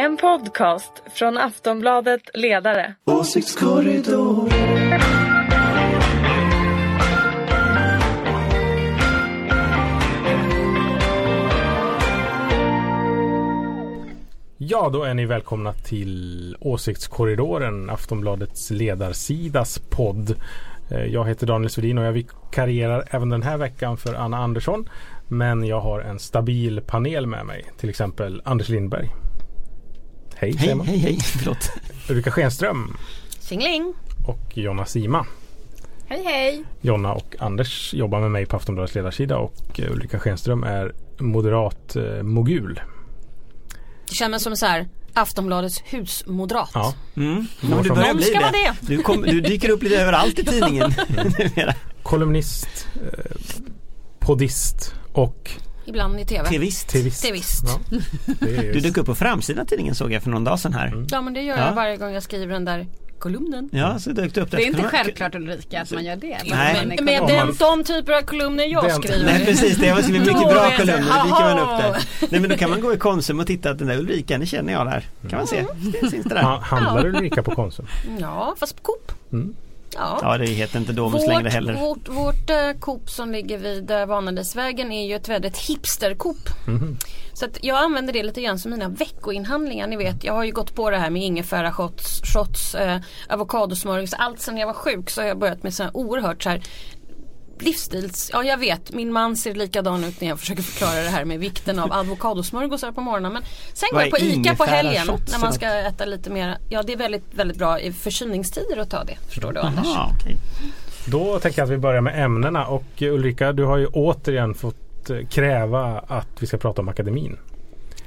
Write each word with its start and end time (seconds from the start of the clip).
En 0.00 0.16
podcast 0.16 1.02
från 1.14 1.38
Aftonbladet 1.38 2.20
Ledare. 2.34 2.94
Åsiktskorridor. 3.04 4.48
Ja, 14.58 14.90
då 14.92 15.02
är 15.02 15.14
ni 15.14 15.26
välkomna 15.26 15.72
till 15.72 16.56
Åsiktskorridoren, 16.60 17.90
Aftonbladets 17.90 18.70
ledarsidas 18.70 19.78
podd. 19.78 20.34
Eh, 20.90 21.04
jag 21.04 21.28
heter 21.28 21.46
Daniel 21.46 21.70
Svedin 21.70 21.98
och 21.98 22.04
jag 22.04 22.12
vikarierar 22.12 23.04
även 23.10 23.28
den 23.28 23.42
här 23.42 23.56
veckan 23.56 23.96
för 23.96 24.14
Anna 24.14 24.38
Andersson. 24.38 24.88
Men 25.28 25.64
jag 25.64 25.80
har 25.80 26.00
en 26.00 26.18
stabil 26.18 26.80
panel 26.86 27.26
med 27.26 27.46
mig, 27.46 27.64
till 27.76 27.90
exempel 27.90 28.42
Anders 28.44 28.68
Lindberg. 28.68 29.10
Hej, 30.40 30.54
Hej, 30.58 30.78
hej, 30.84 30.98
hej, 30.98 31.18
förlåt. 31.38 31.70
Ulrika 32.08 32.30
Schenström 32.30 32.96
Tjingeling! 33.48 33.94
och 34.26 34.58
Jonna 34.58 34.84
Sima. 34.86 35.26
Hej 36.06 36.22
hej! 36.24 36.64
Jonna 36.80 37.12
och 37.12 37.36
Anders 37.38 37.94
jobbar 37.94 38.20
med 38.20 38.30
mig 38.30 38.46
på 38.46 38.56
Aftonbladets 38.56 38.94
ledarsida 38.94 39.38
och 39.38 39.80
eh, 39.80 39.92
Ulrika 39.92 40.18
Schenström 40.18 40.62
är 40.64 40.92
moderat 41.18 41.96
eh, 41.96 42.22
mogul. 42.22 42.80
Det 44.08 44.14
känns 44.14 44.42
som 44.42 44.56
så 44.56 44.66
här 44.66 44.88
Aftonbladets 45.14 45.82
husmoderat. 45.84 46.70
Ja, 46.74 46.94
Mm. 47.16 47.46
Ja, 47.60 47.80
du 47.82 47.88
börjar 47.88 48.14
bli 48.14 48.30
det. 48.30 48.38
det. 48.52 48.76
Du, 48.80 49.02
kom, 49.02 49.22
du 49.22 49.40
dyker 49.40 49.70
upp 49.70 49.82
lite 49.82 49.96
överallt 50.02 50.38
i 50.38 50.44
tidningen 50.44 50.94
kolumnist, 52.02 52.86
eh, 52.94 53.36
poddist 54.18 54.94
och 55.12 55.50
Ibland 55.90 56.20
i 56.20 56.24
TV. 56.24 56.48
Tvist. 56.48 56.88
tvist. 56.88 57.22
Tvist. 57.28 57.64
Ja, 57.66 57.98
det 58.40 58.72
Du 58.72 58.80
dök 58.80 58.96
upp 58.96 59.06
på 59.06 59.14
framsidan 59.14 59.62
av 59.62 59.66
tidningen 59.66 59.94
såg 59.94 60.12
jag 60.12 60.22
för 60.22 60.30
någon 60.30 60.44
dag 60.44 60.58
sedan 60.60 60.72
här. 60.74 61.04
Ja 61.10 61.20
men 61.20 61.32
det 61.34 61.42
gör 61.42 61.56
Ja. 61.58 61.66
jag 61.66 61.74
varje 61.74 61.96
gång 61.96 62.12
jag 62.12 62.22
skriver 62.22 62.52
den 62.52 62.64
där 62.64 62.86
kolumnen. 63.18 63.68
Ja, 63.72 63.98
så 63.98 64.10
dök 64.10 64.34
du 64.34 64.40
upp 64.40 64.50
där. 64.50 64.58
Det 64.58 64.64
är 64.64 64.66
inte 64.66 64.82
självklart 64.82 65.34
Ulrika 65.34 65.82
att 65.82 65.90
man 65.92 66.04
gör 66.04 66.16
det. 66.16 66.38
Nej. 66.44 66.86
Men- 66.96 67.04
Med 67.04 67.20
Om 67.20 67.28
den, 67.28 67.54
de 67.58 67.84
typer 67.84 68.12
av 68.12 68.22
kolumner 68.22 68.64
jag 68.64 68.84
Den- 68.84 69.02
skriver. 69.02 69.24
Nej 69.24 69.44
precis, 69.46 69.76
det 69.76 69.92
var 69.92 70.02
skrivit 70.02 70.20
mycket 70.26 70.42
Då 70.42 70.48
bra 70.48 70.70
kolumner, 70.76 70.96
då 70.96 71.24
dyker 71.24 71.54
man 71.54 71.58
upp 71.58 71.82
där. 71.82 72.04
Nej 72.30 72.40
men 72.40 72.50
då 72.50 72.56
kan 72.56 72.70
man 72.70 72.80
gå 72.80 72.94
i 72.94 72.96
Konsum 72.96 73.40
och 73.40 73.46
titta 73.46 73.70
att 73.70 73.78
den 73.78 73.88
där 73.88 73.98
Ulrika, 73.98 74.38
den 74.38 74.46
känner 74.46 74.72
jag 74.72 74.86
där. 74.86 75.04
Kan 75.30 75.38
man 75.38 75.46
se, 75.46 75.64
det 76.02 76.10
syns 76.10 76.24
det 76.24 76.34
där. 76.34 76.42
Ha- 76.42 76.60
Handlar 76.60 77.06
Ulrika 77.06 77.42
på 77.42 77.50
Konsum? 77.54 77.86
Ja 78.20 78.54
fast 78.60 78.76
på 78.76 78.82
Coop. 78.82 79.12
Mm. 79.32 79.54
Ja. 79.94 80.18
Ja 80.22 80.38
det 80.38 80.46
heter 80.46 80.78
inte 80.78 80.92
Domus 80.92 81.26
längre 81.26 81.42
Vårt, 81.42 81.52
heller. 81.52 81.74
vårt, 81.74 82.08
vårt 82.08 82.50
eh, 82.50 82.70
Coop 82.80 83.10
som 83.10 83.32
ligger 83.32 83.58
vid 83.58 83.90
uh, 83.90 84.06
Vanadisvägen 84.06 84.92
är 84.92 85.08
ju 85.08 85.14
ett 85.14 85.28
väldigt 85.28 85.56
hipster-Coop. 85.56 86.48
Mhm. 86.66 86.98
Så 87.32 87.44
att 87.46 87.64
jag 87.64 87.78
använder 87.78 88.12
det 88.12 88.22
lite 88.22 88.42
grann 88.42 88.58
som 88.58 88.70
mina 88.70 88.88
veckoinhandlingar. 88.88 89.86
Ni 89.86 89.96
vet 89.96 90.24
jag 90.24 90.32
har 90.32 90.44
ju 90.44 90.52
gått 90.52 90.74
på 90.74 90.90
det 90.90 90.96
här 90.98 91.10
med 91.10 91.22
ingefära 91.22 91.72
shots, 91.72 92.20
shots 92.34 92.74
eh, 92.74 93.00
avokadosmörgås. 93.28 94.14
Allt 94.14 94.40
sedan 94.40 94.56
jag 94.56 94.66
var 94.66 94.74
sjuk 94.74 95.10
så 95.10 95.20
har 95.20 95.28
jag 95.28 95.38
börjat 95.38 95.62
med 95.62 95.74
så 95.74 95.82
här 95.82 95.96
oerhört 95.96 96.42
så 96.42 96.50
här 96.50 96.62
livsstils, 97.62 98.30
ja 98.32 98.44
jag 98.44 98.56
vet 98.58 98.92
min 98.92 99.12
man 99.12 99.36
ser 99.36 99.54
likadan 99.54 100.04
ut 100.04 100.20
när 100.20 100.28
jag 100.28 100.40
försöker 100.40 100.62
förklara 100.62 101.02
det 101.02 101.08
här 101.08 101.24
med 101.24 101.38
vikten 101.40 101.78
av 101.78 101.92
avokadosmörgåsar 101.92 102.92
på 102.92 103.00
morgonen. 103.00 103.32
Men 103.32 103.42
sen 103.72 103.88
går 103.92 104.02
jag 104.02 104.10
på 104.10 104.18
ICA 104.18 104.54
på 104.54 104.64
helgen 104.64 105.06
när 105.30 105.38
man 105.38 105.52
ska 105.52 105.66
äta 105.66 106.04
lite 106.04 106.30
mer. 106.30 106.58
Ja 106.68 106.82
det 106.82 106.92
är 106.92 106.96
väldigt, 106.96 107.24
väldigt 107.34 107.58
bra 107.58 107.80
i 107.80 107.92
förkylningstider 107.92 108.76
att 108.76 108.90
ta 108.90 109.04
det. 109.04 109.16
Förstår 109.28 109.52
du 109.52 109.60
Anders? 109.60 109.86
Jaha, 109.86 110.10
okej. 110.20 110.36
Då 111.06 111.38
tänker 111.38 111.58
jag 111.62 111.66
att 111.66 111.72
vi 111.72 111.78
börjar 111.78 112.00
med 112.00 112.24
ämnena 112.24 112.66
och 112.66 113.02
eh, 113.02 113.14
Ulrika 113.14 113.52
du 113.52 113.64
har 113.64 113.76
ju 113.76 113.86
återigen 113.86 114.54
fått 114.54 115.10
eh, 115.10 115.16
kräva 115.30 115.98
att 116.08 116.28
vi 116.40 116.46
ska 116.46 116.56
prata 116.56 116.82
om 116.82 116.88
akademin. 116.88 117.38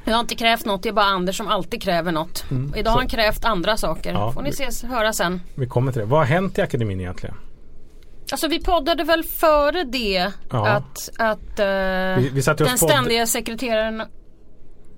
Jag 0.06 0.14
har 0.14 0.20
inte 0.20 0.36
krävt 0.36 0.66
något, 0.66 0.84
det 0.84 0.90
är 0.90 0.94
bara 0.94 1.06
Anders 1.06 1.38
som 1.38 1.48
alltid 1.48 1.82
kräver 1.82 2.12
något. 2.12 2.46
Idag 2.76 2.92
har 2.92 2.98
han 2.98 3.08
krävt 3.10 3.46
andra 3.46 3.78
saker. 3.78 4.12
Ja, 4.14 4.32
Får 4.32 4.42
ni 4.42 4.50
vi- 4.50 4.72
se, 4.72 4.88
höra 4.88 5.14
sen. 5.14 5.42
Vi 5.56 5.68
kommer 5.68 5.92
till 5.92 6.00
det. 6.02 6.06
Vad 6.08 6.20
har 6.20 6.26
hänt 6.26 6.58
i 6.58 6.62
akademin 6.62 7.00
egentligen? 7.00 7.36
Alltså 8.34 8.48
vi 8.48 8.64
poddade 8.64 9.04
väl 9.04 9.24
före 9.24 9.84
det 9.84 10.32
Ja. 10.52 10.68
att, 10.68 11.10
att 11.18 11.60
eh, 11.60 11.66
Vi, 11.66 12.30
vi 12.34 12.42
den 12.58 12.78
ständiga 12.78 13.28
sekreteraren 13.28 14.04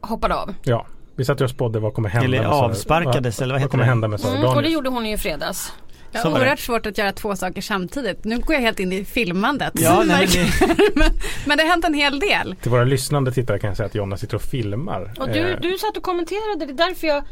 hoppade 0.01 0.35
av. 0.35 0.53
ja, 0.63 0.85
vi 1.15 1.25
satt 1.25 1.41
ju 1.41 1.43
och 1.43 1.49
spådde 1.49 1.79
vad 1.79 1.93
kommer 1.93 2.09
hända 2.09 2.25
Eller 2.37 2.47
avsparkades, 2.47 3.39
vad, 3.39 3.43
eller 3.43 3.53
vad 3.53 3.61
heter 3.61 3.71
kommer 3.71 3.83
det? 3.83 3.89
hända 3.89 4.07
med 4.07 4.19
Sara 4.19 4.37
Mm, 4.37 4.45
och 4.49 4.61
det 4.61 4.69
gjorde 4.69 4.89
hon 4.89 5.05
ju 5.05 5.13
i 5.13 5.17
fredags. 5.17 5.73
Jag 6.11 6.21
Så 6.21 6.31
oerhört 6.31 6.59
svårt 6.59 6.85
att 6.85 6.97
göra 6.97 7.11
två 7.11 7.35
saker 7.35 7.61
samtidigt. 7.61 8.23
Nu 8.23 8.39
går 8.39 8.53
jag 8.53 8.61
helt 8.61 8.79
in 8.79 8.91
i 8.93 9.05
filmandet. 9.05 9.73
Ja, 9.75 10.03
nej, 10.05 10.27
men 10.35 10.77
det, 10.77 10.89
men, 10.95 11.09
men 11.45 11.57
det 11.57 11.63
har 11.63 11.69
hänt 11.69 11.85
en 11.85 11.93
hel 11.93 12.19
del. 12.19 12.55
Till 12.61 12.71
våra 12.71 12.83
lyssnande 12.83 13.31
tittare 13.31 13.59
kan 13.59 13.67
jag 13.67 13.77
säga 13.77 13.87
att 13.87 13.95
Jonna 13.95 14.17
sitter 14.17 14.35
och 14.35 14.41
filmar. 14.41 15.13
Och 15.19 15.27
du, 15.29 15.39
Eh, 15.39 15.59
du 15.61 15.77
satt 15.77 15.97
och 15.97 16.03
kommenterade, 16.03 16.65
det 16.65 16.71
är 16.83 16.87
därför 16.87 17.07
jag 17.07 17.23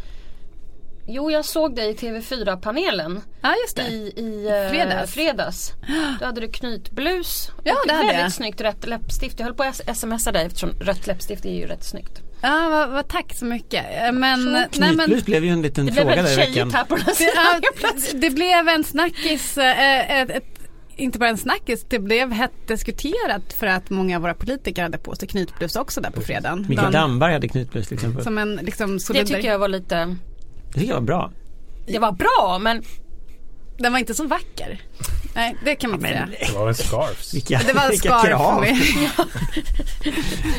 Jo 1.08 1.32
jag 1.32 1.46
såg 1.46 1.76
dig 1.76 1.90
i 1.90 1.94
TV4-panelen 1.96 3.22
Ja, 3.42 3.54
just 3.64 3.76
det. 3.76 3.82
i, 3.84 4.14
i 4.18 4.48
eh, 4.48 4.70
Fredags. 4.72 5.14
fredags. 5.14 5.72
Då 6.20 6.26
hade 6.26 6.42
du 6.42 6.48
knytblus 6.48 7.50
Ja, 7.64 7.74
och 7.74 7.88
det 7.88 7.94
hade 7.94 8.08
väldigt 8.08 8.22
jag. 8.24 8.32
snyggt 8.34 8.62
rött 8.62 8.88
läppstift. 8.88 9.40
Jag 9.40 9.46
höll 9.46 9.56
på 9.56 9.64
att 9.64 9.98
smsa 9.98 10.32
dig 10.32 10.46
eftersom 10.46 10.70
rött 10.80 11.08
läppstift 11.08 11.46
är 11.46 11.50
ju 11.54 11.66
rätt 11.66 11.84
snyggt. 11.84 12.22
Ja, 12.42 12.70
vad, 12.70 12.90
vad, 12.90 13.08
tack 13.08 13.34
så 13.36 13.46
mycket. 13.46 13.86
Eh, 14.06 14.12
Men, 14.12 14.40
Så 14.44 14.50
nej, 14.52 14.70
men 14.96 14.96
knytblus 14.98 15.26
blev 15.26 15.46
ju 15.46 15.52
en 15.52 15.62
liten 15.62 15.86
Det 15.86 15.92
fråga 15.92 16.16
där 16.24 16.34
i 16.34 16.36
veckan. 16.36 16.72
här 16.72 16.84
på 16.86 16.96
den 16.96 17.06
ja, 17.20 17.60
det 18.14 18.30
blev 18.30 18.68
en 18.68 18.84
snackis, 18.84 19.58
eh, 19.58 20.22
ett, 20.22 20.30
ett, 20.30 20.44
inte 20.96 21.20
bara 21.20 21.30
en 21.30 21.38
snackis, 21.38 21.86
det 21.90 22.00
blev 22.00 22.32
hett 22.32 22.68
diskuterat 22.68 23.54
för 23.60 23.68
att 23.68 23.90
många 23.90 24.16
av 24.16 24.22
våra 24.22 24.34
politiker 24.34 24.84
hade 24.84 24.98
på 24.98 25.16
sig 25.16 25.28
knytblus 25.28 25.76
också 25.76 26.02
där 26.02 26.10
på 26.12 26.22
fredagen. 26.22 26.66
Mikael 26.70 26.92
Damberg 26.92 27.34
hade 27.34 27.48
knytblus 27.48 27.88
till 27.88 27.96
exempel. 27.96 28.24
Som 28.24 28.38
en 28.38 28.56
liksom 28.56 28.98
Det 29.14 29.26
tycker 29.26 29.48
jag 29.52 29.60
var 29.60 29.68
lite 29.68 30.16
det 30.74 30.80
tycker 30.80 30.94
jag 30.94 31.00
var 31.00 31.06
bra. 31.08 31.32
Det 31.86 32.00
var 32.00 32.12
bra 32.12 32.60
men 32.62 32.84
den 33.78 33.92
var 33.92 34.00
inte 34.00 34.14
så 34.14 34.28
vacker. 34.28 34.82
Nej, 35.36 35.56
det 35.66 35.76
kan 35.76 35.90
man 35.92 36.00
inte 36.00 36.14
Men 36.20 36.28
säga. 36.32 36.48
Det 36.52 36.60
var 36.60 36.68
en 36.68 36.76
scarfs. 36.76 37.34
vilka, 37.34 37.62
Det 37.68 37.74
var 37.74 37.84
en 37.84 37.90
vilka 37.90 38.10
scarf. 38.10 38.24
krav. 38.28 38.62
Vi, 40.04 40.12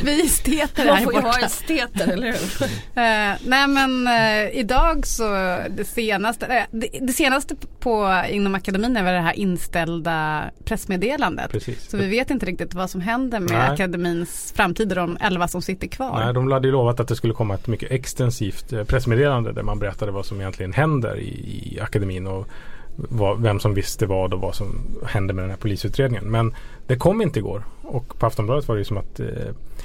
vi 0.03 0.27
esteter 0.27 0.85
man 0.87 0.97
här 0.97 1.05
får 1.05 1.13
ju 1.15 1.21
ha 1.21 1.27
borta. 1.33 1.47
esteter 1.47 2.09
eller 2.13 2.27
hur? 2.27 2.65
Eh, 2.97 3.35
nej 3.47 3.67
men 3.69 4.07
eh, 4.07 4.59
idag 4.61 5.07
så 5.07 5.23
det 5.71 5.85
senaste, 5.85 6.47
eh, 6.47 6.63
det, 6.71 6.89
det 7.03 7.13
senaste 7.13 7.55
på 7.81 8.23
inom 8.31 8.55
akademin 8.55 8.97
är 8.97 9.03
väl 9.03 9.15
det 9.15 9.21
här 9.21 9.33
inställda 9.33 10.45
pressmeddelandet. 10.65 11.51
Precis. 11.51 11.91
Så 11.91 11.97
vi 11.97 12.07
vet 12.09 12.31
inte 12.31 12.47
riktigt 12.47 12.75
vad 12.75 12.91
som 12.91 13.01
händer 13.01 13.41
med 13.41 13.51
Nej. 13.53 13.71
akademins 13.71 14.53
framtid 14.57 14.89
och 14.93 14.97
de 14.97 15.17
elva 15.21 15.49
som 15.49 15.63
sitter 15.63 15.87
kvar. 15.87 16.25
Nej, 16.25 16.35
de 16.35 16.53
hade 16.53 16.67
ju 16.69 16.73
lovat 16.73 17.01
att 17.01 17.09
det 17.09 17.17
skulle 17.17 17.35
komma 17.35 17.55
ett 17.55 17.67
mycket 17.67 17.91
extensivt 17.91 18.87
pressmeddelande 18.87 19.53
där 19.53 19.63
man 19.63 19.79
berättade 19.79 20.13
vad 20.13 20.27
som 20.27 20.41
egentligen 20.41 20.73
händer 20.73 21.17
i, 21.19 21.29
i 21.75 21.81
akademin 21.81 22.27
och 22.27 22.49
vad, 22.97 23.41
vem 23.41 23.61
som 23.61 23.75
visste 23.75 24.07
vad 24.07 24.35
och 24.35 24.41
vad 24.41 24.55
som 24.55 24.97
hände 25.07 25.33
med 25.33 25.45
den 25.45 25.51
här 25.51 25.57
polisutredningen. 25.57 26.25
Men 26.25 26.55
det 26.87 26.97
kom 26.97 27.23
inte 27.23 27.39
igår 27.39 27.65
och 27.83 28.19
på 28.19 28.27
Aftonbladet 28.27 28.69
var 28.69 28.75
det 28.75 28.81
ju 28.81 28.85
som 28.85 28.97
att 28.97 29.21
eh, 29.21 29.27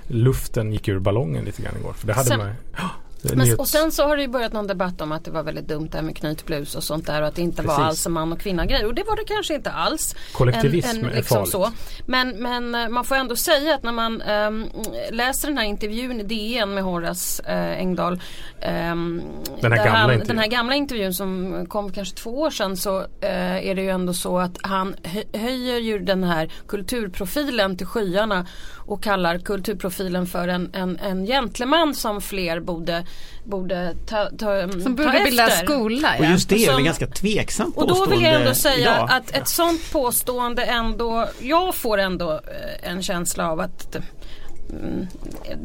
luften 0.07 0.73
gick 0.73 0.87
ur 0.87 0.99
ballongen 0.99 1.45
lite 1.45 1.61
grann 1.61 1.77
igår. 1.79 1.93
För 1.93 2.07
det 2.07 2.13
hade 2.13 2.27
Sen- 2.27 2.37
man 2.37 2.47
Ja, 2.77 2.89
Men, 3.21 3.39
nyhets- 3.47 3.55
och 3.57 3.67
sen 3.67 3.91
så 3.91 4.03
har 4.07 4.15
det 4.15 4.21
ju 4.21 4.27
börjat 4.27 4.53
någon 4.53 4.67
debatt 4.67 5.01
om 5.01 5.11
att 5.11 5.25
det 5.25 5.31
var 5.31 5.43
väldigt 5.43 5.67
dumt 5.67 5.87
det 5.91 5.97
här 5.97 6.03
med 6.03 6.15
knytblus 6.17 6.75
och 6.75 6.83
sånt 6.83 7.05
där 7.07 7.21
och 7.21 7.27
att 7.27 7.35
det 7.35 7.41
inte 7.41 7.61
var 7.61 7.75
Precis. 7.75 7.85
alls 7.87 8.05
en 8.05 8.11
man 8.11 8.31
och 8.33 8.39
kvinna 8.39 8.65
grej 8.65 8.85
och 8.85 8.93
det 8.93 9.03
var 9.03 9.15
det 9.15 9.23
kanske 9.27 9.55
inte 9.55 9.71
alls. 9.71 10.15
Kollektivism 10.33 11.05
är 11.05 11.15
liksom 11.15 11.35
farligt. 11.37 11.51
så. 11.51 11.71
Men, 12.05 12.29
men 12.29 12.75
eh, 12.75 12.89
man 12.89 13.03
får 13.05 13.15
ändå 13.15 13.35
säga 13.35 13.75
att 13.75 13.83
när 13.83 13.91
man 13.91 14.21
ehm, 14.21 14.65
läser 15.11 15.47
den 15.47 15.57
här 15.57 15.65
intervjun 15.65 16.19
i 16.19 16.23
DN 16.23 16.73
med 16.73 16.83
Horace 16.83 17.43
eh, 17.47 17.79
Engdahl 17.79 18.21
ehm, 18.61 19.21
Den 19.61 19.71
här 19.71 19.87
han, 19.87 20.01
intervjun. 20.03 20.27
Den 20.27 20.37
här 20.39 20.47
gamla 20.47 20.75
intervjun 20.75 21.13
som 21.13 21.65
kom 21.69 21.91
kanske 21.91 22.15
två 22.15 22.39
år 22.39 22.49
sedan 22.49 22.77
så 22.77 22.99
eh, 22.99 23.67
är 23.69 23.75
det 23.75 23.81
ju 23.81 23.89
ändå 23.89 24.13
så 24.13 24.39
att 24.39 24.57
han 24.61 24.95
hö- 25.03 25.39
höjer 25.39 25.77
ju 25.77 25.99
den 25.99 26.23
här 26.23 26.51
kulturprofilen 26.67 27.77
till 27.77 27.87
skyarna 27.87 28.45
och 28.75 29.03
kallar 29.03 29.37
kulturprofilen 29.37 30.25
för 30.27 30.47
en, 30.47 30.69
en, 30.73 30.97
en 30.97 31.25
gentleman 31.25 31.95
som 31.95 32.21
fler 32.21 32.59
borde, 32.59 33.05
borde 33.43 33.95
ta, 34.05 34.29
ta, 34.39 34.61
Som 34.71 34.81
ta 34.83 34.89
borde 34.89 35.21
bilda 35.25 35.47
efter. 35.47 35.65
skola. 35.65 36.09
Och 36.19 36.25
Ja. 36.25 36.29
just 36.31 36.49
det 36.49 36.55
är 36.55 36.65
Som- 36.65 36.75
väl 36.75 36.83
ganska 36.85 37.07
tveksamt 37.07 37.77
Och 37.77 37.87
då 37.87 38.05
vill 38.05 38.21
jag 38.21 38.33
ändå 38.33 38.53
säga 38.53 38.77
idag. 38.95 39.09
att 39.11 39.31
ett 39.35 39.47
sånt 39.47 39.91
påstående 39.91 40.63
ändå, 40.63 41.27
jag 41.41 41.75
får 41.75 41.97
ändå 41.97 42.31
eh, 42.31 42.91
en 42.91 43.03
känsla 43.03 43.51
av 43.51 43.59
att 43.59 43.95
mm, 43.95 44.07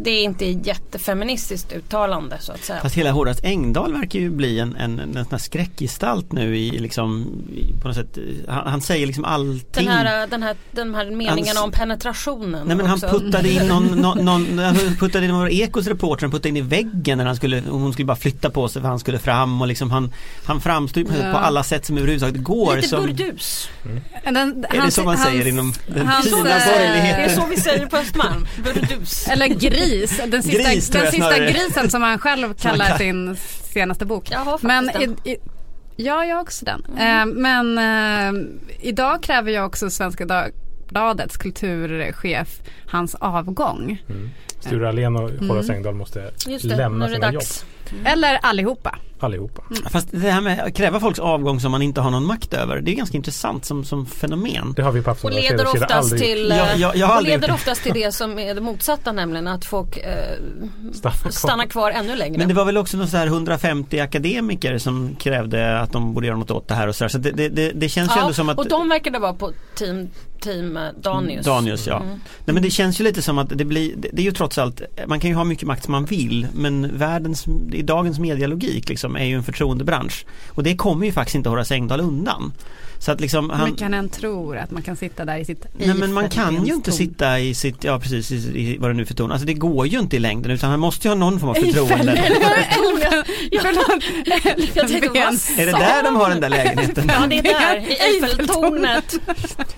det 0.02 0.10
är 0.10 0.24
inte 0.24 0.44
jättefeministiskt 0.44 1.72
uttalande 1.72 2.36
så 2.40 2.52
att 2.52 2.64
säga. 2.64 2.80
Fast 2.80 2.94
hela 2.94 3.10
Horace 3.10 3.40
Engdahl 3.46 3.92
verkar 3.92 4.18
ju 4.18 4.30
bli 4.30 4.58
en, 4.58 4.76
en, 4.76 5.00
en 5.00 5.12
sån 5.14 5.26
här 5.30 5.38
skräckgestalt 5.38 6.32
nu 6.32 6.56
i 6.58 6.70
liksom 6.70 7.26
i, 7.56 7.72
på 7.82 7.88
något 7.88 7.96
sätt. 7.96 8.18
Han, 8.48 8.66
han 8.66 8.80
säger 8.80 9.06
liksom 9.06 9.24
allting. 9.24 9.84
Den 9.86 9.88
här, 9.88 10.26
den 10.26 10.42
här, 10.42 10.56
den 10.72 10.94
här 10.94 11.10
meningen 11.10 11.56
om 11.56 11.70
penetrationen. 11.70 12.66
Nej 12.66 12.76
men 12.76 12.86
han 12.86 12.94
också. 12.94 13.08
puttade 13.08 13.50
in 13.52 13.66
någon, 13.68 13.86
någon, 14.00 14.24
någon 14.24 14.58
han 14.58 14.76
puttade 14.76 15.24
in 15.24 15.30
någon 15.30 15.48
Ekos 15.50 15.86
reporter, 15.86 16.22
han 16.22 16.30
puttade 16.30 16.48
in 16.48 16.56
i 16.56 16.60
väggen 16.60 17.18
när 17.18 17.24
han 17.24 17.36
skulle, 17.36 17.62
hon 17.70 17.92
skulle 17.92 18.06
bara 18.06 18.16
flytta 18.16 18.50
på 18.50 18.68
sig 18.68 18.82
för 18.82 18.88
han 18.88 18.98
skulle 18.98 19.18
fram 19.18 19.60
och 19.60 19.66
liksom 19.66 19.90
han, 19.90 20.12
han 20.44 20.60
framstod 20.60 21.04
Ja. 21.22 21.32
på 21.32 21.38
alla 21.38 21.62
sätt 21.62 21.86
som 21.86 21.96
överhuvudtaget 21.98 22.42
går. 22.42 22.76
Lite 22.76 22.88
som, 22.88 23.06
burdus. 23.06 23.68
Den, 24.24 24.64
är 24.70 24.84
det 24.84 24.90
så 24.90 25.02
man 25.04 25.18
säger 25.18 25.46
inom 25.46 25.72
den 25.86 26.06
hans- 26.06 26.24
fina 26.24 26.38
eh, 26.38 26.44
Det 26.44 26.50
är 26.50 26.78
borgerligheten? 26.78 27.36
så 27.42 27.46
vi 27.50 27.56
säger 27.56 27.86
på 27.86 27.96
Östermalm. 27.96 28.46
Burdus. 28.64 28.90
Grus. 28.98 29.28
Eller 29.28 29.46
gris, 29.46 30.20
den 30.26 30.42
sista, 30.42 30.70
Gris, 30.72 30.88
den 30.90 31.12
sista 31.12 31.38
grisen 31.38 31.90
som 31.90 32.02
han 32.02 32.18
själv 32.18 32.54
kallar 32.54 32.98
sin 32.98 33.36
senaste 33.72 34.06
bok. 34.06 34.28
Jag 34.30 34.38
har 34.38 34.58
Men 34.62 34.86
den. 34.86 35.16
i, 35.24 35.30
i, 35.30 35.36
ja, 35.96 36.24
jag 36.24 36.34
har 36.36 36.42
också 36.42 36.64
den. 36.64 36.84
Eh, 36.98 37.26
men 37.26 37.78
eh, 37.78 38.42
idag 38.80 39.22
kräver 39.22 39.50
jag 39.52 39.66
också 39.66 39.90
Svenska 39.90 40.24
Dagbladets 40.26 41.36
kulturchef 41.36 42.60
hans 42.86 43.14
avgång. 43.14 44.02
Sture 44.60 44.88
Allén 44.88 45.16
och 45.16 45.30
Mm. 45.30 45.50
Horace 45.50 45.72
Engdahl 45.72 45.94
måste 45.94 46.30
Just 46.46 46.68
det, 46.68 46.76
lämna 46.76 47.08
sina 47.08 47.32
jobb. 47.32 47.42
Dags. 47.90 48.06
Eller 48.12 48.38
allihopa. 48.42 48.98
Allihopa. 49.20 49.62
Fast 49.90 50.08
det 50.10 50.30
här 50.30 50.40
med 50.40 50.60
att 50.60 50.74
kräva 50.74 51.00
folks 51.00 51.18
avgång 51.18 51.60
som 51.60 51.70
man 51.72 51.82
inte 51.82 52.00
har 52.00 52.10
någon 52.10 52.26
makt 52.26 52.54
över, 52.54 52.80
det 52.80 52.90
är 52.90 52.94
ganska 52.94 53.16
intressant 53.16 53.64
som, 53.64 53.84
som 53.84 54.06
fenomen. 54.06 54.72
Det 54.76 54.82
har 54.82 54.92
vi 54.92 55.02
på 55.02 55.10
Och 55.10 55.16
Aftonbladet 55.16 55.50
leder 55.50 55.58
hela 55.64 55.72
tiden 55.72 55.84
oftast 55.98 56.16
till, 56.18 56.48
Jag- 56.48 56.58
eh, 56.74 56.80
jag- 56.80 56.96
jag 56.96 57.06
har 57.06 57.16
och 57.16 57.22
leder 57.22 57.50
oftast 57.52 57.82
till 57.82 57.92
det 57.94 58.14
som 58.14 58.38
är 58.38 58.54
det 58.54 58.60
motsatta 58.60 59.12
nämligen 59.12 59.46
att 59.48 59.64
folk 59.64 59.96
eh, 59.96 60.02
stannat 60.92 61.20
kvar. 61.20 61.30
stannar 61.30 61.66
kvar 61.66 61.90
ännu 61.90 62.16
längre. 62.16 62.38
Men 62.38 62.48
det 62.48 62.54
var 62.54 62.64
väl 62.64 62.76
också 62.76 62.96
någon 62.96 63.08
så 63.08 63.16
här 63.16 63.26
150 63.26 64.00
akademiker 64.00 64.78
som 64.78 65.16
krävde 65.16 65.80
att 65.80 65.92
de 65.92 66.14
borde 66.14 66.26
göra 66.26 66.36
något 66.36 66.50
åt 66.50 66.68
det 66.68 66.74
här 66.74 66.88
och 66.88 66.96
så, 66.96 67.04
där. 67.04 67.08
så 67.08 67.18
det, 67.18 67.30
det, 67.30 67.48
det, 67.48 67.70
det 67.74 67.88
känns 67.88 68.10
ju 68.10 68.14
ja, 68.16 68.20
ändå 68.22 68.34
som 68.34 68.48
att 68.48 68.58
och 68.58 68.68
de 68.68 68.88
verkade 68.88 69.18
vara 69.18 69.32
på 69.34 69.52
team, 69.74 70.08
team 70.40 70.76
eh, 70.76 70.82
Danius. 71.02 71.46
Danius 71.46 71.86
ja. 71.86 71.96
Mm. 71.96 72.08
Nej 72.44 72.54
men 72.54 72.62
det 72.62 72.70
känns 72.70 73.00
ju 73.00 73.04
lite 73.04 73.22
som 73.22 73.38
att 73.38 73.48
det 73.58 73.64
blir, 73.64 73.92
det, 73.96 74.08
det 74.12 74.22
är 74.22 74.24
ju 74.26 74.32
trots 74.32 74.58
allt, 74.58 74.82
man 75.06 75.20
kan 75.20 75.30
ju 75.30 75.36
ha 75.36 75.44
mycket 75.44 75.66
makt 75.66 75.84
som 75.84 75.92
man 75.92 76.04
vill 76.04 76.46
men 76.54 76.98
världens, 76.98 77.44
i 77.74 77.82
dagens 77.82 78.18
medialogik 78.18 78.88
liksom 78.88 79.16
är 79.16 79.24
ju 79.24 79.34
en 79.34 79.42
förtroendebransch. 79.42 80.26
Och 80.48 80.62
det 80.62 80.76
kommer 80.76 81.06
ju 81.06 81.12
faktiskt 81.12 81.34
inte 81.34 81.48
Horace 81.48 81.74
Engdahl 81.74 82.00
undan. 82.00 82.52
Så 83.04 83.12
att 83.12 83.20
liksom 83.20 83.50
Han, 83.50 83.60
han, 83.60 83.70
Mycket 83.70 83.94
han 83.94 84.08
tror 84.08 84.56
att 84.56 84.70
man 84.70 84.82
kan 84.82 84.96
sitta 84.96 85.24
där 85.24 85.36
i 85.38 85.44
sitt 85.44 85.66
Nej 85.78 85.94
men 85.94 86.12
man 86.12 86.28
kan 86.28 86.66
ju 86.66 86.74
inte 86.74 86.92
sitta 86.92 87.38
i 87.40 87.54
sitt, 87.54 87.84
ja 87.84 87.98
precis, 87.98 88.30
i, 88.30 88.60
i 88.60 88.76
vad 88.78 88.90
det 88.90 88.94
nu 88.94 89.06
för 89.06 89.14
ton. 89.14 89.32
Alltså 89.32 89.46
det 89.46 89.54
går 89.54 89.86
ju 89.86 89.98
inte 89.98 90.16
i 90.16 90.18
längden 90.18 90.50
utan 90.50 90.70
han 90.70 90.80
måste 90.80 91.08
ju 91.08 91.10
ha 91.10 91.16
någon 91.16 91.40
form 91.40 91.50
av 91.50 91.54
förtroende. 91.54 92.22
Jag 94.74 94.88
tänkte, 94.88 95.08
vad 95.08 95.18
Är 95.58 95.66
det 95.66 95.72
där 95.72 96.02
de 96.02 96.16
har 96.16 96.30
den 96.30 96.40
där 96.40 96.48
lägenheten? 96.48 97.04
Ja 97.08 97.26
det 97.26 97.38
är 97.38 97.42
där, 97.42 97.76
i 97.76 97.96
Eiffeltornet. 98.22 99.14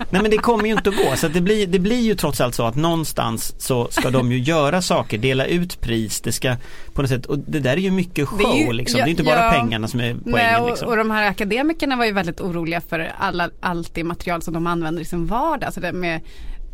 Nej 0.09 0.21
men 0.21 0.31
det 0.31 0.37
kommer 0.37 0.65
ju 0.65 0.71
inte 0.71 0.89
att 0.89 0.97
gå 0.97 1.15
så 1.15 1.27
att 1.27 1.33
det, 1.33 1.41
blir, 1.41 1.67
det 1.67 1.79
blir 1.79 2.01
ju 2.01 2.15
trots 2.15 2.41
allt 2.41 2.55
så 2.55 2.63
att 2.65 2.75
någonstans 2.75 3.53
så 3.57 3.87
ska 3.91 4.09
de 4.09 4.31
ju 4.31 4.39
göra 4.39 4.81
saker, 4.81 5.17
dela 5.17 5.45
ut 5.45 5.81
pris, 5.81 6.21
det 6.21 6.31
ska 6.31 6.55
på 6.93 7.01
något 7.01 7.09
sätt, 7.09 7.25
och 7.25 7.39
det 7.39 7.59
där 7.59 7.71
är 7.71 7.77
ju 7.77 7.91
mycket 7.91 8.27
show 8.27 8.37
Det 8.37 8.43
är 8.43 8.67
ju- 8.67 8.73
liksom. 8.73 8.99
ja, 8.99 9.05
Det 9.05 9.09
är 9.09 9.11
inte 9.11 9.23
bara 9.23 9.45
ja. 9.45 9.51
pengarna 9.51 9.87
som 9.87 9.99
är 9.99 10.15
poängen 10.23 10.23
Nej, 10.23 10.61
och, 10.61 10.69
liksom. 10.69 10.87
och 10.87 10.97
de 10.97 11.11
här 11.11 11.27
akademikerna 11.29 11.95
var 11.95 12.05
ju 12.05 12.11
väldigt 12.11 12.41
oroliga 12.41 12.81
för 12.81 13.11
alla, 13.17 13.49
allt 13.59 13.93
det 13.93 14.03
material 14.03 14.41
som 14.41 14.53
de 14.53 14.67
använder 14.67 15.01
i 15.01 15.05
sin 15.05 15.25
vardag. 15.25 15.63
Alltså 15.65 15.81
det 15.81 15.93
med 15.93 16.21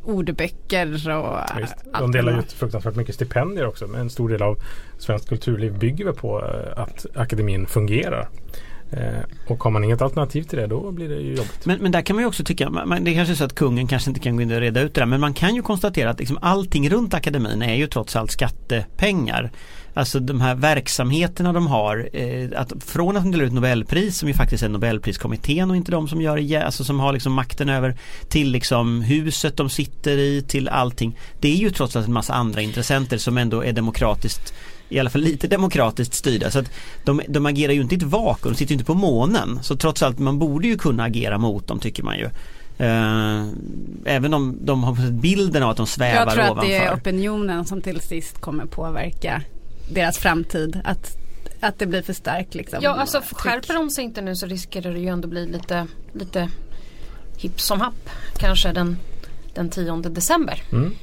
ordböcker 0.04 0.94
och 0.94 1.12
Ja, 1.12 1.48
allt 1.92 2.00
De 2.00 2.12
delar 2.12 2.40
ut 2.40 2.52
fruktansvärt 2.52 2.96
mycket 2.96 3.16
stipendier 3.16 3.68
också. 3.68 3.88
Men 3.88 4.02
en 4.02 4.10
stor 4.10 4.30
del 4.30 4.42
av 4.42 4.58
svenskt 4.98 5.30
kulturliv 5.30 5.78
bygger 5.80 6.06
väl 6.06 6.14
på 6.14 6.40
eh, 6.42 6.82
att 6.84 7.06
akademin 7.16 7.66
fungerar. 7.66 8.30
Eh, 8.92 9.24
och 9.48 9.64
har 9.64 9.72
man 9.72 9.84
inget 9.84 10.02
alternativ 10.02 10.44
till 10.44 10.60
det 10.60 10.68
då 10.68 10.92
blir 10.92 11.10
det 11.10 11.16
ju 11.16 11.30
jobbigt. 11.30 11.66
Men, 11.66 11.78
men 11.82 11.92
där 11.92 12.02
kan 12.02 12.16
man 12.16 12.24
ju 12.24 12.28
också 12.28 12.44
tycka, 12.44 12.70
man, 12.70 12.90
man- 12.90 13.04
det 13.04 13.12
är 13.12 13.16
kanske 13.16 13.34
är 13.34 13.36
så 13.36 13.44
att 13.44 13.56
kungen 13.56 13.88
kanske 13.88 14.10
inte 14.10 14.20
kan 14.20 14.36
gå 14.36 14.42
in 14.42 14.52
och 14.52 14.60
reda 14.60 14.82
ut 14.82 14.94
det 14.94 15.02
där 15.02 15.06
men 15.06 15.20
man 15.22 15.34
kan 15.34 15.56
ju 15.56 15.62
konstatera 15.62 16.10
att 16.10 16.20
liksom 16.20 16.38
allting 16.42 16.90
runt 16.90 17.14
akademin 17.14 17.62
är 17.62 17.76
ju 17.76 17.88
trots 17.88 18.16
allt 18.16 18.32
skattepengar. 18.32 19.52
Alltså 19.94 20.20
de 20.20 20.42
här 20.42 20.56
verksamheterna 20.56 21.54
de 21.54 21.68
har, 21.68 22.10
eh, 22.14 22.50
att 22.56 22.74
från 22.86 23.18
att 23.18 23.24
de 23.24 23.32
delar 23.32 23.46
ut 23.46 23.54
Nobelpris 23.54 24.18
som 24.18 24.28
ju 24.28 24.34
faktiskt 24.34 24.64
är 24.64 24.70
Nobelpriskommittén 24.70 25.70
och 25.70 25.78
inte 25.78 25.92
de 25.92 26.08
som 26.08 26.22
gör 26.22 26.38
det, 26.38 26.56
alltså 26.56 26.84
som 26.84 27.00
har 27.00 27.14
liksom 27.14 27.34
makten 27.34 27.70
över 27.70 27.96
till 28.28 28.52
liksom 28.52 29.02
huset 29.02 29.58
de 29.58 29.70
sitter 29.70 30.18
i, 30.18 30.42
till 30.42 30.70
allting. 30.70 31.18
Det 31.40 31.48
är 31.48 31.56
ju 31.56 31.70
trots 31.70 31.96
allt 31.96 32.08
en 32.08 32.14
massa 32.14 32.34
andra 32.34 32.62
intressenter 32.62 33.18
som 33.18 33.38
ändå 33.38 33.64
är 33.64 33.74
demokratiskt 33.74 34.54
i 34.90 35.00
alla 35.00 35.10
fall 35.10 35.22
lite 35.22 35.48
demokratiskt 35.48 36.14
styrda. 36.14 36.52
Så 36.52 36.60
att 36.60 36.72
de, 37.04 37.22
de 37.28 37.46
agerar 37.46 37.74
ju 37.74 37.82
inte 37.82 37.96
i 37.96 37.98
ett 37.98 38.04
vakuum, 38.04 38.54
de 38.54 38.58
sitter 38.58 38.72
ju 38.72 38.74
inte 38.74 38.86
på 38.86 38.94
månen. 38.94 39.60
Så 39.62 39.76
trots 39.76 40.04
allt, 40.04 40.20
man 40.20 40.40
borde 40.40 40.68
ju 40.68 40.78
kunna 40.78 41.04
agera 41.04 41.38
mot 41.38 41.68
dem 41.68 41.80
tycker 41.80 42.04
man 42.04 42.18
ju. 42.18 42.30
Eh, 42.78 43.48
även 44.06 44.34
om 44.34 44.58
de 44.62 44.84
har 44.84 44.96
fått 44.96 45.12
bilden 45.12 45.64
av 45.64 45.70
att 45.70 45.78
de 45.78 45.88
svävar 45.88 46.26
Jag 46.26 46.34
tror 46.34 46.44
att 46.44 46.52
ovanför. 46.52 46.72
det 46.72 46.78
är 46.78 46.96
opinionen 46.96 47.66
som 47.66 47.82
till 47.82 48.00
sist 48.02 48.42
kommer 48.42 48.66
påverka 48.66 49.42
deras 49.90 50.18
framtid. 50.18 50.82
Att, 50.84 51.18
att 51.60 51.80
det 51.80 51.86
blir 51.86 52.02
för 52.02 52.14
starkt 52.14 52.56
liksom. 52.56 52.80
Ja 52.82 52.90
alltså 52.90 53.20
tryck. 53.22 53.34
skärper 53.38 53.74
de 53.74 53.90
sig 53.90 54.04
inte 54.04 54.22
nu 54.22 54.36
så 54.36 54.46
riskerar 54.46 54.94
det 54.94 55.00
ju 55.00 55.08
ändå 55.08 55.28
bli 55.28 55.46
lite, 55.46 55.88
lite 56.14 56.50
hipp 57.38 57.62
som 57.62 57.82
happ. 57.82 58.10
Kanske 58.38 58.72
den, 58.72 58.98
den 59.54 59.70
10 59.70 59.96
december. 59.96 60.62
Mm. 60.72 60.96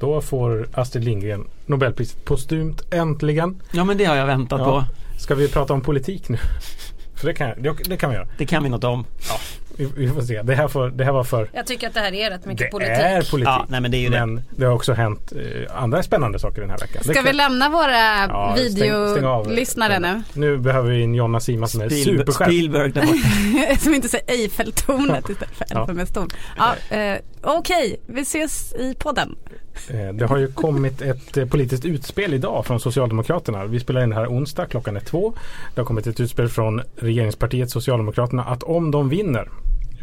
Då 0.00 0.20
får 0.20 0.68
Astrid 0.72 1.04
Lindgren 1.04 1.44
Nobelpriset 1.66 2.24
postumt 2.24 2.76
äntligen. 2.90 3.62
Ja 3.72 3.84
men 3.84 3.98
det 3.98 4.04
har 4.04 4.16
jag 4.16 4.26
väntat 4.26 4.60
Ja. 4.60 4.64
på. 4.64 4.84
Ska 5.20 5.34
vi 5.34 5.48
prata 5.48 5.72
om 5.72 5.80
politik 5.80 6.28
nu? 6.28 6.38
För 7.14 7.26
det 7.26 7.34
kan, 7.34 7.62
det, 7.62 7.72
det 7.84 7.96
kan 7.96 8.10
vi 8.10 8.16
göra. 8.16 8.28
Det 8.38 8.46
kan 8.46 8.62
vi 8.62 8.68
något 8.68 8.84
om. 8.84 9.04
Vi, 9.18 9.59
vi 9.86 10.08
får 10.08 10.22
se. 10.22 10.42
Det 10.42 10.54
här, 10.54 10.68
får, 10.68 10.88
det 10.90 11.04
här 11.04 11.12
var 11.12 11.24
för 11.24 11.50
Jag 11.52 11.66
tycker 11.66 11.88
att 11.88 11.94
det 11.94 12.00
här 12.00 12.12
är 12.14 12.30
rätt 12.30 12.44
mycket 12.46 12.66
det 12.66 12.70
politik. 12.70 12.92
är 12.98 13.30
politik. 13.30 13.48
Ja, 13.48 13.66
nej, 13.68 13.80
men 13.80 13.90
det 13.90 13.96
är 13.96 14.00
ju 14.00 14.08
det. 14.08 14.26
men 14.26 14.42
det. 14.56 14.64
har 14.66 14.72
också 14.74 14.92
hänt 14.92 15.32
eh, 15.32 15.82
andra 15.82 16.02
spännande 16.02 16.38
saker 16.38 16.60
den 16.60 16.70
här 16.70 16.78
veckan. 16.78 17.02
Det 17.06 17.12
Ska 17.14 17.22
vi 17.22 17.32
lämna 17.32 17.68
våra 17.68 18.26
Ja, 18.28 18.54
videolyssnare 18.56 19.98
nu? 19.98 20.22
Nu 20.32 20.58
behöver 20.58 20.90
vi 20.90 21.02
en 21.02 21.14
Jonna 21.14 21.40
Sima 21.40 21.66
som 21.66 21.80
är 21.80 21.88
superskärp. 21.88 22.48
Spielberg 22.48 22.92
där 22.92 23.02
borta. 23.06 23.76
som 23.80 23.94
inte 23.94 24.08
säger 24.08 24.30
Eiffeltornet 24.30 25.28
istället 25.28 25.54
för. 25.54 25.80
Elfenbenstorn. 25.80 26.28
Ja, 26.58 26.96
eh, 26.96 27.18
Okej, 27.42 28.00
vi 28.06 28.20
ses 28.20 28.72
i 28.74 28.94
podden. 28.98 29.36
Eh, 29.88 30.08
Det 30.14 30.26
har 30.26 30.36
ju 30.36 30.52
kommit 30.52 31.02
ett 31.02 31.36
eh, 31.36 31.46
politiskt 31.46 31.84
utspel 31.84 32.34
idag 32.34 32.66
från 32.66 32.80
Socialdemokraterna. 32.80 33.64
Vi 33.64 33.80
spelar 33.80 34.02
in 34.02 34.10
det 34.10 34.16
här 34.16 34.26
onsdag, 34.26 34.66
klockan 34.66 34.96
är 34.96 35.00
två. 35.00 35.32
Det 35.74 35.80
har 35.80 35.86
kommit 35.86 36.06
ett 36.06 36.20
utspel 36.20 36.48
från 36.48 36.82
regeringspartiet 36.96 37.70
Socialdemokraterna 37.70 38.44
att 38.44 38.62
om 38.62 38.90
de 38.90 39.08
vinner 39.08 39.48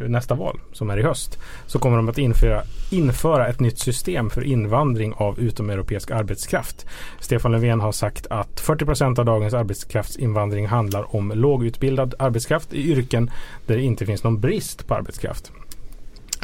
nästa 0.00 0.34
val 0.34 0.60
som 0.72 0.90
är 0.90 0.98
i 0.98 1.02
höst 1.02 1.38
så 1.66 1.78
kommer 1.78 1.96
de 1.96 2.08
att 2.08 2.18
införa, 2.18 2.62
införa 2.90 3.48
ett 3.48 3.60
nytt 3.60 3.78
system 3.78 4.30
för 4.30 4.44
invandring 4.44 5.14
av 5.16 5.40
utomeuropeisk 5.40 6.10
arbetskraft. 6.10 6.86
Stefan 7.20 7.52
Löfven 7.52 7.80
har 7.80 7.92
sagt 7.92 8.26
att 8.30 8.60
40 8.60 8.84
procent 8.84 9.18
av 9.18 9.24
dagens 9.24 9.54
arbetskraftsinvandring 9.54 10.66
handlar 10.66 11.16
om 11.16 11.32
lågutbildad 11.34 12.14
arbetskraft 12.18 12.72
i 12.74 12.90
yrken 12.90 13.30
där 13.66 13.76
det 13.76 13.82
inte 13.82 14.06
finns 14.06 14.24
någon 14.24 14.40
brist 14.40 14.86
på 14.86 14.94
arbetskraft. 14.94 15.52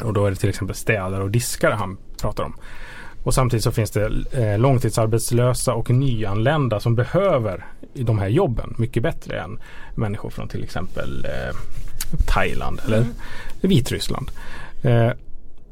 Och 0.03 0.13
då 0.13 0.25
är 0.25 0.29
det 0.29 0.35
till 0.35 0.49
exempel 0.49 0.75
städare 0.75 1.23
och 1.23 1.31
diskare 1.31 1.73
han 1.73 1.97
pratar 2.21 2.43
om. 2.43 2.55
Och 3.25 3.33
samtidigt 3.33 3.63
så 3.63 3.71
finns 3.71 3.91
det 3.91 4.11
eh, 4.31 4.59
långtidsarbetslösa 4.59 5.73
och 5.73 5.89
nyanlända 5.89 6.79
som 6.79 6.95
behöver 6.95 7.65
de 7.93 8.19
här 8.19 8.27
jobben 8.27 8.75
mycket 8.77 9.03
bättre 9.03 9.39
än 9.39 9.59
människor 9.95 10.29
från 10.29 10.47
till 10.47 10.63
exempel 10.63 11.25
eh, 11.25 11.55
Thailand 12.25 12.81
eller 12.85 13.05
Vitryssland. 13.61 14.31
Eh, 14.81 15.09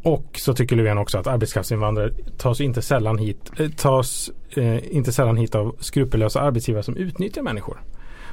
och 0.04 0.40
så 0.40 0.54
tycker 0.54 0.76
Löfven 0.76 0.98
också 0.98 1.18
att 1.18 1.28
arbetskraftsinvandrare 1.28 2.12
tas 2.38 2.62
inte 2.62 2.82
sällan 2.82 3.18
hit, 3.18 3.52
eh, 3.60 3.70
tas, 3.70 4.32
eh, 4.56 4.96
inte 4.96 5.12
sällan 5.12 5.38
hit 5.38 5.56
av 5.56 5.76
skrupellösa 5.80 6.42
arbetsgivare 6.42 6.84
som 6.84 6.98
utnyttjar 6.98 7.42
människor. 7.42 7.82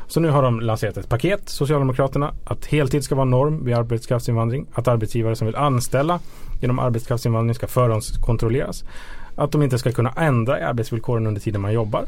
Så 0.07 0.21
nu 0.21 0.30
har 0.30 0.42
de 0.42 0.61
lanserat 0.61 0.97
ett 0.97 1.09
paket, 1.09 1.49
Socialdemokraterna, 1.49 2.35
att 2.45 2.66
heltid 2.66 3.04
ska 3.04 3.14
vara 3.14 3.25
norm 3.25 3.64
vid 3.64 3.75
arbetskraftsinvandring. 3.75 4.66
Att 4.75 4.88
arbetsgivare 4.88 5.37
som 5.37 5.47
vill 5.47 5.57
anställa 5.57 6.21
genom 6.61 6.78
arbetskraftsinvandring 6.78 7.54
ska 7.54 7.66
förhandskontrolleras. 7.66 8.85
Att 9.35 9.52
de 9.52 9.62
inte 9.62 9.78
ska 9.78 9.92
kunna 9.92 10.12
ändra 10.16 10.61
i 10.61 10.62
arbetsvillkoren 10.62 11.26
under 11.26 11.40
tiden 11.40 11.61
man 11.61 11.73
jobbar. 11.73 12.04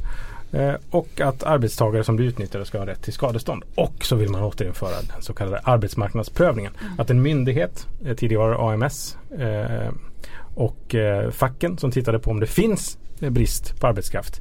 Eh, 0.53 0.75
och 0.91 1.21
att 1.21 1.43
arbetstagare 1.43 2.05
som 2.05 2.17
blir 2.17 2.27
utnyttjade 2.27 2.65
ska 2.65 2.79
ha 2.79 2.87
rätt 2.87 3.03
till 3.03 3.13
skadestånd. 3.13 3.65
Och 3.75 4.05
så 4.05 4.17
vill 4.17 4.31
man 4.31 4.43
återinföra 4.43 4.91
den 4.91 5.23
så 5.23 5.35
kallade 5.35 5.59
arbetsmarknadsprövningen. 5.59 6.73
Att 6.99 7.11
en 7.11 7.23
myndighet, 7.23 7.87
eh, 8.05 8.17
tidigare 8.17 8.73
AMS 8.73 9.17
eh, 9.39 9.91
och 10.55 10.95
facken 11.31 11.79
som 11.79 11.91
tittade 11.91 12.19
på 12.19 12.31
om 12.31 12.41
det 12.41 12.47
finns 12.47 12.99
brist 13.19 13.81
på 13.81 13.87
arbetskraft 13.87 14.41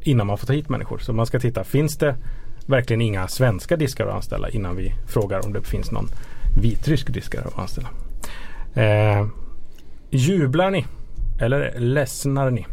innan 0.00 0.26
man 0.26 0.38
får 0.38 0.46
ta 0.46 0.52
hit 0.52 0.68
människor. 0.68 0.98
Så 0.98 1.12
man 1.12 1.26
ska 1.26 1.40
titta, 1.40 1.64
finns 1.64 1.96
det 1.96 2.16
verkligen 2.66 3.00
inga 3.00 3.28
svenska 3.28 3.76
diskare 3.76 4.08
att 4.08 4.14
anställa 4.14 4.48
innan 4.48 4.76
vi 4.76 4.94
frågar 5.06 5.46
om 5.46 5.52
det 5.52 5.62
finns 5.62 5.90
någon 5.90 6.08
vitrysk 6.62 7.12
diskare 7.12 7.44
att 7.44 7.58
anställa. 7.58 7.88
Eh, 8.74 9.26
jublar 10.10 10.70
ni? 10.70 10.86
Eller 11.40 11.78
ledsnar 11.78 12.50
ni? 12.50 12.66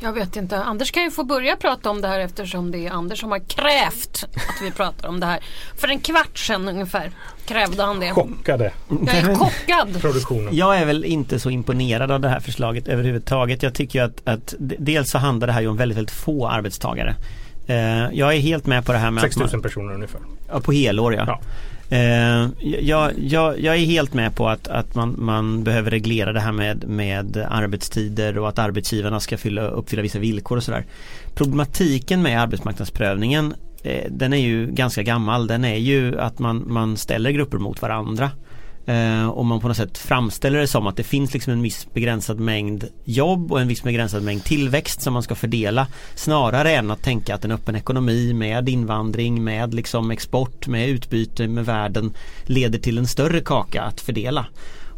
Jag 0.00 0.12
vet 0.12 0.36
inte. 0.36 0.62
Anders 0.62 0.90
kan 0.90 1.02
ju 1.02 1.10
få 1.10 1.24
börja 1.24 1.56
prata 1.56 1.90
om 1.90 2.00
det 2.00 2.08
här 2.08 2.20
eftersom 2.20 2.70
det 2.70 2.86
är 2.86 2.90
Anders 2.90 3.20
som 3.20 3.30
har 3.30 3.38
krävt 3.38 4.24
att 4.34 4.62
vi 4.62 4.70
pratar 4.70 5.08
om 5.08 5.20
det 5.20 5.26
här. 5.26 5.38
För 5.76 5.88
en 5.88 6.00
kvart 6.00 6.38
sedan 6.38 6.68
ungefär 6.68 7.10
krävde 7.46 7.82
han 7.82 8.00
det. 8.00 8.12
Chockade 8.12 8.72
Jag 8.88 9.14
är 9.16 9.34
chockad. 9.34 10.00
produktionen. 10.00 10.56
Jag 10.56 10.78
är 10.78 10.84
väl 10.84 11.04
inte 11.04 11.38
så 11.40 11.50
imponerad 11.50 12.10
av 12.10 12.20
det 12.20 12.28
här 12.28 12.40
förslaget 12.40 12.88
överhuvudtaget. 12.88 13.62
Jag 13.62 13.74
tycker 13.74 13.98
ju 13.98 14.04
att, 14.04 14.28
att 14.28 14.54
dels 14.58 15.10
så 15.10 15.18
handlar 15.18 15.46
det 15.46 15.52
här 15.52 15.60
ju 15.60 15.68
om 15.68 15.76
väldigt, 15.76 15.98
väldigt 15.98 16.14
få 16.14 16.48
arbetstagare. 16.48 17.14
Eh, 17.66 17.76
jag 18.12 18.34
är 18.34 18.38
helt 18.40 18.66
med 18.66 18.86
på 18.86 18.92
det 18.92 18.98
här 18.98 19.10
med 19.10 19.22
6 19.22 19.36
att 19.36 19.40
000 19.40 19.50
man, 19.52 19.62
personer 19.62 19.94
ungefär. 19.94 20.20
ja, 20.48 20.60
på 20.60 20.72
helår 20.72 21.14
ja. 21.14 21.24
Ja. 21.26 21.40
Eh, 21.90 22.48
jag, 22.60 23.12
jag, 23.18 23.60
jag 23.60 23.76
är 23.76 23.86
helt 23.86 24.14
med 24.14 24.36
på 24.36 24.48
att, 24.48 24.68
att 24.68 24.94
man, 24.94 25.14
man 25.18 25.64
behöver 25.64 25.90
reglera 25.90 26.32
det 26.32 26.40
här 26.40 26.52
med, 26.52 26.88
med 26.88 27.46
arbetstider 27.50 28.38
och 28.38 28.48
att 28.48 28.58
arbetsgivarna 28.58 29.20
ska 29.20 29.38
fylla, 29.38 29.62
uppfylla 29.62 30.02
vissa 30.02 30.18
villkor 30.18 30.56
och 30.56 30.62
sådär. 30.62 30.86
Problematiken 31.34 32.22
med 32.22 32.42
arbetsmarknadsprövningen 32.42 33.54
eh, 33.82 34.04
den 34.10 34.32
är 34.32 34.36
ju 34.36 34.66
ganska 34.66 35.02
gammal. 35.02 35.46
Den 35.46 35.64
är 35.64 35.76
ju 35.76 36.20
att 36.20 36.38
man, 36.38 36.64
man 36.66 36.96
ställer 36.96 37.30
grupper 37.30 37.58
mot 37.58 37.82
varandra. 37.82 38.30
Eh, 38.88 39.28
och 39.28 39.46
man 39.46 39.60
på 39.60 39.68
något 39.68 39.76
sätt 39.76 39.98
framställer 39.98 40.58
det 40.58 40.66
som 40.66 40.86
att 40.86 40.96
det 40.96 41.02
finns 41.02 41.34
liksom 41.34 41.52
en 41.52 41.62
viss 41.62 41.86
begränsad 41.94 42.40
mängd 42.40 42.84
jobb 43.04 43.52
och 43.52 43.60
en 43.60 43.68
viss 43.68 43.82
begränsad 43.82 44.22
mängd 44.22 44.44
tillväxt 44.44 45.02
som 45.02 45.12
man 45.12 45.22
ska 45.22 45.34
fördela 45.34 45.86
snarare 46.14 46.72
än 46.72 46.90
att 46.90 47.02
tänka 47.02 47.34
att 47.34 47.44
en 47.44 47.52
öppen 47.52 47.76
ekonomi 47.76 48.34
med 48.34 48.68
invandring, 48.68 49.44
med 49.44 49.74
liksom 49.74 50.10
export, 50.10 50.66
med 50.66 50.88
utbyte 50.88 51.48
med 51.48 51.66
världen 51.66 52.14
leder 52.42 52.78
till 52.78 52.98
en 52.98 53.06
större 53.06 53.40
kaka 53.40 53.82
att 53.82 54.00
fördela. 54.00 54.46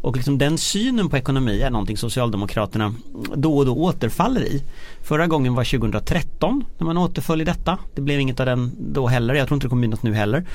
Och 0.01 0.15
liksom 0.15 0.37
den 0.37 0.57
synen 0.57 1.09
på 1.09 1.17
ekonomi 1.17 1.61
är 1.61 1.69
någonting 1.69 1.97
Socialdemokraterna 1.97 2.93
då 3.35 3.57
och 3.57 3.65
då 3.65 3.75
återfaller 3.75 4.41
i. 4.41 4.63
Förra 5.01 5.27
gången 5.27 5.55
var 5.55 5.63
2013 5.63 6.63
när 6.77 6.85
man 6.85 6.97
återföll 6.97 7.41
i 7.41 7.43
detta. 7.43 7.77
Det 7.95 8.01
blev 8.01 8.19
inget 8.19 8.39
av 8.39 8.45
den 8.45 8.71
då 8.79 9.07
heller. 9.07 9.33
Jag 9.33 9.47
tror 9.47 9.55
inte 9.55 9.65
det 9.65 9.69
kommer 9.69 9.79
bli 9.79 9.87
något 9.87 10.03
nu 10.03 10.13
heller. 10.13 10.45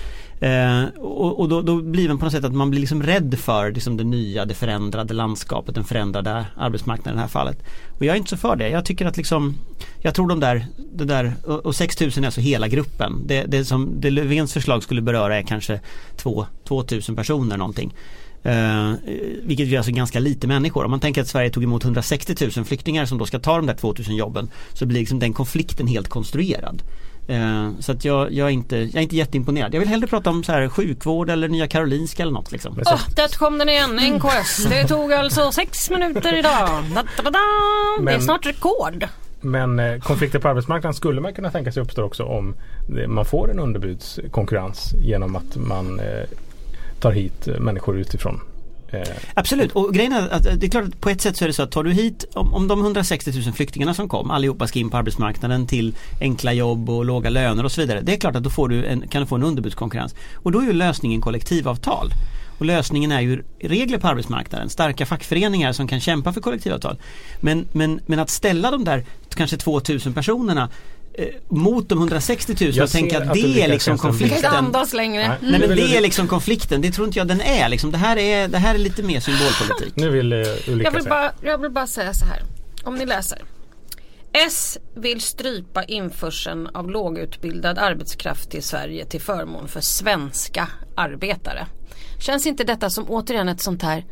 Eh, 0.41 0.85
och, 0.99 1.41
och 1.41 1.49
då, 1.49 1.63
då, 1.63 1.83
blir 1.83 2.09
man 2.09 2.19
på 2.19 2.25
något 2.25 2.33
sätt 2.33 2.45
att 2.45 2.55
man 2.55 2.71
blir 2.71 2.81
liksom 2.81 3.03
rädd 3.03 3.39
för 3.39 3.73
liksom 3.73 3.97
det 3.97 4.05
nya, 4.05 4.45
det 4.45 4.55
förändrade 4.55 5.15
landskapet, 5.15 5.75
den 5.75 5.85
förändrade 5.85 6.47
arbetsmarknaden 6.57 7.13
i 7.13 7.17
det 7.17 7.21
här 7.21 7.29
fallet. 7.29 7.63
Och 7.99 8.05
jag 8.05 8.13
är 8.13 8.19
inte 8.19 8.31
så 8.31 8.37
för 8.37 8.57
det. 8.57 8.69
Jag 8.69 8.85
tycker 8.85 9.07
att 9.07 9.17
liksom 9.17 9.55
Jag 10.03 10.15
tror 10.15 10.29
de 10.29 10.41
där, 10.41 10.67
det 10.93 11.05
där 11.05 11.33
och 11.47 11.75
6000 11.75 12.25
är 12.25 12.29
alltså 12.29 12.41
hela 12.41 12.69
gruppen. 12.69 13.23
Det, 13.27 13.45
det 13.45 13.65
som 13.65 14.01
det 14.01 14.11
Löfvens 14.11 14.53
förslag 14.53 14.83
skulle 14.83 15.03
beröra 15.03 15.37
är 15.37 15.43
kanske 15.43 15.81
2 16.17 16.47
2000 16.65 17.17
personer 17.17 17.57
någonting. 17.57 17.95
Uh, 18.47 18.95
vilket 19.43 19.69
är 19.69 19.77
alltså 19.77 19.93
ganska 19.93 20.19
lite 20.19 20.47
människor. 20.47 20.85
Om 20.85 20.91
man 20.91 21.01
tänker 21.01 21.21
att 21.21 21.29
Sverige 21.29 21.51
tog 21.51 21.63
emot 21.65 21.85
160 21.85 22.51
000 22.57 22.65
flyktingar 22.65 23.07
som 23.07 23.19
då 23.19 23.27
ska 23.27 23.39
ta 23.39 23.57
de 23.57 23.67
där 23.67 23.75
2000 23.75 24.17
jobben 24.17 24.51
så 24.73 24.87
blir 24.87 25.01
liksom 25.01 25.19
den 25.19 25.33
konflikten 25.33 25.87
helt 25.87 26.09
konstruerad. 26.09 26.83
Uh, 27.31 27.71
så 27.81 27.93
att 27.93 28.05
jag, 28.05 28.33
jag, 28.33 28.47
är 28.47 28.53
inte, 28.53 28.77
jag 28.77 28.95
är 28.95 29.01
inte 29.01 29.17
jätteimponerad. 29.17 29.75
Jag 29.75 29.81
vill 29.81 29.89
hellre 29.89 30.07
prata 30.07 30.31
om 30.31 30.45
så 30.45 30.53
här 30.53 30.69
sjukvård 30.69 31.31
eller 31.31 31.49
Nya 31.49 31.69
Karolinska 31.69 32.23
eller 32.23 32.33
något. 32.33 32.53
Liksom. 32.53 32.73
Oh, 32.79 33.09
där 33.17 33.39
kom 33.39 33.59
den 33.59 33.69
igen, 33.69 34.01
NKS. 34.15 34.65
Det 34.65 34.89
tog 34.89 35.13
alltså 35.13 35.53
sex 35.53 35.91
minuter 35.91 36.39
idag. 36.39 36.69
Da, 36.95 37.05
da, 37.17 37.31
da. 37.31 37.41
Det 38.05 38.13
är 38.13 38.21
snart 38.21 38.47
rekord. 38.47 39.09
Men 39.41 39.79
eh, 39.79 39.99
konflikter 39.99 40.39
på 40.39 40.49
arbetsmarknaden 40.49 40.95
skulle 40.95 41.21
man 41.21 41.35
kunna 41.35 41.51
tänka 41.51 41.73
sig 41.73 41.83
uppstår 41.83 42.03
också 42.03 42.25
om 42.25 42.55
man 43.09 43.25
får 43.25 43.51
en 43.51 43.59
underbudskonkurrens 43.59 44.95
genom 44.99 45.37
att 45.37 45.57
man 45.57 46.01
eh, 46.01 46.25
tar 47.07 47.13
hit 47.13 47.49
eh, 47.49 47.61
människor 47.61 47.99
utifrån. 47.99 48.41
Eh, 48.89 49.01
Absolut 49.35 49.73
och 49.73 49.95
grejen 49.95 50.13
är 50.13 50.29
att 50.29 50.47
eh, 50.47 50.53
det 50.53 50.67
är 50.67 50.71
klart 50.71 50.85
att 50.85 51.01
på 51.01 51.11
ett 51.11 51.21
sätt 51.21 51.37
så 51.37 51.45
är 51.45 51.49
det 51.49 51.55
så 51.55 51.63
att 51.63 51.71
tar 51.71 51.85
du 51.85 51.93
hit 51.93 52.25
om, 52.35 52.55
om 52.55 52.69
de 52.69 52.81
160 52.81 53.33
000 53.45 53.53
flyktingarna 53.53 53.95
som 53.95 54.09
kom 54.09 54.31
allihopa 54.31 54.67
ska 54.67 54.79
in 54.79 54.91
på 54.91 54.97
arbetsmarknaden 54.97 55.67
till 55.67 55.95
enkla 56.21 56.53
jobb 56.53 56.91
och 56.91 57.05
låga 57.05 57.31
löner 57.31 57.65
och 57.65 57.73
så 57.73 57.81
vidare. 57.81 58.01
Det 58.03 58.13
är 58.13 58.17
klart 58.17 58.37
att 58.37 58.43
då 58.43 58.51
får 58.51 58.69
du 58.69 58.85
en, 58.85 59.09
kan 59.09 59.23
du 59.23 59.27
få 59.27 59.35
en 59.35 59.43
underbudskonkurrens. 59.43 60.15
Och 60.35 60.53
då 60.53 60.61
är 60.61 60.65
ju 60.65 60.73
lösningen 60.73 61.21
kollektivavtal. 61.21 62.11
Och 62.59 62.67
lösningen 62.67 63.13
är 63.13 63.21
ju 63.21 63.43
regler 63.61 63.99
på 63.99 64.09
arbetsmarknaden, 64.09 64.69
starka 64.69 65.07
fackföreningar 65.07 65.73
som 65.73 65.89
kan 65.89 66.01
kämpa 66.01 66.33
för 66.33 66.41
kollektivavtal. 66.41 66.97
Men, 67.41 67.67
men, 67.73 68.01
men 68.07 68.19
att 68.19 68.31
ställa 68.31 68.71
de 68.71 68.85
där 68.85 69.05
kanske 69.35 69.57
2000 69.57 70.15
personerna 70.15 70.69
mot 71.49 71.89
de 71.89 71.99
160 71.99 72.57
000 72.61 72.83
och 72.83 72.91
tänka 72.91 73.19
att, 73.19 73.29
att 73.29 73.35
det 73.35 73.63
är 73.63 73.69
liksom 73.69 73.99
konflikten. 73.99 74.37
Inte 74.37 74.49
andas 74.49 74.93
längre. 74.93 75.29
Nej, 75.29 75.39
Nej 75.41 75.61
men 75.61 75.77
det 75.77 75.97
är 75.97 76.01
liksom 76.01 76.29
konflikten. 76.29 76.81
Det 76.81 76.91
tror 76.91 77.07
inte 77.07 77.19
jag 77.19 77.29
den 77.29 77.41
är. 77.41 77.69
Liksom. 77.69 77.93
Det, 77.93 77.99
här 77.99 78.17
är 78.17 78.49
det 78.49 78.59
här 78.59 78.75
är 78.75 78.79
lite 78.79 79.03
mer 79.03 79.21
symbolpolitik. 79.21 79.97
Nu 79.97 80.11
vill 80.11 80.33
uh, 80.33 80.47
Ulrika 80.69 80.91
jag 80.91 80.91
vill, 80.91 81.09
bara, 81.09 81.33
jag 81.41 81.59
vill 81.59 81.71
bara 81.71 81.87
säga 81.87 82.15
så 82.15 82.25
här. 82.25 82.43
Om 82.85 82.95
ni 82.95 83.07
läser. 83.07 83.43
S 84.33 84.79
vill 84.95 85.21
strypa 85.21 85.85
införseln 85.85 86.67
av 86.67 86.91
lågutbildad 86.91 87.79
arbetskraft 87.79 88.51
till 88.51 88.63
Sverige 88.63 89.05
till 89.05 89.21
förmån 89.21 89.69
för 89.69 89.81
svenska 89.81 90.69
arbetare. 90.97 91.67
Känns 92.21 92.47
inte 92.47 92.65
detta 92.65 92.91
som 92.91 93.11
återigen 93.11 93.49
ett 93.49 93.61
sånt 93.61 93.83
här 93.83 94.05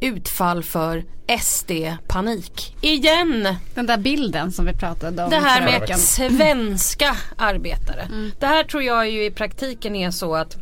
utfall 0.00 0.62
för 0.62 1.04
SD-panik. 1.38 2.76
Igen! 2.80 3.48
Den 3.74 3.86
där 3.86 3.98
bilden 3.98 4.52
som 4.52 4.66
vi 4.66 4.72
pratade 4.72 5.24
om. 5.24 5.30
Det 5.30 5.36
här 5.36 5.64
med 5.64 5.98
svenska 5.98 7.16
arbetare. 7.36 8.02
Mm. 8.02 8.30
Det 8.38 8.46
här 8.46 8.64
tror 8.64 8.82
jag 8.82 9.10
ju 9.10 9.24
i 9.24 9.30
praktiken 9.30 9.96
är 9.96 10.10
så 10.10 10.34
att 10.34 10.56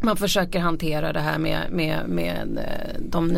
man 0.00 0.16
försöker 0.16 0.60
hantera 0.60 1.12
det 1.12 1.20
här 1.20 1.38
med, 1.38 1.60
med, 1.70 2.08
med 2.08 2.58
eh, 2.58 3.00
de 3.00 3.28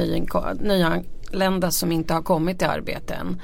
nyanlända 0.60 1.70
som 1.70 1.92
inte 1.92 2.14
har 2.14 2.22
kommit 2.22 2.58
till 2.58 2.68
arbete 2.68 3.14
än. 3.14 3.40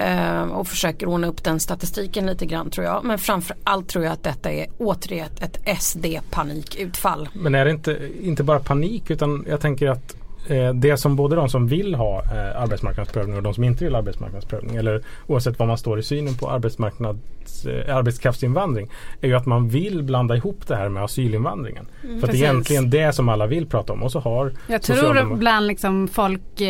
Uh, 0.00 0.42
och 0.42 0.68
försöker 0.68 1.06
ordna 1.06 1.26
upp 1.26 1.44
den 1.44 1.60
statistiken 1.60 2.26
lite 2.26 2.46
grann 2.46 2.70
tror 2.70 2.86
jag. 2.86 3.04
Men 3.04 3.18
framför 3.18 3.56
allt 3.64 3.88
tror 3.88 4.04
jag 4.04 4.12
att 4.12 4.22
detta 4.22 4.52
är 4.52 4.66
återigen 4.78 5.28
ett 5.40 5.82
SD-panikutfall. 5.82 7.28
Men 7.32 7.54
är 7.54 7.64
det 7.64 7.70
inte, 7.70 8.08
inte 8.22 8.42
bara 8.42 8.60
panik 8.60 9.10
utan 9.10 9.44
jag 9.48 9.60
tänker 9.60 9.88
att 9.88 10.16
Eh, 10.16 10.21
det 10.74 10.96
som 10.96 11.16
både 11.16 11.36
de 11.36 11.48
som 11.48 11.66
vill 11.66 11.94
ha 11.94 12.22
eh, 12.22 12.62
arbetsmarknadsprövning 12.62 13.36
och 13.36 13.42
de 13.42 13.54
som 13.54 13.64
inte 13.64 13.84
vill 13.84 13.94
ha 13.94 13.98
arbetsmarknadsprövning 13.98 14.76
eller 14.76 15.02
oavsett 15.26 15.58
vad 15.58 15.68
man 15.68 15.78
står 15.78 15.98
i 15.98 16.02
synen 16.02 16.34
på 16.34 16.50
arbetsmarknads, 16.50 17.66
eh, 17.66 17.96
arbetskraftsinvandring 17.96 18.90
är 19.20 19.28
ju 19.28 19.34
att 19.34 19.46
man 19.46 19.68
vill 19.68 20.02
blanda 20.02 20.36
ihop 20.36 20.66
det 20.66 20.76
här 20.76 20.88
med 20.88 21.04
asylinvandringen. 21.04 21.86
Mm, 22.04 22.20
För 22.20 22.26
att 22.26 22.32
det 22.32 22.38
är 22.38 22.42
egentligen 22.42 22.90
det 22.90 23.12
som 23.12 23.28
alla 23.28 23.46
vill 23.46 23.66
prata 23.66 23.92
om 23.92 24.02
och 24.02 24.12
så 24.12 24.20
har 24.20 24.52
Jag 24.66 24.82
tror 24.82 25.36
bland 25.36 25.66
liksom 25.66 26.08
folk 26.08 26.60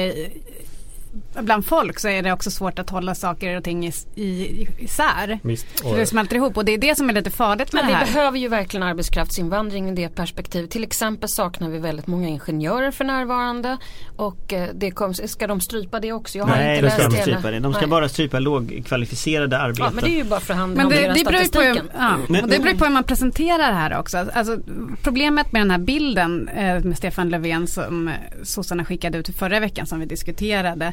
bland 1.41 1.67
folk 1.67 1.99
så 1.99 2.09
är 2.09 2.23
det 2.23 2.33
också 2.33 2.51
svårt 2.51 2.79
att 2.79 2.91
hålla 2.91 3.15
saker 3.15 3.57
och 3.57 3.65
ting 3.65 3.87
i, 3.87 3.93
i, 4.15 4.69
isär. 4.79 5.39
Visst, 5.43 5.67
och 5.85 5.97
det 5.97 6.07
smälter 6.07 6.37
ihop 6.37 6.57
och 6.57 6.65
det 6.65 6.73
är 6.73 6.79
det 6.79 6.97
som 6.97 7.09
är 7.09 7.15
lite 7.15 7.31
farligt 7.31 7.73
med 7.73 7.85
Men 7.85 7.93
det 7.93 7.99
här. 7.99 8.07
vi 8.07 8.13
behöver 8.13 8.39
ju 8.39 8.49
verkligen 8.49 8.83
arbetskraftsinvandring 8.83 9.89
i 9.89 9.95
det 9.95 10.09
perspektivet. 10.09 10.71
Till 10.71 10.83
exempel 10.83 11.29
saknar 11.29 11.69
vi 11.69 11.79
väldigt 11.79 12.07
många 12.07 12.29
ingenjörer 12.29 12.91
för 12.91 13.05
närvarande. 13.05 13.77
Och 14.17 14.53
eh, 14.53 14.69
det 14.75 14.91
kom, 14.91 15.15
ska 15.15 15.47
de 15.47 15.61
strypa 15.61 16.01
det 16.01 16.13
också? 16.13 16.39
Jag 16.39 16.45
har 16.45 16.57
Nej, 16.57 16.75
inte 16.77 16.87
det 16.87 16.91
ska 16.91 17.09
de 17.09 17.17
strypa 17.17 17.51
det. 17.51 17.61
De 17.61 17.73
ska 17.73 17.81
Nej. 17.81 17.91
bara 17.91 18.09
strypa 18.09 18.39
lågkvalificerade 18.39 19.59
arbeten. 19.59 19.85
Ja, 19.85 19.91
men 19.95 20.05
det 20.05 20.11
är 20.11 20.17
ju 20.17 20.25
bara 20.25 20.41
för 20.41 20.55
hand 20.55 20.77
men 20.77 20.89
det, 20.89 21.13
det 21.15 21.25
beror 21.25 21.53
på, 21.53 21.61
hur, 21.61 21.83
ja, 21.99 22.17
men, 22.29 22.49
det 22.49 22.59
beror 22.59 22.75
på 22.75 22.85
hur 22.85 22.93
man 22.93 23.05
presenterar 23.05 23.69
det 23.69 23.79
här 23.79 23.99
också. 23.99 24.27
Alltså, 24.35 24.59
problemet 25.03 25.53
med 25.53 25.63
den 25.63 25.71
här 25.71 25.79
bilden 25.79 26.49
eh, 26.49 26.85
med 26.85 26.97
Stefan 26.97 27.29
Löfven 27.29 27.67
som 27.67 28.09
eh, 28.09 28.15
sossarna 28.43 28.85
skickade 28.85 29.19
ut 29.19 29.37
förra 29.37 29.61
veckan 29.61 29.87
som 29.87 30.01
vi 30.01 30.07
diskuterade 30.07 30.93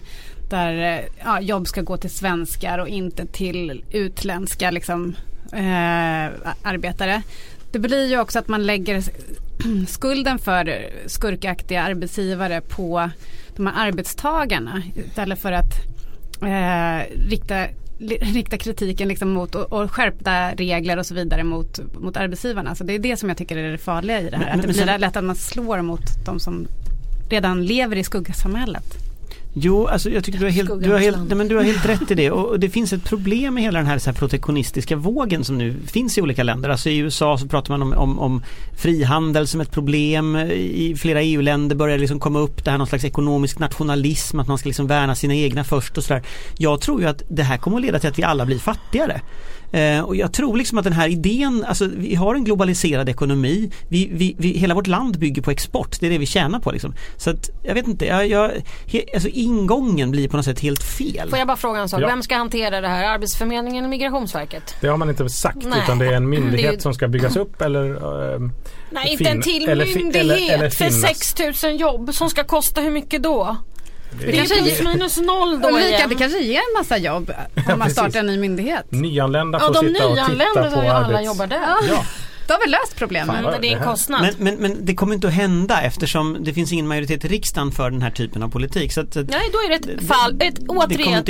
där 0.50 0.98
eh, 0.98 1.06
ja, 1.24 1.42
jobb 1.42 1.68
ska 1.68 1.82
gå 1.82 1.98
till 1.98 2.10
svenskar 2.10 2.80
och 2.80 2.88
inte 2.88 3.26
till 3.26 3.84
utländska 3.92 4.72
liksom, 4.72 5.16
eh, 5.54 6.26
arbetare. 6.64 7.22
Det 7.72 7.80
blir 7.80 8.08
ju 8.08 8.20
också 8.20 8.40
att 8.40 8.48
man 8.48 8.66
lägger 8.66 9.04
skulden 9.88 10.40
för 10.40 10.90
skurkaktiga 11.06 11.84
arbetsgivare 11.84 12.62
på 12.62 13.10
de 13.56 13.68
här 13.68 13.88
arbetstagarna 13.88 14.82
istället 14.96 15.40
för 15.40 15.52
att 15.52 15.74
eh, 16.42 17.30
rikta 17.30 17.66
rikta 18.22 18.58
kritiken 18.58 19.08
liksom 19.08 19.30
mot 19.30 19.56
och, 19.56 19.74
och, 19.74 19.92
skärpta 19.92 20.52
regler 20.52 20.98
och 20.98 21.06
så 21.06 21.14
vidare 21.16 21.44
mot, 21.44 21.80
mot 21.94 22.18
arbetsgivarna. 22.18 22.76
Så 22.76 22.84
det 22.84 22.94
är 22.94 23.00
det 23.00 23.18
som 23.18 23.30
jag 23.30 23.38
tycker 23.38 23.58
är 23.58 23.72
det 23.72 23.78
farliga 23.78 24.22
i 24.22 24.30
det 24.30 24.38
här. 24.38 24.46
Men, 24.46 24.56
att 24.56 24.62
det 24.62 24.68
blir 24.68 24.78
sen, 24.78 25.02
lätt 25.02 25.18
att 25.18 25.24
man 25.24 25.36
slår 25.36 25.82
mot 25.82 26.26
de 26.26 26.40
som 26.40 26.68
redan 27.30 27.66
lever 27.66 27.96
i 27.96 28.04
skuggsamhället. 28.04 29.09
Jo, 29.54 29.88
alltså 29.88 30.10
jag 30.10 30.24
tycker 30.24 30.40
du 30.40 30.46
har, 30.46 30.52
helt, 30.52 30.84
du, 30.84 30.92
har 30.92 31.00
helt, 31.00 31.18
nej, 31.18 31.38
men 31.38 31.48
du 31.48 31.56
har 31.56 31.64
helt 31.64 31.86
rätt 31.86 32.12
i 32.12 32.16
det 32.16 32.32
och 32.32 32.60
det 32.60 32.70
finns 32.70 32.94
ett 32.94 33.04
problem 33.04 33.54
med 33.54 33.64
hela 33.64 33.80
den 33.80 33.88
här, 33.88 33.98
så 33.98 34.10
här 34.10 34.18
protektionistiska 34.18 34.96
vågen 34.96 35.44
som 35.44 35.58
nu 35.58 35.76
finns 35.88 36.18
i 36.18 36.22
olika 36.22 36.44
länder. 36.44 36.70
Alltså 36.70 36.90
i 36.90 36.98
USA 36.98 37.38
så 37.38 37.48
pratar 37.48 37.78
man 37.78 37.82
om, 37.82 37.94
om, 37.94 38.20
om 38.20 38.44
frihandel 38.78 39.48
som 39.48 39.62
ett 39.62 39.72
problem. 39.72 40.36
I 40.36 40.96
flera 40.98 41.22
EU-länder 41.22 41.76
börjar 41.76 41.98
det 41.98 42.02
liksom 42.02 42.20
komma 42.20 42.40
upp 42.40 42.66
det 42.66 42.72
här 42.72 42.78
någon 42.78 42.88
slags 42.88 43.06
ekonomisk 43.06 43.60
nationalism, 43.60 44.40
att 44.40 44.48
man 44.48 44.58
ska 44.58 44.70
liksom 44.70 44.88
värna 44.88 45.16
sina 45.16 45.36
egna 45.36 45.64
först 45.64 45.98
och 45.98 46.04
sådär. 46.04 46.24
Jag 46.58 46.82
tror 46.82 47.02
ju 47.02 47.08
att 47.08 47.24
det 47.30 47.44
här 47.44 47.58
kommer 47.58 47.78
att 47.78 47.84
leda 47.84 48.00
till 48.00 48.10
att 48.10 48.20
vi 48.20 48.24
alla 48.24 48.46
blir 48.46 48.60
fattigare. 48.60 49.22
Eh, 49.72 50.02
och 50.02 50.16
jag 50.16 50.34
tror 50.34 50.58
liksom 50.58 50.78
att 50.78 50.84
den 50.84 50.94
här 50.94 51.08
idén, 51.08 51.66
alltså 51.68 51.88
vi 51.98 52.16
har 52.16 52.36
en 52.36 52.44
globaliserad 52.44 53.10
ekonomi. 53.10 53.72
Vi, 53.88 54.10
vi, 54.12 54.36
vi, 54.38 54.50
hela 54.50 54.74
vårt 54.74 54.88
land 54.88 55.20
bygger 55.20 55.42
på 55.42 55.52
export, 55.52 56.00
det 56.00 56.06
är 56.06 56.10
det 56.12 56.18
vi 56.18 56.26
tjänar 56.26 56.60
på 56.60 56.72
liksom. 56.72 56.94
Så 57.18 57.30
att 57.30 57.50
jag 57.64 57.74
vet 57.74 57.88
inte, 57.88 58.06
jag, 58.06 58.28
jag, 58.28 58.52
he, 58.86 59.04
alltså 59.14 59.30
ingången 59.30 60.12
blir 60.12 60.30
på 60.30 60.38
något 60.38 60.46
sätt 60.46 60.60
helt 60.60 60.84
fel. 60.84 61.30
Får 61.30 61.40
jag 61.40 61.48
bara 61.48 61.58
fråga 61.58 61.80
en 61.80 61.90
sak, 61.90 62.02
ja. 62.02 62.08
vem 62.08 62.24
ska 62.24 62.36
hantera 62.36 62.82
det 62.82 62.88
här? 62.88 63.04
Arbetsförmedlingen 63.04 63.84
eller 63.84 63.90
Migrationsverket? 63.90 64.76
Det 64.82 64.88
har 64.88 64.98
man 64.98 65.10
inte 65.10 65.30
sagt 65.30 65.58
Nej. 65.62 65.82
utan 65.84 66.00
det 66.00 66.06
är 66.06 66.14
en 66.14 66.30
myndighet 66.30 66.74
ju... 66.74 66.80
som 66.80 66.94
ska 66.94 67.08
byggas 67.08 67.36
upp 67.36 67.62
eller 67.62 67.92
äh, 68.34 68.40
Nej, 68.90 69.12
inte 69.12 69.30
en 69.30 69.42
till 69.42 69.68
myndighet 69.68 70.16
eller, 70.16 70.54
eller 70.54 70.70
för 70.70 70.90
6000 70.90 71.78
jobb 71.78 72.14
som 72.14 72.30
ska 72.30 72.44
kosta 72.44 72.82
hur 72.82 72.92
mycket 72.92 73.24
då? 73.24 73.58
Det, 74.12 74.26
det 74.26 74.32
kanske 74.32 74.56
plus 74.56 74.82
minus 74.82 75.18
noll 75.18 75.62
då 75.62 75.68
Ulrika, 75.68 75.88
igen. 75.88 76.10
Det 76.10 76.16
kanske 76.16 76.40
ger 76.40 76.60
en 76.60 76.74
massa 76.78 76.98
jobb 76.98 77.32
om 77.74 77.80
man 77.80 77.90
startar 77.90 78.20
en 78.20 78.26
ny 78.26 78.38
myndighet. 78.38 78.86
Nyanlända 78.90 79.60
får 79.60 79.76
ja, 79.76 79.82
sitta 79.82 80.08
och 80.08 80.16
titta 80.18 80.26
på 80.26 80.38
Ja, 80.38 80.64
de 80.64 80.70
nyanlända 80.70 80.94
alla 80.94 81.22
jobbar 81.22 81.48
där. 81.48 81.76
Ja. 81.90 82.06
Då 82.50 82.54
har 82.54 82.66
vi 82.66 82.72
löst 82.72 82.96
problemet. 82.96 83.44
Men 83.44 83.62
det 83.62 83.68
är 83.68 83.78
en 83.78 83.84
kostnad. 83.84 84.22
Men, 84.22 84.34
men, 84.38 84.56
men, 84.56 84.86
det 84.86 84.96
kommer 84.96 85.16
inte 85.16 85.28
att 85.28 85.34
hända 85.34 85.82
eftersom 85.82 86.38
det 86.44 86.54
finns 86.54 86.72
ingen 86.72 86.88
majoritet 86.88 87.26
i 87.26 87.28
riksdagen 87.28 87.72
för 87.72 87.92
den 87.92 88.02
här 88.02 88.12
typen 88.12 88.44
av 88.44 88.50
politik. 88.50 88.94
Så 88.94 89.02
att, 89.02 89.16
Nej, 89.16 89.26
då 89.26 89.38
är 89.38 89.70
det 89.70 89.76
ett 89.76 90.08
fall, 90.08 90.42
ett, 90.42 90.60
återigen, 90.68 91.24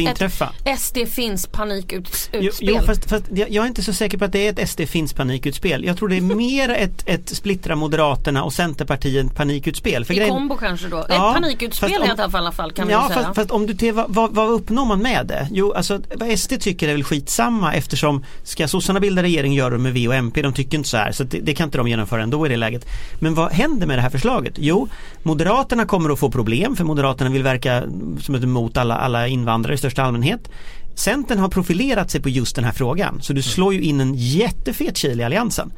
ett 0.65 0.79
SD 0.79 0.97
finns 1.07 1.47
panikutspel. 1.47 2.43
Jo, 2.43 2.51
jo 2.59 2.79
fast, 2.85 3.09
fast, 3.09 3.25
jag 3.31 3.55
är 3.55 3.65
inte 3.65 3.83
så 3.83 3.93
säker 3.93 4.17
på 4.17 4.25
att 4.25 4.31
det 4.31 4.47
är 4.47 4.63
ett 4.63 4.69
SD 4.69 4.81
finns 4.81 5.13
panikutspel. 5.13 5.85
Jag 5.85 5.97
tror 5.97 6.09
det 6.09 6.17
är 6.17 6.21
mer 6.21 6.69
ett, 6.69 7.03
ett 7.05 7.29
splittra 7.29 7.75
Moderaterna 7.75 8.43
och 8.43 8.53
Centerpartiet 8.53 9.35
panikutspel. 9.35 10.05
För 10.05 10.13
I 10.13 10.17
grejen, 10.17 10.33
kombo 10.33 10.57
kanske 10.57 10.87
då? 10.87 11.05
Ja, 11.09 11.13
ett 11.13 11.35
panikutspel 11.35 12.01
om, 12.01 12.07
i 12.07 12.37
alla 12.37 12.51
fall 12.51 12.71
kan 12.71 12.89
ja, 12.89 13.05
vi 13.07 13.13
säga. 13.13 13.25
Fast, 13.25 13.35
fast 13.35 13.51
om 13.51 13.65
du 13.65 13.91
vad, 13.91 14.13
vad, 14.13 14.35
vad 14.35 14.49
uppnår 14.49 14.85
man 14.85 15.01
med 15.01 15.27
det? 15.27 15.47
Jo, 15.51 15.73
alltså 15.73 16.01
vad 16.15 16.39
SD 16.39 16.53
tycker 16.59 16.87
är 16.87 16.93
väl 16.93 17.03
skitsamma 17.03 17.73
eftersom 17.73 18.25
ska 18.43 18.67
sossarna 18.67 18.99
bilda 18.99 19.23
regering 19.23 19.53
gör 19.53 19.71
de 19.71 19.83
med 19.83 19.93
V 19.93 20.07
och 20.07 20.15
MP. 20.15 20.41
De 20.41 20.53
tycker 20.53 20.77
inte 20.77 20.89
så 20.89 20.97
här 20.97 21.08
så 21.11 21.23
det, 21.23 21.39
det, 21.39 21.53
kan 21.53 21.67
inte 21.67 21.77
de 21.77 21.87
genomföra 21.87 22.23
ändå 22.23 22.45
i 22.45 22.49
det 22.49 22.57
läget. 22.57 22.85
Men 23.19 23.33
vad 23.33 23.51
händer 23.51 23.87
med 23.87 23.97
det 23.97 24.01
här 24.01 24.09
förslaget? 24.09 24.53
Jo, 24.57 24.87
Moderaterna 25.23 25.85
kommer 25.85 26.09
att 26.09 26.19
få 26.19 26.31
problem 26.31 26.75
för 26.75 26.83
Moderaterna 26.83 27.29
vill 27.29 27.43
verka 27.43 27.83
som 28.19 28.35
ett 28.35 28.43
emot 28.43 28.77
alla, 28.77 28.97
alla 28.97 29.27
invandrare 29.27 29.73
i 29.73 29.77
största 29.77 30.03
allmänhet. 30.03 30.49
Centern 30.95 31.39
har 31.39 31.49
profilerat 31.49 32.11
sig 32.11 32.21
på 32.21 32.29
just 32.29 32.55
den 32.55 32.65
här 32.65 32.71
frågan 32.71 33.21
så 33.21 33.33
du 33.33 33.41
slår 33.41 33.73
ju 33.73 33.81
in 33.81 34.01
en 34.01 34.13
jättefet 34.15 34.97
kil 34.97 35.19
i 35.19 35.23
alliansen. 35.23 35.71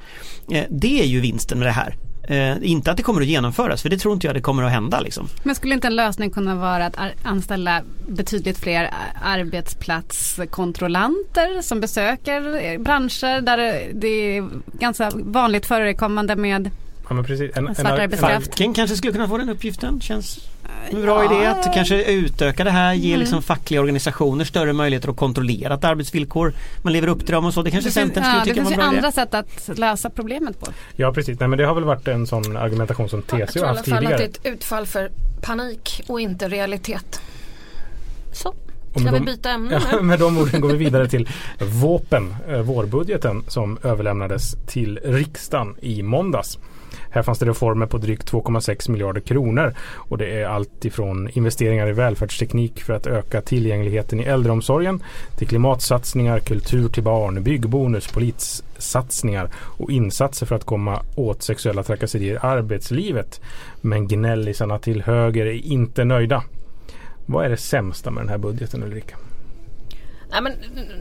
Eh, 0.52 0.64
det 0.70 1.02
är 1.02 1.06
ju 1.06 1.20
vinsten 1.20 1.60
med 1.60 1.68
det 1.68 1.72
här. 1.72 1.96
Eh, 2.32 2.58
inte 2.62 2.92
att 2.92 2.98
det 2.98 3.04
kommer 3.04 3.22
att 3.22 3.28
genomföras 3.28 3.82
för 3.82 3.90
det 3.90 3.98
tror 3.98 4.14
inte 4.14 4.28
jag 4.28 4.36
det 4.36 4.42
kommer 4.42 4.64
att 4.64 4.72
hända. 4.72 5.00
Liksom. 5.00 5.28
Men 5.44 5.56
skulle 5.56 5.74
inte 5.74 5.88
en 5.88 5.96
lösning 5.96 6.32
kunna 6.32 6.56
vara 6.56 6.86
att 6.86 6.96
anställa 7.24 7.82
betydligt 8.08 8.60
fler 8.60 8.90
arbetsplatskontrollanter 9.24 11.62
som 11.62 11.82
besöker 11.82 12.78
branscher 12.78 13.42
där 13.42 13.58
det 13.94 14.08
är 14.08 14.50
ganska 14.80 15.12
vanligt 15.14 15.66
förekommande 15.66 16.36
med 16.36 16.70
Ja, 17.08 17.14
men 17.16 17.26
precis. 17.26 17.58
En, 17.58 17.76
svart 17.76 18.00
arbetskraft. 18.00 18.48
Facken 18.48 18.74
kanske 18.74 18.96
skulle 18.96 19.14
kunna 19.14 19.28
få 19.28 19.38
den 19.38 19.50
uppgiften. 19.50 20.02
Känns 20.02 20.40
en 20.90 21.02
bra 21.02 21.24
ja. 21.24 21.34
idé 21.34 21.46
att 21.46 21.74
kanske 21.74 22.04
utöka 22.04 22.64
det 22.64 22.72
här, 22.72 22.94
ge 22.94 23.10
mm. 23.10 23.20
liksom 23.20 23.42
fackliga 23.42 23.82
organisationer 23.82 24.46
större 24.46 24.74
möjligheter 24.74 25.10
att 25.10 25.18
kontrollera 25.18 25.74
att 25.74 25.84
arbetsvillkor 25.84 26.54
man 26.82 26.94
lever 26.94 27.08
upp 27.08 27.20
till 27.20 27.34
dem 27.34 27.46
och 27.46 27.54
så. 27.54 27.62
Det 27.62 27.72
kanske 27.72 27.90
det 27.90 27.94
Centern 27.94 28.24
skulle 28.24 28.38
ja, 28.38 28.44
tycka 28.44 28.64
var 28.64 28.72
bra 28.72 28.78
Det 28.78 28.92
finns 28.92 28.98
andra 28.98 29.12
sätt 29.12 29.34
att 29.34 29.78
lösa 29.78 30.10
problemet 30.10 30.60
på. 30.60 30.68
Ja 30.96 31.14
precis, 31.14 31.40
Nej, 31.40 31.50
men 31.50 31.58
det 31.58 31.66
har 31.66 31.76
väl 31.76 31.84
varit 31.84 32.08
en 32.08 32.28
sån 32.28 32.58
argumentation 32.58 33.10
som 33.10 33.22
TCO 33.22 33.36
haft 33.36 33.54
tidigare. 33.54 33.74
Jag 33.76 33.84
tror 33.84 33.96
i 33.96 33.98
alla 33.98 34.10
fall 34.10 34.14
att 34.14 34.18
det 34.18 34.24
är 34.24 34.50
ett 34.50 34.56
utfall 34.56 34.86
för 34.86 35.12
panik 35.42 36.04
och 36.08 36.22
inte 36.22 36.48
realitet. 36.48 37.22
Så. 38.32 38.54
Ska 38.96 39.12
vi 39.12 39.20
byta 39.20 39.50
ämne 39.50 39.70
nu? 39.80 39.86
Ja, 39.92 40.02
med 40.02 40.20
de 40.20 40.38
orden 40.38 40.62
går 40.62 40.70
vi 40.70 40.78
vidare 40.78 41.08
till 41.08 41.30
våpen, 41.60 42.36
eh, 42.48 42.62
vårbudgeten 42.62 43.44
som 43.48 43.78
överlämnades 43.84 44.56
till 44.68 45.00
riksdagen 45.04 45.76
i 45.82 46.04
måndags. 46.04 46.60
Här 47.14 47.22
fanns 47.22 47.40
det 47.40 47.46
reformer 47.46 47.86
på 47.86 47.98
drygt 47.98 48.32
2,6 48.32 48.92
miljarder 48.92 49.22
kronor 49.22 49.74
och 49.96 50.18
det 50.18 50.42
är 50.42 50.46
allt 50.46 50.86
ifrån 50.86 51.30
investeringar 51.34 51.88
i 51.88 51.92
välfärdsteknik 51.92 52.84
för 52.84 52.94
att 52.94 53.08
öka 53.08 53.42
tillgängligheten 53.42 54.20
i 54.20 54.24
äldreomsorgen 54.24 55.04
till 55.38 55.48
klimatsatsningar, 55.48 56.40
kultur 56.40 56.90
till 56.90 57.04
barn, 57.04 57.44
byggbonus, 57.44 58.08
polissatsningar 58.08 59.50
och 59.56 59.92
insatser 59.92 60.46
för 60.46 60.56
att 60.56 60.66
komma 60.66 61.02
åt 61.16 61.44
sexuella 61.44 61.84
trakasserier 61.84 62.34
i 62.34 62.38
arbetslivet. 62.42 63.42
Men 63.82 64.08
gnällisarna 64.08 64.80
till 64.80 65.02
höger 65.02 65.46
är 65.46 65.66
inte 65.66 66.04
nöjda. 66.04 66.44
Vad 67.26 67.46
är 67.46 67.50
det 67.50 67.58
sämsta 67.58 68.12
med 68.12 68.24
den 68.24 68.30
här 68.30 68.38
budgeten 68.38 68.84
Ulrika? 68.84 69.18
Nej, 70.32 70.42
men, 70.42 70.54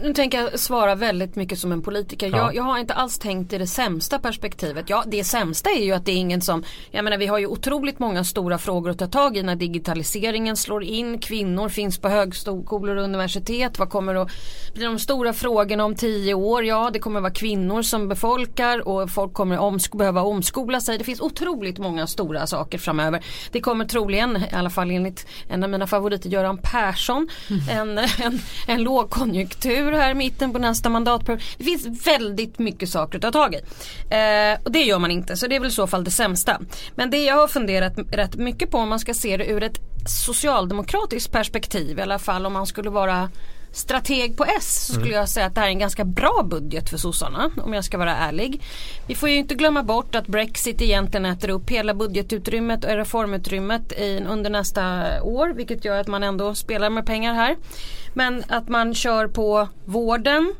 nu 0.02 0.14
tänker 0.14 0.40
jag 0.40 0.60
svara 0.60 0.94
väldigt 0.94 1.36
mycket 1.36 1.58
som 1.58 1.72
en 1.72 1.82
politiker. 1.82 2.30
Ja. 2.30 2.36
Jag, 2.36 2.54
jag, 2.54 2.62
har 2.62 2.78
inte 2.78 2.94
alls 2.94 3.18
tänkt 3.18 3.52
i 3.52 3.58
det 3.58 3.66
sämsta 3.66 4.18
perspektivet. 4.18 4.90
Ja, 4.90 5.04
det 5.06 5.24
sämsta 5.24 5.70
är 5.70 5.84
ju 5.84 5.92
att 5.92 6.06
det 6.06 6.12
är 6.12 6.16
ingen 6.16 6.40
som, 6.40 6.64
jag 6.90 7.04
menar 7.04 7.18
vi 7.18 7.26
har 7.26 7.38
ju 7.38 7.46
otroligt 7.46 7.98
många 7.98 8.24
stora 8.24 8.58
frågor 8.58 8.90
att 8.90 8.98
ta 8.98 9.06
tag 9.06 9.36
i 9.36 9.42
när 9.42 9.56
digitaliseringen 9.56 10.56
slår 10.56 10.84
in, 10.84 11.18
kvinnor 11.18 11.68
finns 11.68 11.98
på 11.98 12.08
högskolor 12.08 12.96
och 12.96 13.04
universitet. 13.04 13.78
Vad 13.78 13.90
kommer 13.90 14.14
att 14.14 14.30
bli 14.74 14.84
de 14.84 14.98
stora 14.98 15.32
frågorna 15.32 15.84
om 15.84 15.94
tio 15.94 16.34
år? 16.34 16.64
Ja, 16.64 16.90
det 16.92 16.98
kommer 16.98 17.20
att 17.20 17.22
vara 17.22 17.32
kvinnor 17.32 17.82
som 17.82 18.08
befolkar 18.08 18.88
och 18.88 19.10
folk 19.10 19.32
kommer 19.32 19.58
omsk 19.58 19.94
behöva 19.94 20.22
omskola 20.22 20.80
sig. 20.80 20.98
Det 20.98 21.04
finns 21.04 21.20
otroligt 21.20 21.78
många 21.78 22.06
stora 22.06 22.46
saker 22.46 22.78
framöver. 22.78 23.24
Det 23.52 23.60
kommer 23.60 23.84
troligen, 23.84 24.36
i 24.36 24.54
alla 24.54 24.70
fall 24.70 24.90
enligt 24.90 25.26
en 25.48 25.64
av 25.64 25.70
mina 25.70 25.86
favoriter 25.86 26.30
Göran 26.30 26.58
Persson, 26.62 27.28
mm. 27.50 27.78
en, 27.78 27.98
en, 27.98 28.40
en 28.66 28.82
låg 28.82 29.10
konjunktur 29.20 29.92
här 29.92 30.10
i 30.10 30.14
mitten 30.14 30.52
på 30.52 30.58
nästa 30.58 30.88
mandatperiod. 30.88 31.42
Det 31.58 31.64
finns 31.64 32.06
väldigt 32.06 32.58
mycket 32.58 32.88
saker 32.88 33.18
att 33.18 33.22
ta 33.22 33.30
tag 33.32 33.54
i. 33.54 33.58
Eh, 34.14 34.64
och 34.64 34.72
det 34.72 34.82
gör 34.82 34.98
man 34.98 35.10
inte 35.10 35.36
så 35.36 35.46
det 35.46 35.56
är 35.56 35.60
väl 35.60 35.68
i 35.68 35.72
så 35.72 35.86
fall 35.86 36.04
det 36.04 36.10
sämsta. 36.10 36.60
Men 36.94 37.10
det 37.10 37.24
jag 37.24 37.34
har 37.34 37.48
funderat 37.48 37.92
rätt 38.12 38.36
mycket 38.36 38.70
på 38.70 38.78
om 38.78 38.88
man 38.88 38.98
ska 38.98 39.14
se 39.14 39.36
det 39.36 39.46
ur 39.46 39.62
ett 39.62 39.80
socialdemokratiskt 40.06 41.32
perspektiv 41.32 41.98
i 41.98 42.02
alla 42.02 42.18
fall 42.18 42.46
om 42.46 42.52
man 42.52 42.66
skulle 42.66 42.90
vara 42.90 43.30
strateg 43.72 44.36
på 44.36 44.44
S 44.44 44.86
så 44.86 44.92
skulle 44.92 45.06
mm. 45.06 45.18
jag 45.18 45.28
säga 45.28 45.46
att 45.46 45.54
det 45.54 45.60
här 45.60 45.68
är 45.68 45.72
en 45.72 45.78
ganska 45.78 46.04
bra 46.04 46.46
budget 46.50 46.90
för 46.90 46.96
sossarna 46.96 47.50
om 47.62 47.74
jag 47.74 47.84
ska 47.84 47.98
vara 47.98 48.16
ärlig. 48.16 48.62
Vi 49.06 49.14
får 49.14 49.28
ju 49.28 49.36
inte 49.36 49.54
glömma 49.54 49.82
bort 49.82 50.14
att 50.14 50.26
Brexit 50.26 50.82
egentligen 50.82 51.26
äter 51.26 51.50
upp 51.50 51.70
hela 51.70 51.94
budgetutrymmet 51.94 52.84
och 52.84 52.90
reformutrymmet 52.90 53.92
i, 53.92 54.24
under 54.28 54.50
nästa 54.50 55.04
år 55.22 55.48
vilket 55.48 55.84
gör 55.84 56.00
att 56.00 56.08
man 56.08 56.22
ändå 56.22 56.54
spelar 56.54 56.90
med 56.90 57.06
pengar 57.06 57.34
här. 57.34 57.56
Men 58.14 58.44
att 58.48 58.68
man 58.68 58.94
kör 58.94 59.28
på 59.28 59.68
vården, 59.84 60.54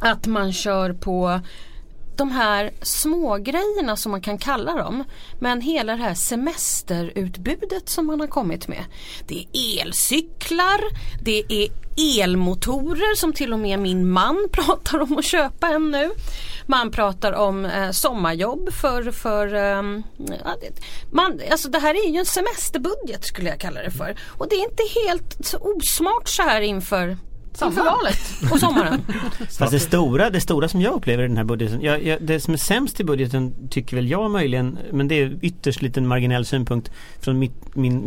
att 0.00 0.26
man 0.26 0.52
kör 0.52 0.92
på 0.92 1.40
de 2.16 2.30
här 2.30 2.70
smågrejerna 2.82 3.96
som 3.96 4.12
man 4.12 4.20
kan 4.20 4.38
kalla 4.38 4.74
dem. 4.74 5.04
Men 5.40 5.60
hela 5.60 5.96
det 5.96 6.02
här 6.02 6.14
semesterutbudet 6.14 7.88
som 7.88 8.06
man 8.06 8.20
har 8.20 8.26
kommit 8.26 8.68
med. 8.68 8.84
Det 9.26 9.46
är 9.52 9.82
elcyklar, 9.82 10.80
det 11.22 11.44
är 11.48 11.68
elmotorer 11.96 13.16
som 13.16 13.32
till 13.32 13.52
och 13.52 13.58
med 13.58 13.78
min 13.78 14.10
man 14.10 14.48
pratar 14.52 15.00
om 15.00 15.18
att 15.18 15.24
köpa 15.24 15.68
en 15.68 15.90
nu. 15.90 16.10
Man 16.66 16.90
pratar 16.90 17.32
om 17.32 17.64
eh, 17.64 17.90
sommarjobb 17.90 18.72
för, 18.72 19.10
för 19.10 19.46
ja, 20.44 20.56
det, 20.60 20.80
man, 21.12 21.40
alltså 21.50 21.68
det 21.68 21.78
här 21.78 21.94
är 21.94 22.12
ju 22.12 22.18
en 22.18 22.26
semesterbudget 22.26 23.24
skulle 23.24 23.48
jag 23.48 23.60
kalla 23.60 23.82
det 23.82 23.90
för. 23.90 24.16
Och 24.38 24.48
det 24.48 24.56
är 24.56 24.64
inte 24.64 24.82
helt 25.06 25.54
osmart 25.60 26.28
så 26.28 26.42
här 26.42 26.60
inför 26.60 27.16
inför 27.60 27.84
valet 27.84 28.52
och 28.52 28.60
sommaren. 28.60 29.04
Fast 29.58 29.72
det 29.72 29.80
stora, 29.80 30.30
det 30.30 30.40
stora 30.40 30.68
som 30.68 30.80
jag 30.80 30.94
upplever 30.94 31.24
i 31.24 31.28
den 31.28 31.36
här 31.36 31.44
budgeten, 31.44 31.82
jag, 31.82 32.04
jag, 32.04 32.22
det 32.22 32.40
som 32.40 32.54
är 32.54 32.58
sämst 32.58 33.00
i 33.00 33.04
budgeten 33.04 33.68
tycker 33.70 33.96
väl 33.96 34.10
jag 34.10 34.30
möjligen, 34.30 34.78
men 34.92 35.08
det 35.08 35.14
är 35.14 35.38
ytterst 35.42 35.82
liten 35.82 36.06
marginell 36.06 36.44
synpunkt 36.44 36.90
från 37.20 37.38
mitt, 37.38 37.74
min 37.74 38.06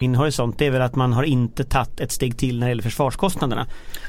Min 0.00 0.14
horisont 0.14 0.60
är 0.60 0.70
väl 0.70 0.82
att 0.82 0.96
man 0.96 1.12
har 1.12 1.22
inte 1.22 1.64
tagit 1.64 2.00
ett 2.00 2.12
steg 2.12 2.38
till 2.38 2.58
när 2.58 2.66
det 2.66 2.70
gäller 2.70 2.82
försvarskostnaderna. 2.82 3.66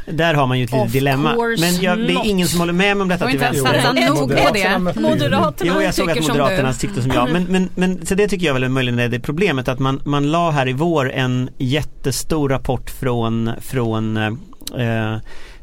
Där 0.08 0.34
har 0.34 0.48
man 0.48 0.60
ju 0.60 0.66
ett 0.66 0.72
litet 0.72 0.94
dilemma. 0.94 1.36
Men 1.60 1.82
jag, 1.82 1.98
det 1.98 2.14
är 2.14 2.30
ingen 2.30 2.48
som 2.48 2.60
håller 2.60 2.74
med 2.74 2.98
mig 2.98 3.02
om 3.02 3.08
detta 3.08 3.28
till 3.28 3.40
vänster. 3.40 4.08
nog 4.10 4.30
på 4.30 4.54
det. 4.54 4.80
Moderaterna 5.02 5.72
Jo, 5.76 5.82
jag 5.82 5.94
såg 5.94 6.12
att 6.12 6.22
Moderaterna 6.22 6.74
tyckte 6.74 7.02
som 7.02 7.12
jag. 7.12 7.32
Men, 7.32 7.44
men, 7.44 7.70
men 7.76 8.06
så 8.06 8.16
det 8.16 8.28
tycker 8.28 8.46
jag 8.46 8.54
väl 8.54 8.64
är 8.64 8.70
möjligen 8.70 9.00
är 9.00 9.08
det 9.08 9.20
problemet 9.20 9.68
att 9.68 9.80
man, 9.80 10.02
man 10.06 10.32
la 10.32 10.52
här 10.52 10.68
i 10.68 10.74
vår 10.74 11.12
en 11.12 11.50
jättestor 11.58 12.50
rapport 12.50 12.90
från, 12.90 13.52
från 13.62 14.18
eh, 14.18 15.18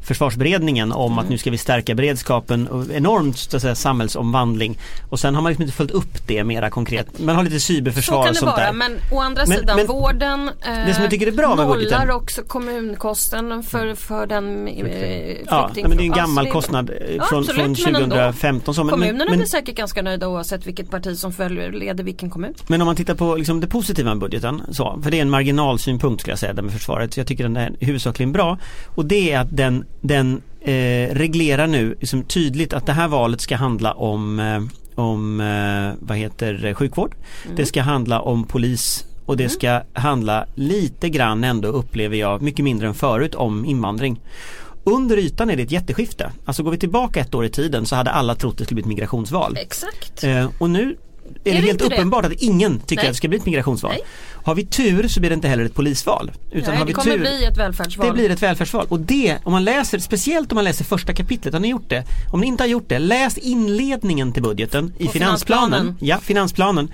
försvarsberedningen 0.07 0.91
om 0.91 1.11
mm. 1.11 1.23
att 1.23 1.29
nu 1.29 1.37
ska 1.37 1.51
vi 1.51 1.57
stärka 1.57 1.95
beredskapen 1.95 2.67
och 2.67 2.91
enormt 2.91 3.37
så 3.37 3.55
att 3.55 3.61
säga, 3.61 3.75
samhällsomvandling 3.75 4.79
och 5.09 5.19
sen 5.19 5.35
har 5.35 5.41
man 5.41 5.49
liksom 5.49 5.63
inte 5.63 5.75
följt 5.75 5.91
upp 5.91 6.27
det 6.27 6.43
mera 6.43 6.69
konkret. 6.69 7.19
Man 7.19 7.35
har 7.35 7.43
lite 7.43 7.59
cyberförsvar 7.59 8.29
och 8.29 8.35
sånt 8.35 8.51
vara, 8.51 8.65
där. 8.65 8.73
Men 8.73 8.97
å 9.11 9.19
andra 9.19 9.45
men, 9.47 9.57
sidan 9.57 9.75
men, 9.77 9.87
vården 9.87 10.49
eh, 10.65 10.85
det 10.85 10.93
som 10.93 11.03
jag 11.03 11.11
tycker 11.11 11.27
är 11.27 11.31
bra 11.31 11.55
med 11.55 11.67
budgeten. 11.67 12.09
också 12.09 12.41
kommunkostnaden 12.41 13.63
för, 13.63 13.95
för 13.95 14.27
den 14.27 14.67
eh, 14.67 15.37
Ja, 15.45 15.69
men 15.75 15.97
det 15.97 16.03
är 16.03 16.05
en 16.05 16.11
gammal 16.11 16.47
kostnad 16.51 16.89
eh, 16.89 17.15
ja, 17.15 17.23
från, 17.23 17.39
absolut, 17.39 17.81
från 17.81 17.95
2015. 17.95 18.75
Så, 18.75 18.83
men, 18.83 18.91
Kommunerna 18.91 19.25
men, 19.29 19.37
blir 19.37 19.47
säkert 19.47 19.75
ganska 19.75 20.01
nöjda 20.01 20.27
oavsett 20.27 20.67
vilket 20.67 20.89
parti 20.89 21.17
som 21.17 21.33
följer, 21.33 21.71
leder 21.71 22.03
vilken 22.03 22.29
kommun. 22.29 22.53
Men 22.67 22.81
om 22.81 22.85
man 22.85 22.95
tittar 22.95 23.15
på 23.15 23.35
liksom, 23.35 23.59
det 23.59 23.67
positiva 23.67 24.09
med 24.09 24.19
budgeten, 24.19 24.61
så, 24.71 24.99
för 25.03 25.11
det 25.11 25.17
är 25.17 25.21
en 25.21 25.29
marginalsynpunkt 25.29 26.21
skulle 26.21 26.31
jag 26.31 26.39
säga, 26.39 26.53
där 26.53 26.63
med 26.63 26.73
försvaret. 26.73 27.17
Jag 27.17 27.27
tycker 27.27 27.43
den 27.43 27.57
är 27.57 27.75
huvudsakligen 27.79 28.31
bra 28.31 28.57
och 28.95 29.05
det 29.05 29.31
är 29.31 29.39
att 29.39 29.47
den 29.57 29.85
den 30.01 30.41
eh, 30.61 31.15
reglerar 31.15 31.67
nu 31.67 31.95
liksom 31.99 32.23
tydligt 32.23 32.73
att 32.73 32.85
det 32.85 32.93
här 32.93 33.07
valet 33.07 33.41
ska 33.41 33.55
handla 33.55 33.93
om, 33.93 34.39
eh, 34.39 35.03
om 35.03 35.39
eh, 35.39 36.07
vad 36.07 36.17
heter 36.17 36.73
sjukvård. 36.73 37.15
Mm. 37.45 37.55
Det 37.55 37.65
ska 37.65 37.81
handla 37.81 38.21
om 38.21 38.43
polis 38.43 39.05
och 39.25 39.37
det 39.37 39.43
mm. 39.43 39.51
ska 39.51 39.81
handla 39.93 40.45
lite 40.55 41.09
grann 41.09 41.43
ändå 41.43 41.67
upplever 41.67 42.17
jag, 42.17 42.41
mycket 42.41 42.65
mindre 42.65 42.87
än 42.87 42.93
förut, 42.93 43.35
om 43.35 43.65
invandring. 43.65 44.19
Under 44.83 45.17
ytan 45.17 45.49
är 45.49 45.55
det 45.55 45.63
ett 45.63 45.71
jätteskifte. 45.71 46.31
Alltså 46.45 46.63
går 46.63 46.71
vi 46.71 46.77
tillbaka 46.77 47.19
ett 47.19 47.35
år 47.35 47.45
i 47.45 47.49
tiden 47.49 47.85
så 47.85 47.95
hade 47.95 48.11
alla 48.11 48.35
trott 48.35 48.57
det 48.57 48.65
skulle 48.65 48.75
bli 48.75 48.81
ett 48.81 48.87
migrationsval. 48.87 49.57
Exakt. 49.57 50.23
Eh, 50.23 50.49
och 50.59 50.69
nu 50.69 50.97
är, 51.43 51.51
är 51.51 51.61
det, 51.61 51.67
helt 51.67 51.81
uppenbart 51.81 52.21
det? 52.21 52.27
att 52.27 52.33
ingen 52.33 52.79
tycker 52.79 52.95
Nej. 52.95 53.09
att 53.09 53.13
det 53.13 53.17
ska 53.17 53.27
bli 53.27 53.37
ett 53.37 53.45
migrationsval. 53.45 53.91
Nej. 53.91 54.01
Har 54.47 54.55
vi 54.55 54.65
tur 54.65 55.07
så 55.07 55.19
blir 55.19 55.29
det 55.29 55.33
inte 55.33 55.47
heller 55.47 55.65
ett 55.65 55.73
polisval. 55.73 56.31
Utan 56.51 56.69
Nej, 56.69 56.77
har 56.79 56.85
vi 56.85 56.91
det 56.91 56.95
kommer 56.95 57.11
tur, 57.11 57.19
bli 57.19 57.45
ett 57.45 57.57
välfärdsval. 57.57 58.07
Det 58.07 58.13
blir 58.13 58.29
ett 58.29 58.41
välfärdsval. 58.41 58.85
Och 58.89 58.99
det, 58.99 59.37
om 59.43 59.51
man 59.51 59.63
läser, 59.63 59.99
speciellt 59.99 60.51
om 60.51 60.55
man 60.55 60.63
läser 60.63 60.85
första 60.85 61.13
kapitlet, 61.13 61.53
har 61.53 61.61
ni 61.61 61.67
gjort 61.67 61.89
det? 61.89 62.03
Om 62.31 62.41
ni 62.41 62.47
inte 62.47 62.63
har 62.63 62.67
gjort 62.67 62.89
det, 62.89 62.99
läs 62.99 63.37
inledningen 63.37 64.31
till 64.33 64.43
budgeten 64.43 64.93
i 64.97 65.07
finansplanen. 65.07 65.71
finansplanen. 65.71 65.97
Ja, 65.99 66.17
finansplanen. 66.17 66.91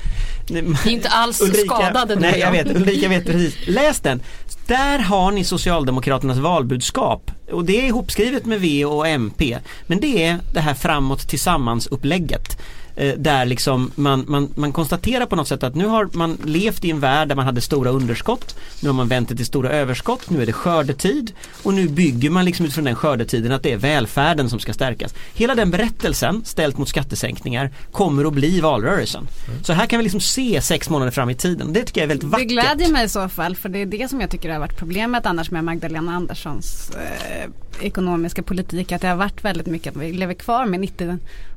Inte 0.85 1.09
alls 1.09 1.41
Ulrika, 1.41 1.75
skadade 1.75 2.15
Nej, 2.15 2.39
jag 2.39 2.51
vet. 2.51 2.75
Ulrika 2.75 3.09
vet 3.09 3.25
precis. 3.25 3.55
Läs 3.67 3.99
den. 3.99 4.21
Där 4.67 4.99
har 4.99 5.31
ni 5.31 5.43
Socialdemokraternas 5.43 6.37
valbudskap 6.37 7.31
och 7.51 7.65
det 7.65 7.81
är 7.81 7.87
ihopskrivet 7.87 8.45
med 8.45 8.61
V 8.61 8.85
och 8.85 9.07
MP. 9.07 9.57
Men 9.87 9.99
det 9.99 10.23
är 10.23 10.39
det 10.53 10.59
här 10.59 10.73
framåt 10.73 11.29
tillsammans 11.29 11.87
upplägget 11.87 12.57
eh, 12.95 13.13
där 13.17 13.45
liksom 13.45 13.91
man, 13.95 14.25
man, 14.27 14.49
man 14.55 14.71
konstaterar 14.71 15.25
på 15.25 15.35
något 15.35 15.47
sätt 15.47 15.63
att 15.63 15.75
nu 15.75 15.85
har 15.85 16.09
man 16.13 16.37
levt 16.45 16.85
i 16.85 16.91
en 16.91 16.99
värld 16.99 17.27
där 17.27 17.35
man 17.35 17.45
hade 17.45 17.61
stora 17.61 17.89
underskott. 17.89 18.55
Nu 18.81 18.89
har 18.89 18.93
man 18.93 19.07
vänt 19.07 19.29
det 19.29 19.35
till 19.35 19.45
stora 19.45 19.69
överskott. 19.69 20.29
Nu 20.29 20.41
är 20.41 20.45
det 20.45 20.53
skördetid 20.53 21.33
och 21.63 21.73
nu 21.73 21.87
bygger 21.87 22.29
man 22.29 22.45
liksom 22.45 22.65
utifrån 22.65 22.85
den 22.85 22.95
skördetiden 22.95 23.51
att 23.51 23.63
det 23.63 23.71
är 23.71 23.77
välfärden 23.77 24.49
som 24.49 24.59
ska 24.59 24.73
stärkas. 24.73 25.15
Hela 25.33 25.55
den 25.55 25.71
berättelsen 25.71 26.45
ställt 26.45 26.77
mot 26.77 26.89
skattesänkningar 26.89 27.71
kommer 27.91 28.25
att 28.25 28.33
bli 28.33 28.61
valrörelsen. 28.61 29.27
Mm. 29.47 29.63
Så 29.63 29.73
här 29.73 29.85
kan 29.85 29.99
vi 29.99 30.03
liksom 30.03 30.21
se 30.21 30.61
sex 30.61 30.89
månader 30.89 31.11
fram 31.11 31.29
i 31.29 31.35
tiden. 31.35 31.73
Det 31.73 31.83
tycker 31.83 32.01
jag 32.01 32.05
är 32.05 32.07
väldigt 32.07 32.29
vackert. 32.29 32.47
Det 32.47 32.53
glädjer 32.53 32.91
mig 32.91 33.05
i 33.05 33.09
så 33.09 33.29
fall 33.29 33.55
för 33.55 33.69
det 33.69 33.79
är 33.79 33.85
det 33.85 34.09
som 34.09 34.21
jag 34.21 34.29
tycker 34.29 34.49
har 34.49 34.59
varit 34.59 34.77
problemet 34.77 35.25
annars 35.25 35.51
med 35.51 35.63
Magdalena 35.63 36.15
Anderssons 36.15 36.91
eh, 36.95 37.49
ekonomiska 37.85 38.43
politik 38.43 38.91
att 38.91 39.01
det 39.01 39.07
har 39.07 39.15
varit 39.15 39.43
väldigt 39.43 39.67
mycket 39.67 39.95
att 39.95 40.03
vi 40.03 40.13
lever 40.13 40.33
kvar 40.33 40.65
med 40.65 40.79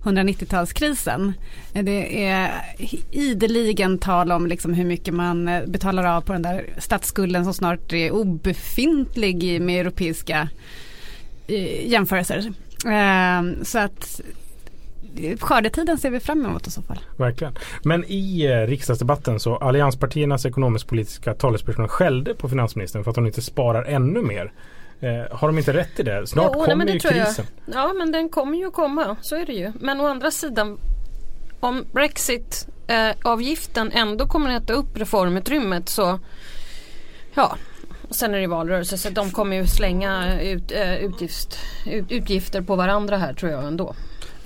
190-talskrisen. 0.07 1.33
Det 1.73 2.27
är 2.27 2.51
ideligen 3.11 3.99
tal 3.99 4.33
om 4.33 4.47
liksom 4.47 4.75
hur 4.75 4.85
mycket 4.85 5.15
man 5.15 5.49
eh, 5.49 5.67
betalar 5.67 6.17
av 6.17 6.21
på 6.21 6.33
den 6.33 6.43
där 6.43 6.65
statsskulden 6.79 7.45
som 7.45 7.55
snart 7.55 7.93
är 7.93 8.11
obefintlig 8.11 9.61
med 9.61 9.81
europeiska 9.81 10.49
eh, 11.47 11.91
jämförelser. 11.91 12.53
Ehm, 12.87 13.65
så 13.65 13.79
att 13.79 14.21
eh, 15.17 15.39
skördetiden 15.39 15.99
ser 15.99 16.11
vi 16.11 16.21
fram 16.21 16.47
emot 16.47 16.67
i 16.67 16.71
så 16.71 16.83
fall. 16.83 16.99
Verkligen. 17.17 17.55
Men 17.85 18.05
i 18.05 18.45
eh, 18.45 18.67
riksdagsdebatten 18.67 19.41
så 19.41 19.57
allianspartiernas 19.57 20.47
ekonomisk-politiska 20.47 21.35
talespersoner 21.35 21.89
skällde 21.89 22.35
på 22.35 22.49
finansministern 22.49 23.05
för 23.05 23.11
att 23.11 23.17
hon 23.17 23.27
inte 23.27 23.43
sparar 23.43 23.85
ännu 23.85 24.23
mer. 24.23 24.53
Eh, 25.01 25.37
har 25.37 25.49
de 25.49 25.59
inte 25.59 25.73
rätt 25.73 26.01
i 26.01 26.03
det? 26.03 26.27
Snart 26.27 26.53
jo, 26.55 26.65
kommer 26.65 26.85
nej, 26.85 26.95
ju 26.95 27.01
krisen. 27.01 27.47
Jag. 27.67 27.75
Ja 27.75 27.93
men 27.93 28.13
den 28.13 28.29
kommer 28.29 28.59
ju 28.59 28.71
komma, 28.71 29.17
så 29.21 29.37
är 29.37 29.47
det 29.47 29.53
ju. 29.53 29.73
Men 29.81 30.01
å 30.01 30.07
andra 30.07 30.31
sidan 30.31 30.79
om 31.61 31.85
Brexit 31.93 32.69
eh, 32.87 33.93
ändå 33.93 34.27
kommer 34.27 34.57
att 34.57 34.63
äta 34.63 34.73
upp 34.73 34.99
reformutrymmet 34.99 35.89
så 35.89 36.19
ja 37.35 37.57
Sen 38.11 38.35
är 38.35 38.41
det 38.41 38.47
valrörelse 38.47 38.99
så 38.99 39.11
de 39.11 39.31
kommer 39.31 39.57
ju 39.57 39.67
slänga 39.67 40.41
ut, 40.41 40.73
äh, 40.73 40.97
utgift, 40.97 41.59
ut, 41.87 42.13
utgifter 42.13 42.61
på 42.61 42.77
varandra 42.77 43.17
här 43.17 43.35
tror 43.35 43.53
jag 43.53 43.65
ändå. 43.65 43.95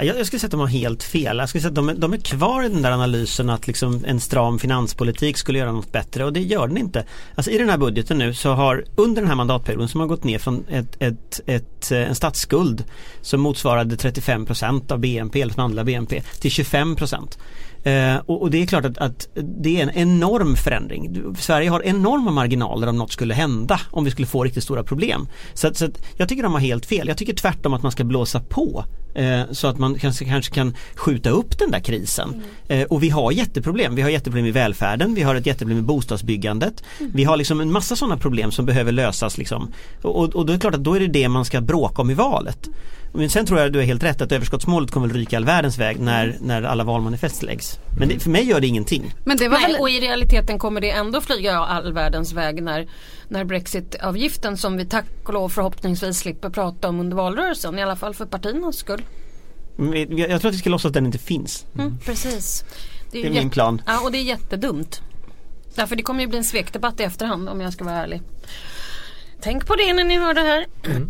Jag, 0.02 0.18
jag 0.18 0.26
skulle 0.26 0.40
säga 0.40 0.46
att 0.46 0.50
de 0.50 0.60
har 0.60 0.66
helt 0.66 1.02
fel. 1.02 1.38
Jag 1.38 1.48
skulle 1.48 1.62
säga 1.62 1.68
att 1.68 1.74
de, 1.74 1.94
de 2.00 2.12
är 2.12 2.18
kvar 2.18 2.64
i 2.64 2.68
den 2.68 2.82
där 2.82 2.90
analysen 2.90 3.50
att 3.50 3.66
liksom 3.66 4.04
en 4.06 4.20
stram 4.20 4.58
finanspolitik 4.58 5.36
skulle 5.36 5.58
göra 5.58 5.72
något 5.72 5.92
bättre 5.92 6.24
och 6.24 6.32
det 6.32 6.40
gör 6.40 6.68
den 6.68 6.76
inte. 6.76 7.04
Alltså 7.34 7.50
I 7.50 7.58
den 7.58 7.68
här 7.68 7.78
budgeten 7.78 8.18
nu 8.18 8.34
så 8.34 8.52
har 8.52 8.84
under 8.96 9.22
den 9.22 9.28
här 9.28 9.36
mandatperioden 9.36 9.88
som 9.88 10.00
har 10.00 10.08
gått 10.08 10.24
ner 10.24 10.38
från 10.38 10.64
ett, 10.68 10.96
ett, 11.02 11.40
ett, 11.46 11.90
en 11.90 12.14
statsskuld 12.14 12.84
som 13.20 13.40
motsvarade 13.40 13.96
35 13.96 14.46
procent 14.46 14.92
av 14.92 14.98
BNP 14.98 15.42
eller 15.42 15.52
som 15.52 15.64
andra 15.64 15.84
BNP 15.84 16.22
till 16.40 16.50
25 16.50 16.96
Eh, 17.82 18.16
och, 18.16 18.42
och, 18.42 18.50
det 18.50 18.62
är 18.62 18.66
klart 18.66 18.84
att, 18.84 18.98
att, 18.98 19.28
det 19.34 19.80
är 19.80 19.82
en 19.82 19.90
enorm 19.90 20.56
förändring. 20.56 21.34
Sverige 21.38 21.70
har 21.70 21.82
enorma 21.82 22.30
marginaler 22.30 22.86
om 22.86 22.96
något 22.96 23.12
skulle 23.12 23.34
hända 23.34 23.80
om 23.90 24.04
vi 24.04 24.10
skulle 24.10 24.26
få 24.26 24.44
riktigt 24.44 24.64
stora 24.64 24.82
problem. 24.82 25.28
Så, 25.54 25.74
så 25.74 25.88
jag 26.16 26.28
tycker 26.28 26.42
de 26.42 26.52
har 26.52 26.60
helt 26.60 26.86
fel. 26.86 27.08
Jag 27.08 27.16
tycker 27.16 27.34
tvärtom 27.34 27.74
att 27.74 27.82
man 27.82 27.92
ska 27.92 28.04
blåsa 28.04 28.40
på 28.40 28.84
eh, 29.14 29.42
så 29.50 29.66
att 29.68 29.78
man 29.78 29.98
kanske, 29.98 30.24
kanske 30.24 30.54
kan 30.54 30.76
skjuta 30.94 31.30
upp 31.30 31.58
den 31.58 31.70
där 31.70 31.80
krisen. 31.80 32.28
Mm. 32.68 32.82
Eh, 32.82 32.86
och 32.86 33.02
vi 33.02 33.08
har 33.08 33.32
jätteproblem. 33.32 33.94
Vi 33.94 34.02
har 34.02 34.10
jätteproblem 34.10 34.46
i 34.46 34.50
välfärden, 34.50 35.14
vi 35.14 35.22
har 35.22 35.34
ett 35.34 35.46
jätteproblem 35.46 35.76
med 35.76 35.86
bostadsbyggandet. 35.86 36.82
Mm. 36.98 37.12
Vi 37.14 37.24
har 37.24 37.36
liksom 37.36 37.60
en 37.60 37.72
massa 37.72 37.96
sådana 37.96 38.16
problem 38.16 38.50
som 38.50 38.66
behöver 38.66 38.92
lösas. 38.92 39.38
Liksom. 39.38 39.72
Och, 40.02 40.36
och 40.36 40.46
då 40.46 40.52
är 40.52 40.56
det 40.56 40.60
klart 40.60 40.74
att 40.74 40.84
då 40.84 40.94
är 40.94 41.00
det 41.00 41.06
det 41.06 41.28
man 41.28 41.44
ska 41.44 41.60
bråka 41.60 42.02
om 42.02 42.10
i 42.10 42.14
valet. 42.14 42.68
Men 43.12 43.30
sen 43.30 43.46
tror 43.46 43.60
jag 43.60 43.72
du 43.72 43.80
är 43.80 43.84
helt 43.84 44.02
rätt 44.02 44.20
att 44.20 44.32
överskottsmålet 44.32 44.90
kommer 44.90 45.06
att 45.06 45.12
ryka 45.12 45.36
all 45.36 45.44
världens 45.44 45.78
väg 45.78 46.00
när, 46.00 46.36
när 46.40 46.62
alla 46.62 46.84
valmanifest 46.84 47.42
läggs. 47.42 47.78
Men 47.98 48.08
det, 48.08 48.20
för 48.20 48.30
mig 48.30 48.42
gör 48.42 48.60
det 48.60 48.66
ingenting. 48.66 49.14
Men 49.24 49.36
det 49.36 49.48
var 49.48 49.58
Nej, 49.58 49.72
väl... 49.72 49.80
och 49.80 49.90
i 49.90 50.00
realiteten 50.00 50.58
kommer 50.58 50.80
det 50.80 50.90
ändå 50.90 51.20
flyga 51.20 51.58
all 51.58 51.92
världens 51.92 52.32
väg 52.32 52.62
när, 52.62 52.88
när 53.28 53.44
Brexit-avgiften 53.44 54.56
som 54.56 54.76
vi 54.76 54.84
tack 54.84 55.06
och 55.24 55.32
lov 55.32 55.48
förhoppningsvis 55.48 56.18
slipper 56.18 56.50
prata 56.50 56.88
om 56.88 57.00
under 57.00 57.16
valrörelsen. 57.16 57.78
I 57.78 57.82
alla 57.82 57.96
fall 57.96 58.14
för 58.14 58.26
partiernas 58.26 58.76
skull. 58.76 59.02
Jag 60.08 60.40
tror 60.40 60.48
att 60.48 60.54
vi 60.54 60.58
ska 60.58 60.70
låtsas 60.70 60.88
att 60.88 60.94
den 60.94 61.06
inte 61.06 61.18
finns. 61.18 61.66
Mm. 61.74 61.86
Mm, 61.86 61.98
precis. 61.98 62.64
Det 63.10 63.18
är, 63.18 63.22
det 63.22 63.28
är 63.28 63.40
min 63.40 63.50
plan. 63.50 63.82
Ja 63.86 64.00
och 64.00 64.12
det 64.12 64.18
är 64.18 64.22
jättedumt. 64.22 65.02
Därför 65.74 65.96
det 65.96 66.02
kommer 66.02 66.20
ju 66.20 66.26
bli 66.26 66.38
en 66.38 66.44
svekdebatt 66.44 67.00
i 67.00 67.02
efterhand 67.02 67.48
om 67.48 67.60
jag 67.60 67.72
ska 67.72 67.84
vara 67.84 67.94
ärlig. 67.94 68.22
Tänk 69.40 69.66
på 69.66 69.76
det 69.76 69.92
när 69.92 70.04
ni 70.04 70.18
hör 70.18 70.34
det 70.34 70.40
här. 70.40 70.66
Mm. 70.84 71.08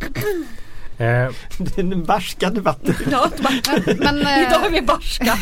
Eh. 1.01 1.31
Den 1.77 2.05
barska 2.05 2.51
debatten. 2.51 2.95
Ja, 3.11 3.31
men, 3.99 4.23
eh, 4.27 4.39
Idag 4.39 4.67
är 4.67 4.71
vi 4.71 4.83
barska. 4.83 5.39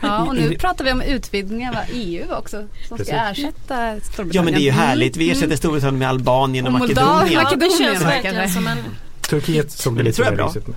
Ja, 0.00 0.24
och 0.24 0.34
nu 0.34 0.54
pratar 0.54 0.84
vi 0.84 0.92
om 0.92 1.02
utvidgningen 1.02 1.74
av 1.74 1.80
EU 1.92 2.32
också. 2.32 2.64
Som 2.88 2.98
ska 2.98 3.14
ersätta 3.14 4.00
Storbritannien. 4.00 4.30
Ja 4.32 4.42
men 4.42 4.52
det 4.52 4.60
är 4.60 4.64
ju 4.64 4.70
härligt. 4.70 5.16
Vi 5.16 5.30
ersätter 5.30 5.56
Storbritannien 5.56 5.98
med 5.98 6.08
Albanien 6.08 6.66
och, 6.66 6.72
och 6.72 6.78
Makedonien. 6.78 7.42
Ja, 7.50 7.56
det 7.56 7.70
känns 7.78 8.02
verkligen 8.04 8.48
som 8.48 8.66
en 8.66 8.78
Turkiet 9.30 9.70
såg 9.70 9.96
det 9.96 10.02
lite 10.02 10.30
det 10.30 10.44
risigt 10.44 10.68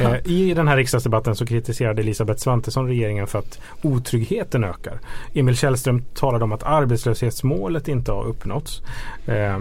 eh, 0.00 0.14
I 0.24 0.54
den 0.54 0.68
här 0.68 0.76
riksdagsdebatten 0.76 1.36
så 1.36 1.46
kritiserade 1.46 2.02
Elisabeth 2.02 2.40
Svantesson 2.40 2.86
regeringen 2.86 3.26
för 3.26 3.38
att 3.38 3.58
otryggheten 3.82 4.64
ökar. 4.64 5.00
Emil 5.34 5.56
Källström 5.56 6.04
talade 6.14 6.44
om 6.44 6.52
att 6.52 6.62
arbetslöshetsmålet 6.62 7.88
inte 7.88 8.12
har 8.12 8.24
uppnåtts. 8.24 8.82
Eh, 9.26 9.40
Eh, 9.50 9.58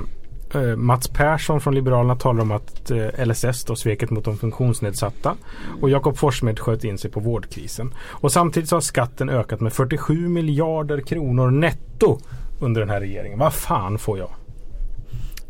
Eh, 0.54 0.76
Mats 0.76 1.08
Persson 1.08 1.62
från 1.62 1.76
Liberalerna 1.76 2.16
talar 2.16 2.42
om 2.42 2.52
att 2.52 2.92
eh, 2.92 3.26
LSS 3.26 3.64
då 3.64 3.76
sveket 3.76 4.10
mot 4.10 4.26
de 4.26 4.38
funktionsnedsatta. 4.38 5.36
Och 5.82 5.90
Jakob 5.90 6.18
Forssmed 6.18 6.60
sköt 6.60 6.84
in 6.84 6.98
sig 6.98 7.12
på 7.12 7.20
vårdkrisen. 7.20 7.94
Och 8.00 8.32
samtidigt 8.32 8.70
så 8.70 8.76
har 8.76 8.82
skatten 8.82 9.30
ökat 9.30 9.62
med 9.62 9.74
47 9.74 10.30
miljarder 10.30 11.02
kronor 11.02 11.52
netto 11.52 12.20
under 12.60 12.82
den 12.82 12.90
här 12.90 13.00
regeringen. 13.00 13.40
Vad 13.40 13.54
fan 13.54 14.00
får 14.00 14.18
jag? 14.18 14.30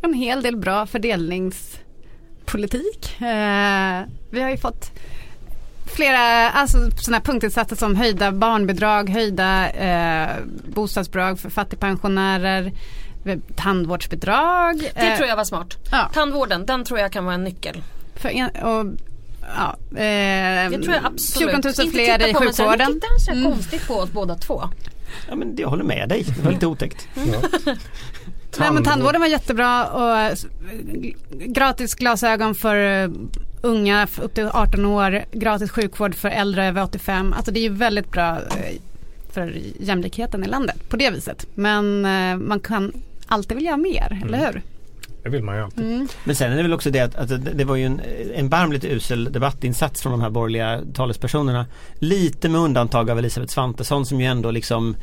En 0.02 0.14
hel 0.14 0.42
del 0.42 0.58
bra 0.58 0.86
fördelningspolitik. 0.86 3.22
Eh, 3.22 4.02
vi 4.30 4.42
har 4.42 4.50
ju 4.50 4.58
fått 4.58 4.92
flera 5.86 6.50
alltså, 6.50 6.92
sådana 6.92 7.22
punktinsatser 7.22 7.76
som 7.76 7.96
höjda 7.96 8.32
barnbidrag, 8.32 9.10
höjda 9.10 9.70
eh, 9.70 10.30
bostadsbidrag 10.66 11.40
för 11.40 11.50
fattigpensionärer 11.50 12.72
tandvårdsbidrag. 13.56 14.92
Det 14.96 15.18
tror 15.18 15.28
jag 15.28 15.36
var 15.36 15.44
smart. 15.44 15.78
Ja. 15.92 16.10
Tandvården, 16.14 16.66
den 16.66 16.84
tror 16.84 17.00
jag 17.00 17.12
kan 17.12 17.26
vara 17.26 17.36
en 17.36 17.44
nyckel. 17.44 17.84
För 18.16 18.30
en, 18.30 18.50
och, 18.50 18.86
ja, 19.42 19.76
eh, 19.92 20.70
det 20.72 20.80
tror 20.84 20.96
jag 20.96 21.06
absolut. 21.06 21.52
14 21.52 21.74
000 21.86 21.92
fler 21.92 22.30
i 22.30 22.34
sjukvården. 22.34 22.92
Inte 22.92 23.08
titta 23.08 23.20
så 23.26 23.32
mm. 23.32 23.52
konstigt 23.52 23.88
på 23.88 23.94
oss 23.94 24.12
båda 24.12 24.36
två. 24.36 24.64
Ja 25.30 25.36
men 25.36 25.56
jag 25.58 25.70
håller 25.70 25.84
med 25.84 26.10
dig, 26.10 26.24
det 26.24 26.44
var 26.44 26.52
lite 26.52 26.68
otäckt. 26.68 27.08
Mm. 27.16 27.30
Ja. 27.66 27.76
Nej, 28.60 28.72
men 28.72 28.84
tandvården 28.84 29.22
var 29.22 29.28
jättebra 29.28 29.86
och 29.86 30.38
gratis 31.30 31.96
glasögon 31.96 32.56
för 32.56 33.04
eh, 33.04 33.10
unga 33.62 34.08
upp 34.22 34.34
till 34.34 34.50
18 34.54 34.86
år, 34.86 35.24
gratis 35.32 35.72
sjukvård 35.72 36.16
för 36.16 36.30
äldre 36.30 36.68
över 36.68 36.84
85. 36.84 37.34
Alltså 37.34 37.52
det 37.52 37.60
är 37.60 37.62
ju 37.62 37.70
väldigt 37.70 38.12
bra 38.12 38.38
eh, 38.38 38.76
för 39.32 39.58
jämlikheten 39.80 40.44
i 40.44 40.48
landet 40.48 40.90
på 40.90 40.98
det 40.98 41.10
viset. 41.10 41.46
Men 41.56 42.06
eh, 42.06 42.38
man 42.38 42.60
kan 42.60 42.92
alltid 43.30 43.58
vilja 43.58 43.72
ha 43.72 43.78
mer, 43.78 44.08
mm. 44.12 44.28
eller 44.28 44.46
hur? 44.46 44.62
Det 45.24 45.30
vill 45.30 45.44
man 45.44 45.56
ju 45.56 45.64
alltid. 45.64 45.86
Mm. 45.86 46.08
Men 46.24 46.36
sen 46.36 46.52
är 46.52 46.56
det 46.56 46.62
väl 46.62 46.74
också 46.74 46.90
det 46.90 47.00
att, 47.00 47.16
att 47.16 47.58
det 47.58 47.64
var 47.66 47.76
ju 47.76 47.86
en 47.86 48.00
erbarmligt 48.36 48.86
usel 48.86 49.32
debattinsats 49.32 50.02
från 50.02 50.12
de 50.12 50.22
här 50.22 50.30
borgerliga 50.30 50.82
talespersonerna. 50.94 51.66
Lite 51.94 52.50
med 52.50 52.62
undantag 52.62 53.10
av 53.10 53.20
Elisabeth 53.20 53.54
Svantesson 53.54 54.06
som 54.06 54.22
ju 54.22 54.28
ändå 54.28 54.52
liksom 54.52 54.96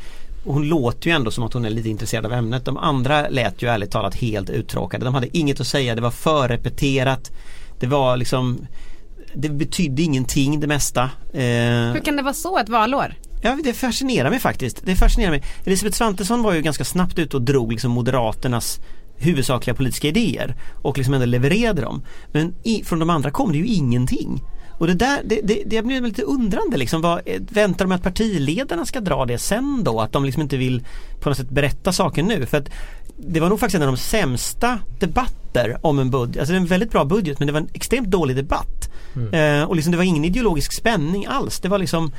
hon 0.45 0.69
låter 0.69 1.11
ju 1.11 1.17
ändå 1.17 1.31
som 1.31 1.45
att 1.45 1.53
hon 1.53 1.65
är 1.65 1.71
lite 1.71 1.89
intresserad 1.89 2.27
av 2.27 2.33
ämnet. 2.33 2.65
De 2.65 2.77
andra 2.77 3.29
lät 3.29 3.63
ju 3.63 3.69
ärligt 3.69 3.91
talat 3.91 4.15
helt 4.15 4.51
uttråkade. 4.51 5.05
De 5.05 5.15
hade 5.15 5.37
inget 5.37 5.61
att 5.61 5.67
säga, 5.67 5.95
det 5.95 6.01
var 6.01 6.11
för 6.11 6.49
repeterat 6.49 7.31
Det 7.81 7.87
var 7.87 8.17
liksom 8.17 8.67
Det 9.35 9.49
betydde 9.49 10.03
ingenting 10.03 10.61
det 10.61 10.67
mesta. 10.67 11.03
Eh, 11.33 11.93
Hur 11.93 12.05
kan 12.05 12.17
det 12.17 12.23
vara 12.23 12.35
så 12.35 12.59
ett 12.59 12.69
valår? 12.69 13.15
Ja, 13.47 13.59
det 13.65 13.73
fascinerar 13.73 14.31
mig 14.31 14.39
faktiskt. 14.39 14.83
Det 14.87 14.97
fascinerar 14.97 15.31
mig. 15.31 15.43
Elisabeth 15.65 15.97
Svantesson 15.97 16.43
var 16.43 16.53
ju 16.53 16.63
ganska 16.63 16.85
snabbt 16.85 17.19
ute 17.19 17.37
och 17.37 17.43
drog 17.43 17.73
liksom 17.73 17.91
Moderaternas 17.91 18.81
huvudsakliga 19.17 19.75
politiska 19.75 20.09
idéer 20.09 20.57
och 20.83 20.99
liksom 20.99 21.15
ändå 21.15 21.27
levererade 21.27 21.83
dem. 21.83 22.03
Men 22.33 22.55
i, 22.63 22.85
från 22.85 22.99
de 22.99 23.11
andra 23.11 23.31
kom 23.31 23.53
det 23.53 23.59
ju 23.59 23.67
ingenting. 23.67 24.43
Och 24.79 24.87
det 24.87 24.95
där, 24.95 25.21
det, 25.25 25.41
det, 25.45 25.63
det 25.67 25.83
blir 25.83 26.01
lite 26.01 26.23
undrande 26.23 26.77
liksom. 26.77 27.01
Vad, 27.01 27.21
väntar 27.39 27.85
de 27.85 27.93
att 27.93 28.03
partiledarna 28.03 28.87
ska 28.87 29.01
dra 29.01 29.25
det 29.25 29.39
sen 29.39 29.85
då? 29.85 30.01
Att 30.01 30.13
de 30.13 30.25
liksom 30.25 30.43
inte 30.43 30.57
vill 30.57 30.85
på 31.21 31.29
något 31.29 31.39
sätt 31.39 31.51
berätta 31.51 31.93
saker 31.93 32.23
nu? 32.23 32.47
För 32.47 32.59
att 32.59 32.69
det 33.17 33.41
var 33.41 33.49
nog 33.49 33.61
faktiskt 33.61 33.77
en 33.77 33.89
av 33.89 33.95
de 33.95 34.01
sämsta 34.01 34.79
debatter 34.99 35.79
om 35.83 35.99
en 35.99 36.11
budget. 36.11 36.37
Alltså 36.39 36.53
det 36.53 36.57
är 36.57 36.61
en 36.61 36.67
väldigt 36.67 36.91
bra 36.91 37.05
budget 37.05 37.39
men 37.39 37.47
det 37.47 37.53
var 37.53 37.61
en 37.61 37.69
extremt 37.75 38.09
dålig 38.09 38.37
debatt. 38.37 38.91
Mm. 39.17 39.61
Eh, 39.61 39.69
och 39.69 39.77
liksom 39.77 39.93
det 39.93 39.97
var 39.97 40.05
ingen 40.05 40.25
ideologisk 40.25 40.73
spänning 40.73 41.27
alls. 41.27 41.61
Det 41.61 41.69
var 41.69 41.79
liksom 41.79 42.13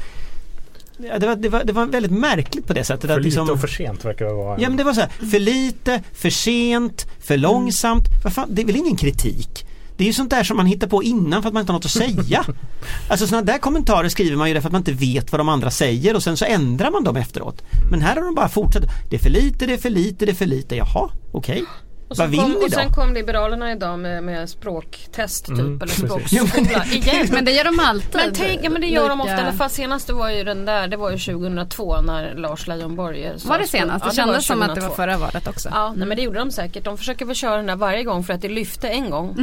Ja, 0.97 1.19
det, 1.19 1.27
var, 1.27 1.35
det, 1.35 1.49
var, 1.49 1.63
det 1.63 1.73
var 1.73 1.85
väldigt 1.85 2.11
märkligt 2.11 2.67
på 2.67 2.73
det 2.73 2.83
sättet. 2.83 3.09
För 3.09 3.17
att 3.17 3.23
lite 3.23 3.39
liksom, 3.39 3.49
och 3.49 3.61
för 3.61 3.67
sent 3.67 4.05
verkar 4.05 4.25
det 4.25 4.33
vara. 4.33 4.61
Ja 4.61 4.69
men 4.69 4.77
det 4.77 4.83
var 4.83 4.93
så 4.93 5.01
här, 5.01 5.09
för 5.09 5.39
lite, 5.39 6.03
för 6.13 6.29
sent, 6.29 7.07
för 7.19 7.37
långsamt. 7.37 8.03
Vad 8.23 8.33
fan, 8.33 8.47
det 8.51 8.61
är 8.61 8.65
väl 8.65 8.75
ingen 8.75 8.95
kritik? 8.95 9.65
Det 9.97 10.03
är 10.03 10.07
ju 10.07 10.13
sånt 10.13 10.29
där 10.29 10.43
som 10.43 10.57
man 10.57 10.65
hittar 10.65 10.87
på 10.87 11.03
innan 11.03 11.41
för 11.41 11.47
att 11.47 11.53
man 11.53 11.61
inte 11.61 11.71
har 11.71 11.77
något 11.77 11.85
att 11.85 11.91
säga. 11.91 12.45
alltså 13.09 13.27
sådana 13.27 13.45
där 13.45 13.57
kommentarer 13.57 14.09
skriver 14.09 14.37
man 14.37 14.47
ju 14.47 14.53
därför 14.53 14.67
att 14.67 14.73
man 14.73 14.81
inte 14.81 14.91
vet 14.91 15.31
vad 15.31 15.39
de 15.39 15.49
andra 15.49 15.71
säger 15.71 16.15
och 16.15 16.23
sen 16.23 16.37
så 16.37 16.45
ändrar 16.45 16.91
man 16.91 17.03
dem 17.03 17.15
efteråt. 17.15 17.63
Men 17.91 18.01
här 18.01 18.15
har 18.15 18.23
de 18.23 18.35
bara 18.35 18.49
fortsatt. 18.49 18.83
Det 19.09 19.15
är 19.15 19.19
för 19.19 19.29
lite, 19.29 19.65
det 19.65 19.73
är 19.73 19.77
för 19.77 19.89
lite, 19.89 20.25
det 20.25 20.31
är 20.31 20.35
för 20.35 20.45
lite. 20.45 20.75
Jaha, 20.75 21.09
okej. 21.31 21.61
Okay. 21.61 21.65
Och 22.09 22.17
Vad 22.17 22.29
vill 22.29 22.39
kom, 22.39 22.49
ni 22.51 22.57
då? 22.59 22.65
Och 22.65 22.71
sen 22.71 22.91
kom 22.93 23.13
Liberalerna 23.13 23.71
idag 23.71 23.99
med, 23.99 24.23
med 24.23 24.49
språktest 24.49 25.45
typ 25.45 25.59
Mm, 25.59 25.65
eller 25.67 25.77
precis. 25.79 26.05
språkskola 26.05 26.85
igen. 26.91 27.27
Men 27.31 27.45
det 27.45 27.51
gör 27.51 27.63
de 27.63 27.79
alltid. 27.79 28.15
Men 28.15 28.33
tänk, 28.33 28.59
ja, 28.63 28.69
men 28.69 28.81
det 28.81 28.87
gör 28.87 29.09
de 29.09 29.17
Lika- 29.17 29.23
ofta. 29.33 29.41
I 29.43 29.45
alla 29.47 29.57
fall 29.57 29.69
senaste 29.69 30.13
var 30.13 30.29
ju 30.29 30.43
den 30.43 30.65
där, 30.65 30.87
det 30.87 30.97
var 30.97 31.11
ju 31.11 31.17
2002 31.17 32.01
när 32.01 32.33
Lars 32.35 32.67
Leijonborg 32.67 33.31
Var 33.45 33.59
det 33.59 33.67
senast? 33.67 34.05
Ja, 34.05 34.09
Det 34.09 34.15
kändes 34.15 34.45
som 34.45 34.61
att 34.61 34.67
det 34.75 34.81
2002. 34.81 34.89
var 34.89 34.95
förra 34.95 35.17
valet 35.17 35.47
också. 35.47 35.69
Ja, 35.73 35.93
nej, 35.97 36.07
men 36.07 36.17
det 36.17 36.23
gjorde 36.23 36.39
de 36.39 36.51
säkert. 36.51 36.83
De 36.83 36.97
försöker 36.97 37.25
väl 37.25 37.35
köra 37.35 37.57
den 37.57 37.65
där 37.65 37.75
varje 37.75 38.03
gång 38.03 38.23
för 38.23 38.33
att 38.33 38.41
det 38.41 38.49
lyfte 38.49 38.87
en 38.89 39.09
gång. 39.09 39.35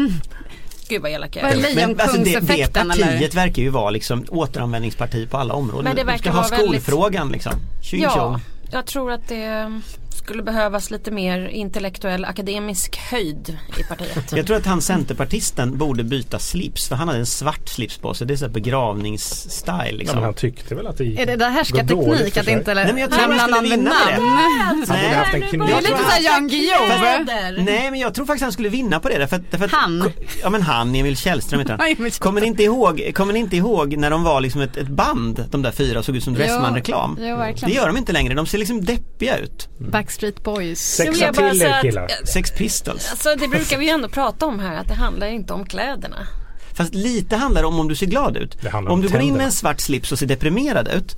Gud 0.88 1.02
vad 1.02 1.10
elak 1.10 1.36
jag 1.36 1.50
är 1.50 1.56
det? 1.56 1.74
Men 1.86 2.00
alltså 2.00 2.18
det, 2.18 2.40
det 2.40 2.72
partiet 2.74 3.34
verkar 3.34 3.62
ju 3.62 3.68
vara 3.70 3.90
liksom 3.90 4.24
återanvändningsparti 4.28 5.30
på 5.30 5.36
alla 5.36 5.54
områden. 5.54 5.84
Men 5.84 5.96
det 5.96 6.02
De 6.02 6.06
verkar 6.06 6.18
ska 6.18 6.30
ha 6.30 6.36
vara 6.42 6.48
väldigt- 6.56 6.82
skolfrågan 6.82 7.28
liksom. 7.32 7.52
Tjing 7.82 8.02
Ja, 8.02 8.40
jag 8.70 8.86
tror 8.86 9.12
att 9.12 9.28
det 9.28 9.80
skulle 10.16 10.42
behövas 10.42 10.90
lite 10.90 11.10
mer 11.10 11.48
intellektuell 11.48 12.24
akademisk 12.24 12.96
höjd 12.96 13.58
i 13.80 13.82
partiet. 13.82 14.32
Jag 14.32 14.46
tror 14.46 14.56
att 14.56 14.66
han 14.66 14.82
centerpartisten 14.82 15.78
borde 15.78 16.04
byta 16.04 16.38
slips 16.38 16.88
för 16.88 16.96
han 16.96 17.08
hade 17.08 17.20
en 17.20 17.26
svart 17.26 17.68
slips 17.68 17.98
på 17.98 18.14
sig. 18.14 18.26
Det 18.26 18.34
är 18.34 18.36
så 18.36 18.44
här 18.44 18.52
begravningsstyle 18.52 19.92
liksom. 19.92 20.16
men 20.16 20.24
han 20.24 20.34
tyckte 20.34 20.74
väl 20.74 20.86
att 20.86 20.98
det 20.98 21.04
Är 21.04 21.26
det 21.26 21.36
där 21.36 21.50
härskarteknik 21.50 22.36
att 22.36 22.48
inte 22.48 22.74
Nej, 22.74 22.86
men 22.86 22.98
jag 22.98 23.10
tror 23.10 23.20
nämna 23.20 23.36
han 23.42 23.48
skulle 23.48 23.60
någon 23.60 23.70
vinna 23.70 23.90
på 23.90 24.10
det. 24.10 24.16
namn? 24.16 24.84
Han 24.88 24.98
borde 25.02 25.14
haft 25.14 25.34
en 25.34 25.40
nu 25.40 25.46
kniv. 25.48 25.60
Det 25.60 25.72
är 25.72 25.80
lite 25.82 25.98
såhär 25.98 26.22
Jan 26.22 26.48
Guillou. 26.48 27.64
Nej 27.64 27.90
men 27.90 28.00
jag 28.00 28.14
tror 28.14 28.26
faktiskt 28.26 28.42
han 28.42 28.52
skulle 28.52 28.68
vinna 28.68 29.00
på 29.00 29.08
det 29.08 29.18
därför 29.18 29.36
att, 29.36 29.50
därför 29.50 29.64
att 29.64 29.72
Han? 29.72 30.12
Ja 30.42 30.50
men 30.50 30.62
han, 30.62 30.94
Emil 30.94 31.16
Källström 31.16 31.60
heter 31.60 31.78
han. 31.78 32.10
Kommer 32.10 32.40
ni 32.40 32.46
inte 32.46 32.62
ihåg, 32.62 33.10
kommer 33.14 33.32
ni 33.32 33.38
inte 33.38 33.56
ihåg 33.56 33.96
när 33.96 34.10
de 34.10 34.22
var 34.22 34.40
liksom 34.40 34.60
ett, 34.60 34.76
ett 34.76 34.88
band, 34.88 35.44
de 35.50 35.62
där 35.62 35.70
fyra, 35.70 36.02
såg 36.02 36.16
ut 36.16 36.24
som 36.24 36.34
Dressman-reklam? 36.34 37.18
Jo, 37.20 37.36
verkligen. 37.36 37.70
Det 37.70 37.76
gör 37.76 37.86
de 37.86 37.96
inte 37.96 38.12
längre, 38.12 38.34
de 38.34 38.46
ser 38.46 38.58
liksom 38.58 38.84
deppiga 38.84 39.38
ut. 39.38 39.68
Backstreet 40.04 40.42
Boys. 40.44 40.80
Sexa 40.80 41.32
till 41.32 41.62
er 41.62 41.68
att- 41.70 41.82
killar. 41.82 42.08
Sex 42.26 42.50
Pistols. 42.50 43.10
Alltså 43.10 43.34
det 43.38 43.48
brukar 43.48 43.78
vi 43.78 43.84
ju 43.84 43.90
ändå 43.90 44.08
prata 44.08 44.46
om 44.46 44.58
här 44.58 44.76
att 44.80 44.88
det 44.88 44.94
handlar 44.94 45.26
inte 45.26 45.52
om 45.52 45.66
kläderna. 45.66 46.26
Fast 46.74 46.94
lite 46.94 47.36
handlar 47.36 47.60
det 47.62 47.68
om 47.68 47.80
om 47.80 47.88
du 47.88 47.96
ser 47.96 48.06
glad 48.06 48.36
ut. 48.36 48.56
Om 48.74 48.86
om 48.88 49.00
du 49.00 49.08
går 49.08 49.20
in 49.20 49.26
med 49.26 49.28
tänderna. 49.28 49.44
en 49.44 49.52
svart 49.52 49.80
slips 49.80 50.12
och 50.12 50.18
ser 50.18 50.26
deprimerad 50.26 50.88
ut. 50.88 51.16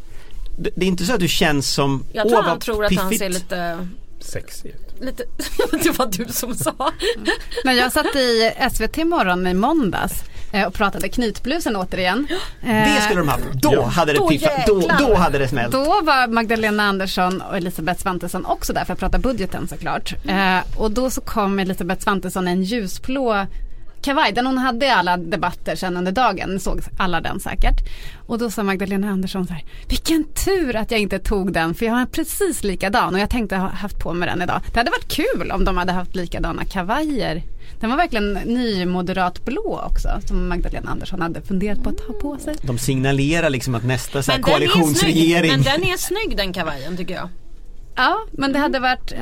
Det 0.76 0.84
är 0.84 0.88
inte 0.88 1.04
så 1.06 1.14
att 1.14 1.20
du 1.20 1.28
känns 1.28 1.68
som 1.74 2.04
Jag 2.12 2.28
tror 2.28 2.42
han 2.42 2.60
tror 2.60 2.84
att 2.84 2.94
han 2.94 3.08
piffigt. 3.10 3.18
ser 3.22 3.28
lite, 3.40 3.88
Sexig 4.20 4.70
ut. 4.70 4.94
lite 5.04 5.24
det 5.82 5.90
var 5.98 6.06
du 6.06 6.32
som 6.32 6.54
sa. 6.54 6.92
Men 7.64 7.76
jag 7.76 7.92
satt 7.92 8.16
i 8.16 8.52
SVT 8.72 8.96
morgon 9.04 9.46
i 9.46 9.54
måndags 9.54 10.12
eh, 10.52 10.66
och 10.66 10.74
pratade 10.74 11.08
knytblusen 11.08 11.76
återigen. 11.76 12.26
Det 12.60 12.68
Eh, 12.70 13.00
skulle 13.02 13.20
de 13.20 13.28
haft. 13.28 13.44
Då 13.52 13.72
Ja. 13.74 13.84
hade 13.86 14.12
det 14.12 14.20
piffat. 14.28 14.66
Då, 14.66 14.90
då 14.98 15.14
hade 15.14 15.38
det 15.38 15.48
smällt. 15.48 15.72
Då 15.72 15.84
var 15.84 16.28
Magdalena 16.28 16.82
Andersson 16.82 17.40
och 17.40 17.56
Elisabeth 17.56 18.00
Svantesson 18.02 18.46
också 18.46 18.72
där 18.72 18.84
för 18.84 18.92
att 18.92 18.98
prata 18.98 19.18
budgeten 19.18 19.68
såklart. 19.68 20.14
Eh, 20.28 20.58
och 20.76 20.90
då 20.90 21.10
så 21.10 21.20
kom 21.20 21.58
Elisabeth 21.58 22.02
Svantesson 22.02 22.48
i 22.48 22.50
en 22.50 22.62
ljusblå 22.62 23.46
kavaj, 24.02 24.32
den 24.32 24.46
hon 24.46 24.58
hade 24.58 24.86
i 24.86 24.90
alla 24.90 25.16
debatter 25.16 25.76
sen 25.76 25.96
under 25.96 26.12
dagen, 26.12 26.60
såg 26.60 26.80
alla 26.98 27.20
den 27.20 27.40
säkert. 27.40 27.80
Och 28.26 28.38
då 28.38 28.50
sa 28.50 28.62
Magdalena 28.62 29.10
Andersson 29.10 29.46
så 29.46 29.52
här, 29.52 29.64
vilken 29.88 30.24
tur 30.24 30.76
att 30.76 30.90
jag 30.90 31.00
inte 31.00 31.18
tog 31.18 31.52
den 31.52 31.74
för 31.74 31.86
jag 31.86 31.92
har 31.92 32.00
en 32.00 32.06
precis 32.06 32.64
likadan 32.64 33.14
och 33.14 33.20
jag 33.20 33.30
tänkte 33.30 33.56
ha 33.56 33.68
haft 33.68 33.98
på 33.98 34.12
mig 34.14 34.28
den 34.28 34.42
idag. 34.42 34.60
Det 34.72 34.78
hade 34.80 34.90
varit 34.90 35.08
kul 35.08 35.50
om 35.52 35.64
de 35.64 35.76
hade 35.76 35.92
haft 35.92 36.16
likadana 36.16 36.64
kavajer. 36.64 37.42
Den 37.80 37.90
var 37.90 37.96
verkligen 37.96 38.32
ny 38.32 38.86
moderat 38.86 39.44
blå 39.44 39.82
också 39.86 40.08
som 40.26 40.48
Magdalena 40.48 40.90
Andersson 40.90 41.20
hade 41.20 41.42
funderat 41.42 41.82
på 41.82 41.90
att 41.90 42.00
ha 42.00 42.14
på 42.14 42.38
sig. 42.38 42.54
De 42.62 42.78
signalerar 42.78 43.50
liksom 43.50 43.74
att 43.74 43.84
nästa 43.84 44.22
så 44.22 44.32
här, 44.32 44.38
den 44.38 44.48
är 44.52 44.56
snygg. 44.56 44.70
koalitionsregering. 44.70 45.50
Men 45.50 45.62
den 45.62 45.84
är 45.84 45.96
snygg 45.96 46.36
den 46.36 46.52
kavajen 46.52 46.96
tycker 46.96 47.14
jag. 47.14 47.28
Ja, 47.96 48.16
men 48.32 48.52
det 48.52 48.58
hade 48.58 48.78
varit 48.78 49.12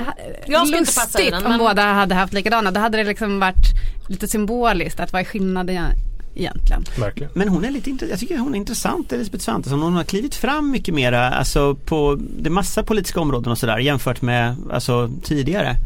Jag 0.46 0.68
ska 0.68 0.78
inte 0.78 0.92
passa 0.94 1.18
lustigt 1.18 1.30
den, 1.32 1.44
om 1.44 1.50
men- 1.50 1.58
båda 1.58 1.82
hade 1.82 2.14
haft 2.14 2.32
likadana. 2.32 2.70
Då 2.70 2.80
hade 2.80 2.98
det 2.98 3.04
liksom 3.04 3.40
varit 3.40 3.66
lite 4.06 4.28
symboliskt 4.28 5.00
att 5.00 5.12
vad 5.12 5.20
är 5.20 5.24
skillnaden 5.24 5.92
egentligen? 6.34 6.84
Verkligen. 6.98 7.32
Men 7.34 7.48
hon 7.48 7.64
är 7.64 7.70
lite 7.70 7.90
intressant, 7.90 8.10
jag 8.10 8.20
tycker 8.20 8.38
hon 8.38 8.54
är 8.54 8.58
intressant 8.58 9.12
Elisabeth 9.12 9.44
Svantesson. 9.44 9.82
Hon 9.82 9.92
har 9.92 10.04
klivit 10.04 10.34
fram 10.34 10.70
mycket 10.70 10.94
mera, 10.94 11.30
alltså 11.30 11.74
på 11.74 12.18
det 12.38 12.50
massa 12.50 12.82
politiska 12.82 13.20
områden 13.20 13.52
och 13.52 13.58
sådär 13.58 13.78
jämfört 13.78 14.22
med 14.22 14.56
alltså, 14.70 15.10
tidigare. 15.22 15.76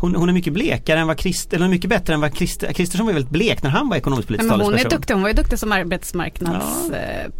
Hon, 0.00 0.14
hon 0.14 0.28
är 0.28 0.32
mycket 0.32 0.52
blekare 0.52 1.00
än 1.00 1.06
vad 1.06 1.20
Christer, 1.20 1.56
eller 1.56 1.68
mycket 1.68 1.90
bättre 1.90 2.14
än 2.14 2.20
vad 2.20 2.36
Christer, 2.36 2.72
Kristersson 2.72 3.06
var 3.06 3.12
väldigt 3.12 3.32
blek 3.32 3.62
när 3.62 3.70
han 3.70 3.88
var 3.88 3.96
ekonomisk 3.96 4.28
politisk 4.28 4.50
men 4.50 4.60
hon 4.60 4.74
är 4.74 4.88
duktig, 4.88 5.14
hon 5.14 5.22
var 5.22 5.28
ju 5.28 5.34
duktig 5.34 5.58
som 5.58 5.72
arbetsmarknads 5.72 6.90
eh, 6.90 7.30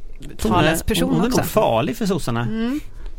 Hon 0.42 0.52
är, 0.52 0.62
talesperson 0.62 1.10
hon 1.10 1.24
är 1.24 1.28
nog 1.28 1.44
farlig 1.44 1.96
för 1.96 2.06
sossarna. 2.06 2.48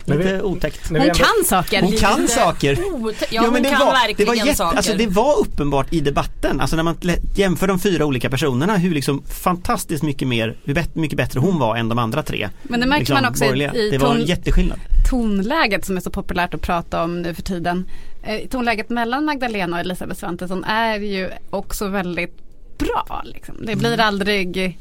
När 0.06 0.18
vi- 0.18 0.24
Lite 0.24 0.42
otäckt. 0.42 0.88
Hon 0.90 0.98
ändå- 0.98 1.14
kan 1.14 1.46
saker. 1.46 1.82
Hon 1.82 1.92
kan 1.92 2.22
Lite 2.22 2.34
saker. 2.34 2.76
otä- 2.76 3.26
Ja, 3.32 3.42
hon 3.42 3.54
men 3.54 3.64
det 3.64 3.70
kan 3.70 3.80
var, 3.80 3.92
verkligen 3.92 4.18
det 4.18 4.26
var 4.40 4.46
jätte, 4.48 4.58
saker. 4.58 4.78
Alltså 4.78 4.94
det 4.98 5.08
var 5.08 5.40
uppenbart 5.40 5.94
i 5.94 6.00
debatten, 6.00 6.60
alltså 6.62 6.76
när 6.76 6.84
man 6.84 6.98
jämför 7.36 7.68
de 7.68 7.80
fyra 7.80 8.06
olika 8.06 8.30
personerna 8.30 8.78
hur 8.78 8.94
liksom 8.94 9.24
fantastiskt 9.24 10.04
mycket 10.04 10.28
mer, 10.28 10.58
hur 10.66 10.74
bet, 10.74 10.96
mycket 10.96 11.18
bättre 11.18 11.40
hon 11.40 11.60
var 11.60 11.76
än 11.78 11.90
de 11.90 12.00
andra 12.00 12.24
tre. 12.24 12.50
Men 12.64 12.80
det 12.80 12.86
märker 12.86 13.14
man 13.14 13.26
också 13.26 13.44
i- 13.44 13.48
borgerliga. 13.48 13.74
i 13.74 13.90
Det 13.90 13.98
var 13.98 14.10
en 14.10 14.18
ton- 14.18 14.26
jätteskillnad. 14.28 14.80
tonläget 15.10 15.86
som 15.86 15.98
är 15.98 16.02
så 16.02 16.10
populärt 16.10 16.54
att 16.54 16.62
prata 16.62 17.04
om 17.04 17.22
nu 17.22 17.34
för 17.34 17.42
tiden. 17.42 17.86
Eh, 18.24 18.48
tonläget 18.50 18.90
mellan 18.90 19.26
Magdalena 19.26 19.76
och 19.76 19.80
Elisabeth 19.80 20.20
Svantesson 20.20 20.64
är 20.64 21.00
ju 21.00 21.30
också 21.50 21.88
väldigt 21.88 22.38
bra. 22.78 23.22
Liksom. 23.26 23.56
Det 23.66 23.76
blir 23.76 24.00
aldrig 24.00 24.78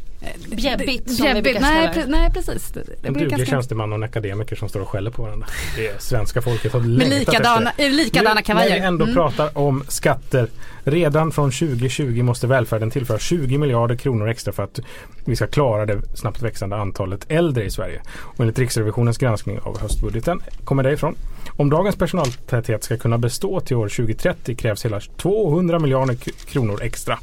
Bjäbbigt, 0.51 1.11
som 1.11 1.17
vi 1.17 1.23
bjäbbigt. 1.33 1.45
brukar 1.45 1.61
Nej, 1.61 1.87
kalla 1.87 1.93
det. 1.95 2.01
pre- 2.01 2.11
nej 2.11 2.31
precis. 2.31 2.71
Det, 2.71 2.81
det 2.81 2.93
En 3.09 3.13
blir 3.13 3.13
duglig 3.13 3.31
ganska 3.31 3.47
tjänsteman 3.57 3.93
och 3.93 3.97
en 3.97 4.03
akademiker 4.03 4.57
som 4.57 4.69
står 4.69 4.81
och 4.81 4.89
skäller 4.89 5.11
på 5.11 5.23
varandra. 5.23 5.47
Det 5.77 5.87
är 5.87 5.99
svenska 5.99 6.43
folket 6.43 6.73
har 6.73 6.81
med 6.81 6.89
längtat 6.89 7.19
likadana, 7.35 7.71
efter. 7.71 7.91
likadana 7.91 8.35
Nu, 8.35 8.43
kavajer. 8.43 8.71
när 8.71 8.77
vi 8.81 8.87
ändå 8.87 9.05
Mm. 9.05 9.15
pratar 9.15 9.59
om 9.59 9.85
skatter. 9.89 10.49
Redan 10.85 11.33
från 11.33 11.51
2020 11.51 12.23
måste 12.23 12.47
välfärden 12.47 12.91
tillföra 12.91 13.19
20 13.19 13.59
miljarder 13.59 13.97
kronor 13.97 14.29
extra 14.29 14.53
för 14.53 14.63
att 14.63 14.81
vi 15.25 15.37
ska 15.37 15.47
klara 15.47 15.87
det 15.87 16.03
snabbt 16.17 16.43
växande 16.43 16.77
antalet 16.77 17.27
äldre 17.29 17.65
i 17.65 17.71
Sverige. 17.71 18.01
Och 18.19 18.41
enligt 18.41 18.59
Riksrevisionens 18.59 19.19
granskning 19.19 19.59
av 19.61 19.81
höstbudgeten 19.81 20.43
kommer 20.65 20.83
det 20.83 20.93
ifrån. 20.93 21.15
Om 21.57 21.71
dagens 21.71 21.97
personaltäthet 21.97 22.85
ska 22.85 22.97
kunna 22.97 23.19
bestå 23.19 23.61
till 23.61 23.77
år 23.77 23.89
2030 23.89 24.57
krävs 24.57 24.85
hela 24.85 25.01
200 25.01 25.79
miljarder 25.79 26.15
kronor 26.47 26.81
extra. 26.83 27.19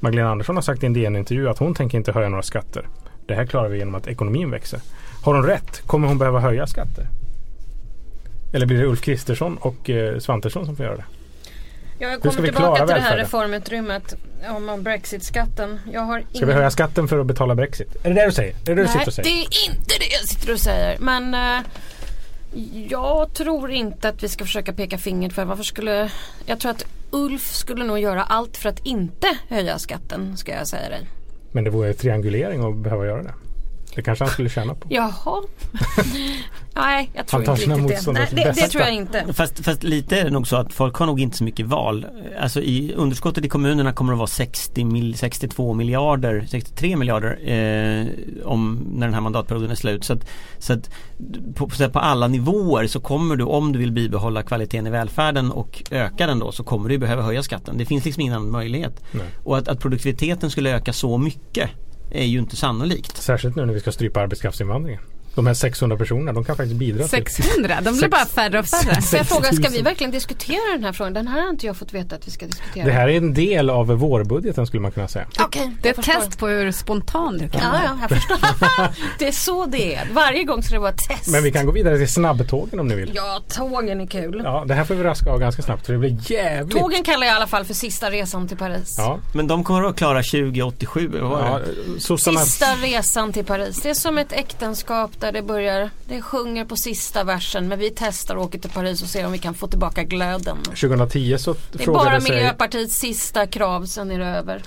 Magdalena 0.00 0.30
Andersson 0.30 0.54
har 0.56 0.62
sagt 0.62 0.82
i 0.82 0.86
en 0.86 0.92
DN-intervju 0.92 1.48
att 1.48 1.58
hon 1.58 1.74
tänker 1.74 1.98
inte 1.98 2.12
höja 2.12 2.28
några 2.28 2.42
skatter. 2.42 2.88
Det 3.26 3.34
här 3.34 3.46
klarar 3.46 3.68
vi 3.68 3.78
genom 3.78 3.94
att 3.94 4.06
ekonomin 4.06 4.50
växer. 4.50 4.80
Har 5.22 5.34
hon 5.34 5.46
rätt? 5.46 5.80
Kommer 5.86 6.08
hon 6.08 6.18
behöva 6.18 6.40
höja 6.40 6.66
skatter? 6.66 7.06
Eller 8.52 8.66
blir 8.66 8.78
det 8.78 8.84
Ulf 8.86 9.00
Kristersson 9.00 9.56
och 9.56 9.90
eh, 9.90 10.18
Svantesson 10.18 10.66
som 10.66 10.76
får 10.76 10.86
göra 10.86 10.96
det? 10.96 11.04
Ja, 11.98 12.08
jag 12.08 12.20
kommer 12.20 12.34
tillbaka 12.34 12.56
klara 12.56 12.86
till 12.86 12.94
det 12.94 13.00
här 13.00 13.16
reformutrymmet 13.16 14.14
om 14.48 14.82
Brexit-skatten. 14.82 15.80
Jag 15.92 16.00
har 16.00 16.24
Ska 16.32 16.46
vi 16.46 16.52
höja 16.52 16.70
skatten 16.70 17.08
för 17.08 17.18
att 17.18 17.26
betala 17.26 17.54
Brexit? 17.54 17.96
Är 18.02 18.08
det 18.08 18.14
det 18.14 18.26
du 18.26 18.32
säger? 18.32 18.52
Är 18.52 18.56
det 18.64 18.74
det 18.74 18.82
du 18.82 18.88
sitter 18.88 18.98
Nej, 18.98 19.06
och 19.06 19.06
det 19.06 19.12
säger? 19.12 19.38
är 19.38 19.70
inte 19.70 19.94
det 19.98 20.06
jag 20.20 20.28
sitter 20.28 20.52
och 20.52 20.60
säger. 20.60 20.98
Men 20.98 21.34
eh, 21.34 21.60
jag 22.88 23.32
tror 23.32 23.70
inte 23.70 24.08
att 24.08 24.22
vi 24.22 24.28
ska 24.28 24.44
försöka 24.44 24.72
peka 24.72 24.98
finger 24.98 25.30
för 25.30 25.44
varför 25.44 25.62
skulle 25.62 26.12
Jag 26.46 26.60
tror 26.60 26.70
att 26.70 26.84
Ulf 27.10 27.54
skulle 27.54 27.84
nog 27.84 27.98
göra 27.98 28.22
allt 28.22 28.56
för 28.56 28.68
att 28.68 28.86
inte 28.86 29.26
höja 29.48 29.78
skatten 29.78 30.36
ska 30.36 30.52
jag 30.52 30.66
säga 30.66 30.88
dig. 30.88 31.08
Men 31.52 31.64
det 31.64 31.70
vore 31.70 31.94
triangulering 31.94 32.64
att 32.64 32.76
behöva 32.76 33.06
göra 33.06 33.22
det. 33.22 33.34
Det 33.94 34.02
kanske 34.02 34.24
han 34.24 34.32
skulle 34.32 34.48
tjäna 34.48 34.74
på. 34.74 34.86
Jaha. 34.90 35.42
Nej, 36.74 37.10
jag 37.14 37.26
tror 37.26 37.42
inte 37.42 37.52
riktigt 37.52 38.04
det. 38.04 38.12
Nej, 38.12 38.28
det. 38.30 38.52
Det 38.54 38.68
tror 38.68 38.84
jag 38.84 38.94
inte. 38.94 39.32
Fast, 39.32 39.64
fast 39.64 39.82
lite 39.82 40.20
är 40.20 40.24
det 40.24 40.30
nog 40.30 40.46
så 40.46 40.56
att 40.56 40.72
folk 40.72 40.96
har 40.96 41.06
nog 41.06 41.20
inte 41.20 41.36
så 41.36 41.44
mycket 41.44 41.66
val. 41.66 42.06
Alltså 42.40 42.60
i 42.60 42.94
underskottet 42.96 43.44
i 43.44 43.48
kommunerna 43.48 43.92
kommer 43.92 44.12
att 44.12 44.18
vara 44.18 44.26
60 44.26 44.84
mil, 44.84 45.18
62 45.18 45.74
miljarder, 45.74 46.46
63 46.50 46.96
miljarder 46.96 47.38
eh, 47.50 48.06
om 48.44 48.88
när 48.92 49.06
den 49.06 49.14
här 49.14 49.20
mandatperioden 49.20 49.70
är 49.70 49.74
slut. 49.74 50.04
Så 50.04 50.12
att, 50.12 50.28
så 50.58 50.72
att 50.72 50.90
på, 51.54 51.70
så 51.70 51.84
att 51.84 51.92
på 51.92 51.98
alla 51.98 52.28
nivåer 52.28 52.86
så 52.86 53.00
kommer 53.00 53.36
du 53.36 53.44
om 53.44 53.72
du 53.72 53.78
vill 53.78 53.92
bibehålla 53.92 54.42
kvaliteten 54.42 54.86
i 54.86 54.90
välfärden 54.90 55.50
och 55.50 55.82
öka 55.90 56.26
den 56.26 56.38
då 56.38 56.52
så 56.52 56.64
kommer 56.64 56.88
du 56.88 56.98
behöva 56.98 57.22
höja 57.22 57.42
skatten. 57.42 57.78
Det 57.78 57.84
finns 57.84 58.04
liksom 58.04 58.20
ingen 58.20 58.34
annan 58.34 58.50
möjlighet. 58.50 59.02
Nej. 59.12 59.26
Och 59.44 59.58
att, 59.58 59.68
att 59.68 59.80
produktiviteten 59.80 60.50
skulle 60.50 60.70
öka 60.70 60.92
så 60.92 61.18
mycket 61.18 61.70
är 62.10 62.24
ju 62.24 62.38
inte 62.38 62.56
sannolikt. 62.56 63.16
Särskilt 63.16 63.56
nu 63.56 63.66
när 63.66 63.74
vi 63.74 63.80
ska 63.80 63.92
strypa 63.92 64.20
arbetskraftsinvandringen. 64.20 65.00
De 65.34 65.46
här 65.46 65.54
600 65.54 65.96
personerna, 65.96 66.32
de 66.32 66.44
kan 66.44 66.56
faktiskt 66.56 66.76
bidra 66.76 66.98
till 67.08 67.08
600, 67.08 67.78
de 67.82 67.96
blir 67.96 68.08
bara 68.08 68.26
färre 68.26 68.58
och 68.58 68.66
färre. 68.66 69.02
Får 69.02 69.18
jag 69.18 69.26
fråga, 69.28 69.44
ska 69.44 69.56
60 69.56 69.68
vi 69.70 69.76
000. 69.78 69.84
verkligen 69.84 70.10
diskutera 70.10 70.72
den 70.72 70.84
här 70.84 70.92
frågan? 70.92 71.12
Den 71.12 71.28
här 71.28 71.42
har 71.42 71.50
inte 71.50 71.66
jag 71.66 71.76
fått 71.76 71.92
veta 71.94 72.14
att 72.16 72.26
vi 72.26 72.30
ska 72.30 72.46
diskutera. 72.46 72.84
Det 72.84 72.92
här 72.92 73.08
är 73.08 73.16
en 73.16 73.34
del 73.34 73.70
av 73.70 73.86
vårbudgeten 73.86 74.66
skulle 74.66 74.80
man 74.80 74.92
kunna 74.92 75.08
säga. 75.08 75.26
Okej, 75.40 75.72
Det 75.82 75.88
är 75.88 75.90
ett 75.90 75.96
förstår. 75.96 76.12
test 76.20 76.38
på 76.38 76.46
hur 76.46 76.72
spontan 76.72 77.38
du 77.38 77.48
kan 77.48 77.60
Ja, 77.62 77.70
vara. 77.70 77.82
ja, 77.84 77.98
jag 78.00 78.10
förstår. 78.10 78.38
det 79.18 79.28
är 79.28 79.32
så 79.32 79.66
det 79.66 79.94
är. 79.94 80.08
Varje 80.12 80.44
gång 80.44 80.62
ska 80.62 80.74
det 80.74 80.80
vara 80.80 80.90
ett 80.90 81.08
test. 81.08 81.28
Men 81.32 81.42
vi 81.42 81.52
kan 81.52 81.66
gå 81.66 81.72
vidare 81.72 81.98
till 81.98 82.08
snabbtågen 82.12 82.80
om 82.80 82.88
ni 82.88 82.94
vill. 82.94 83.12
Ja, 83.14 83.40
tågen 83.48 84.00
är 84.00 84.06
kul. 84.06 84.40
Ja, 84.44 84.64
det 84.68 84.74
här 84.74 84.84
får 84.84 84.94
vi 84.94 85.02
raska 85.02 85.30
av 85.30 85.38
ganska 85.40 85.62
snabbt 85.62 85.86
för 85.86 85.92
det 85.92 85.98
blir 85.98 86.32
jävligt. 86.32 86.78
Tågen 86.78 87.02
kallar 87.04 87.26
jag 87.26 87.32
i 87.34 87.36
alla 87.36 87.46
fall 87.46 87.64
för 87.64 87.74
sista 87.74 88.10
resan 88.10 88.48
till 88.48 88.56
Paris. 88.56 88.94
Ja, 88.98 89.18
Men 89.34 89.46
de 89.46 89.64
kommer 89.64 89.82
att 89.82 89.96
klara 89.96 90.22
2087 90.22 91.08
eller 91.08 91.20
vad 91.20 91.30
var 91.30 91.46
ja 91.48 91.60
det? 92.16 92.18
Sista 92.18 92.66
resan 92.82 93.32
till 93.32 93.44
Paris. 93.44 93.80
Det 93.82 93.90
är 93.90 93.94
som 93.94 94.18
ett 94.18 94.32
äktenskap 94.32 95.10
där 95.20 95.32
det 95.32 95.42
börjar, 95.42 95.90
det 96.08 96.22
sjunger 96.22 96.64
på 96.64 96.76
sista 96.76 97.24
versen 97.24 97.68
men 97.68 97.78
vi 97.78 97.92
testar 97.96 98.34
och 98.36 98.42
åker 98.44 98.58
till 98.58 98.70
Paris 98.70 99.02
och 99.02 99.08
ser 99.08 99.26
om 99.26 99.32
vi 99.32 99.38
kan 99.38 99.54
få 99.54 99.66
tillbaka 99.66 100.02
glöden. 100.04 100.58
2010 100.62 101.36
så 101.38 101.52
Det 101.72 101.82
är 101.82 101.86
bara 101.86 102.00
frågade 102.00 102.20
sig. 102.20 102.30
Miljöpartiets 102.36 102.98
sista 102.98 103.46
krav, 103.46 103.86
sen 103.86 104.10
är 104.10 104.18
det 104.18 104.26
över. 104.26 104.62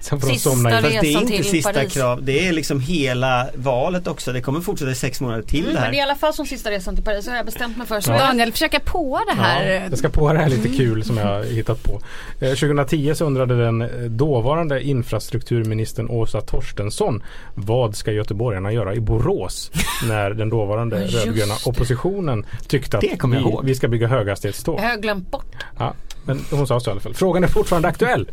Sen 0.00 0.20
får 0.20 0.26
de 0.28 0.34
sista 0.34 0.50
somna 0.50 0.70
in. 0.70 0.76
resan 0.84 0.92
Fast 0.92 1.02
det 1.02 1.34
är 1.34 1.36
inte 1.38 1.48
sista 1.50 1.72
Paris. 1.72 1.92
krav, 1.94 2.24
det 2.24 2.48
är 2.48 2.52
liksom 2.52 2.80
hela 2.80 3.46
valet 3.54 4.06
också. 4.06 4.32
Det 4.32 4.40
kommer 4.40 4.60
fortsätta 4.60 4.90
i 4.90 4.94
sex 4.94 5.20
månader 5.20 5.42
till 5.42 5.58
Mm, 5.60 5.68
det 5.68 5.74
men 5.74 5.82
här. 5.82 5.90
det 5.90 5.96
är 5.96 5.98
i 5.98 6.02
alla 6.02 6.14
fall 6.14 6.32
som 6.34 6.46
sista 6.46 6.70
resan 6.70 6.94
till 6.94 7.04
Paris, 7.04 7.28
har 7.28 7.36
jag 7.36 7.46
bestämt 7.46 7.76
mig 7.76 7.86
för. 7.86 8.00
Så 8.00 8.10
Ja. 8.10 8.18
Daniel 8.18 8.52
försöker 8.52 8.78
på 8.78 9.20
det 9.34 9.42
här. 9.42 9.64
Ja, 9.64 9.86
jag 9.90 9.98
ska 9.98 10.08
på 10.08 10.32
det 10.32 10.38
här 10.38 10.48
lite 10.48 10.68
kul 10.68 11.04
som 11.04 11.16
jag 11.16 11.26
har 11.26 11.44
hittat 11.44 11.82
på. 11.82 12.00
Eh, 12.40 12.48
2010 12.50 13.14
så 13.14 13.24
undrade 13.24 13.64
den 13.64 13.82
eh, 13.82 13.88
dåvarande 14.10 14.82
infrastrukturministern 14.82 16.08
Åsa 16.10 16.40
Torstensson 16.40 17.22
vad 17.54 17.96
ska 17.96 18.12
göteborgarna 18.12 18.72
göra 18.72 18.94
i 18.94 19.00
Borås 19.00 19.70
när 20.08 20.30
den 20.30 20.48
dåvarande 20.48 21.06
rödgröna 21.06 21.54
oppositionen 21.66 22.46
tyckte 22.68 22.98
att 22.98 23.04
vi, 23.04 23.56
vi 23.62 23.74
ska 23.74 23.88
bygga 23.88 24.06
höghastighetståg. 24.08 24.80
jag 24.80 24.88
har 24.88 24.96
glömt 24.96 25.30
bort. 25.30 25.56
Ja, 25.78 25.94
men 26.26 26.44
hon 26.50 26.66
sa 26.66 26.80
så 26.80 26.90
i 26.90 26.92
alla 26.92 27.00
fall. 27.00 27.14
Frågan 27.14 27.44
är 27.44 27.48
fortfarande 27.48 27.88
aktuell. 27.88 28.30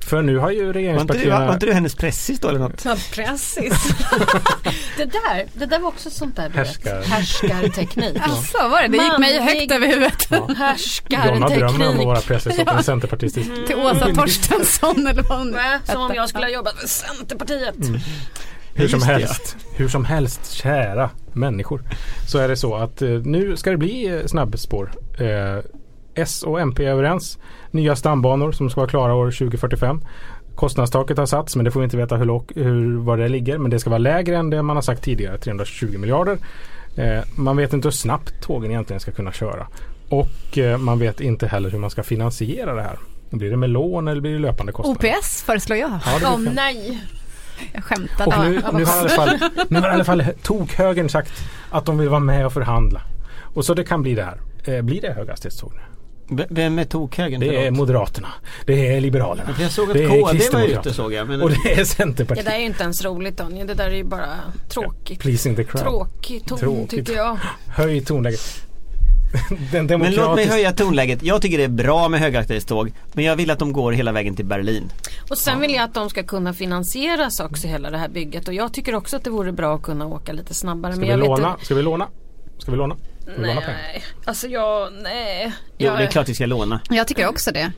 För 0.00 0.22
nu 0.22 0.38
har 0.38 0.50
ju 0.50 0.58
Var 0.58 0.68
inte, 0.68 0.78
du, 0.78 0.80
regeringspartierna 0.80 1.46
var 1.46 1.54
inte 1.54 1.66
du 1.66 1.72
hennes 1.72 1.94
pressis 1.94 2.40
då 2.40 2.48
eller 2.48 2.58
något? 2.58 2.84
Ja, 2.84 2.96
precis. 3.12 3.88
det 4.96 5.04
där, 5.04 5.46
det 5.52 5.66
där 5.66 5.78
var 5.78 5.88
också 5.88 6.10
sånt 6.10 6.36
där 6.36 6.50
Härskar. 6.50 7.02
Härskarteknik. 7.02 8.18
Alltså 8.20 8.58
var 8.58 8.82
det? 8.82 8.88
Det 8.88 9.04
gick 9.04 9.18
mig 9.18 9.40
högt 9.40 9.72
över 9.72 9.86
huvudet. 9.86 10.26
Ja. 10.30 10.48
Jonna 11.08 11.48
drömmer 11.48 11.88
om 11.88 11.98
att 11.98 11.98
Härskarteknik. 11.98 12.06
vara 12.06 12.20
pressis 12.20 12.58
åt 12.58 12.68
en 12.68 12.82
centerpartistisk. 12.82 13.50
Till 13.66 13.76
Åsa 13.76 14.14
Torstensson 14.14 15.06
eller 15.06 15.22
vad 15.22 15.38
hon 15.38 15.50
Nej, 15.50 15.78
Som 15.84 16.00
om 16.00 16.14
jag 16.14 16.28
skulle 16.28 16.44
ha 16.44 16.50
jobbat 16.50 16.74
med 16.80 16.90
Centerpartiet. 16.90 17.74
Hur 18.74 18.88
som 18.88 19.02
helst, 19.02 19.56
hur 19.76 19.88
som 19.88 20.04
helst, 20.04 20.52
kära 20.52 21.10
människor. 21.32 21.82
Så 22.28 22.38
är 22.38 22.48
det 22.48 22.56
så 22.56 22.74
att 22.74 23.02
eh, 23.02 23.08
nu 23.08 23.56
ska 23.56 23.70
det 23.70 23.76
bli 23.76 24.06
eh, 24.06 24.26
snabbspår. 24.26 24.92
Eh, 25.18 25.64
S 26.16 26.42
och 26.42 26.60
MP 26.60 26.84
är 26.84 26.90
överens. 26.90 27.38
Nya 27.70 27.96
stambanor 27.96 28.52
som 28.52 28.70
ska 28.70 28.80
vara 28.80 28.90
klara 28.90 29.14
år 29.14 29.30
2045. 29.30 30.00
Kostnadstaket 30.54 31.18
har 31.18 31.26
satts 31.26 31.56
men 31.56 31.64
det 31.64 31.70
får 31.70 31.80
vi 31.80 31.84
inte 31.84 31.96
veta 31.96 32.16
hur, 32.16 32.24
låg, 32.24 32.52
hur 32.54 32.96
var 32.96 33.16
det 33.16 33.28
ligger. 33.28 33.58
Men 33.58 33.70
det 33.70 33.78
ska 33.78 33.90
vara 33.90 33.98
lägre 33.98 34.36
än 34.36 34.50
det 34.50 34.62
man 34.62 34.76
har 34.76 34.82
sagt 34.82 35.02
tidigare, 35.02 35.38
320 35.38 35.98
miljarder. 35.98 36.38
Eh, 36.96 37.24
man 37.34 37.56
vet 37.56 37.72
inte 37.72 37.86
hur 37.88 37.92
snabbt 37.92 38.42
tågen 38.42 38.70
egentligen 38.70 39.00
ska 39.00 39.10
kunna 39.12 39.32
köra. 39.32 39.66
Och 40.08 40.58
eh, 40.58 40.78
man 40.78 40.98
vet 40.98 41.20
inte 41.20 41.46
heller 41.46 41.70
hur 41.70 41.78
man 41.78 41.90
ska 41.90 42.02
finansiera 42.02 42.74
det 42.74 42.82
här. 42.82 42.98
Blir 43.30 43.50
det 43.50 43.56
med 43.56 43.70
lån 43.70 44.08
eller 44.08 44.20
blir 44.20 44.32
det 44.32 44.38
löpande 44.38 44.72
kostnader? 44.72 45.16
OPS 45.18 45.42
föreslår 45.42 45.78
jag. 45.78 45.90
Ja, 45.90 45.98
Åh 46.14 46.20
fem. 46.20 46.50
nej. 46.54 47.02
Jag 47.72 47.84
skämtade. 47.84 48.36
Och 48.36 48.44
nu, 48.44 48.62
nu, 48.72 48.84
har 48.84 48.96
i 48.96 49.00
alla 49.00 49.08
fall, 49.08 49.38
nu 49.68 49.80
har 49.80 49.88
i 49.88 49.92
alla 49.92 50.04
fall 50.04 50.24
tokhögern 50.42 51.08
sagt 51.08 51.32
att 51.70 51.86
de 51.86 51.98
vill 51.98 52.08
vara 52.08 52.20
med 52.20 52.46
och 52.46 52.52
förhandla. 52.52 53.02
Och 53.54 53.64
så 53.64 53.74
det 53.74 53.84
kan 53.84 54.02
bli 54.02 54.14
det 54.14 54.24
här. 54.24 54.40
Eh, 54.64 54.82
blir 54.82 55.00
det 55.00 55.12
höghastighetståg 55.12 55.72
nu? 55.74 55.80
Vem 56.28 56.78
är 56.78 56.84
tokhögern? 56.84 57.40
Det 57.40 57.66
är. 57.66 57.70
Moderaterna. 57.70 58.28
Det 58.66 58.94
är 58.94 59.00
Liberalerna. 59.00 59.54
Jag 59.60 59.70
såg 59.70 59.88
att 59.90 59.94
det 59.96 60.04
är 60.04 60.08
KD 60.08 60.38
var 60.52 60.62
ute 60.64 60.94
såg 60.94 61.12
jag. 61.12 61.28
Men 61.28 61.42
Och 61.42 61.50
det 61.50 61.72
är 61.72 61.76
Det 61.76 61.84
Centerpartiet. 61.86 62.46
där 62.46 62.52
är 62.52 62.58
ju 62.58 62.64
inte 62.66 62.82
ens 62.82 63.04
roligt 63.04 63.36
Daniel. 63.36 63.66
Det 63.66 63.74
där 63.74 63.86
är 63.90 63.94
ju 63.94 64.04
bara 64.04 64.28
tråkigt. 64.68 65.20
Pleasing 65.20 65.56
the 65.56 65.64
crowd. 65.64 65.82
Tråkig 65.82 66.44
ton 66.46 66.58
Tråkigt. 66.58 66.90
tycker 66.90 67.12
jag. 67.12 67.38
Höj 67.66 68.00
tonläget. 68.00 68.40
Den 69.72 69.86
Men 69.86 70.14
låt 70.14 70.36
mig 70.36 70.46
höja 70.46 70.72
tonläget. 70.72 71.22
Jag 71.22 71.42
tycker 71.42 71.58
det 71.58 71.64
är 71.64 71.68
bra 71.68 72.08
med 72.08 72.20
höghastighetståg. 72.20 72.92
Men 73.12 73.24
jag 73.24 73.36
vill 73.36 73.50
att 73.50 73.58
de 73.58 73.72
går 73.72 73.92
hela 73.92 74.12
vägen 74.12 74.36
till 74.36 74.44
Berlin. 74.44 74.92
Och 75.30 75.38
sen 75.38 75.60
vill 75.60 75.74
jag 75.74 75.82
att 75.84 75.94
de 75.94 76.10
ska 76.10 76.22
kunna 76.22 76.54
finansieras 76.54 77.40
också 77.40 77.68
hela 77.68 77.90
det 77.90 77.98
här 77.98 78.08
bygget. 78.08 78.48
Och 78.48 78.54
jag 78.54 78.72
tycker 78.72 78.94
också 78.94 79.16
att 79.16 79.24
det 79.24 79.30
vore 79.30 79.52
bra 79.52 79.74
att 79.76 79.82
kunna 79.82 80.06
åka 80.06 80.32
lite 80.32 80.54
snabbare. 80.54 80.92
Ska 80.92 81.00
men 81.00 81.06
vi 81.08 81.12
jag 81.12 81.18
vet 81.18 81.28
låna? 81.28 81.50
inte- 81.52 81.64
Ska 81.64 81.74
vi 81.74 81.82
låna? 81.82 82.08
Ska 82.58 82.70
vi 82.70 82.76
låna? 82.76 82.96
Låna 83.26 83.60
pengar? 83.60 83.78
Nej, 83.92 84.04
alltså 84.24 84.46
jag, 84.48 84.92
nej. 84.92 85.52
Jo, 85.78 85.86
jag, 85.86 85.98
det 85.98 86.04
är 86.04 86.06
klart 86.10 86.28
vi 86.28 86.34
ska 86.34 86.46
låna. 86.46 86.80
Jag 86.90 87.06
tycker 87.08 87.28
också 87.28 87.52
det. 87.52 87.72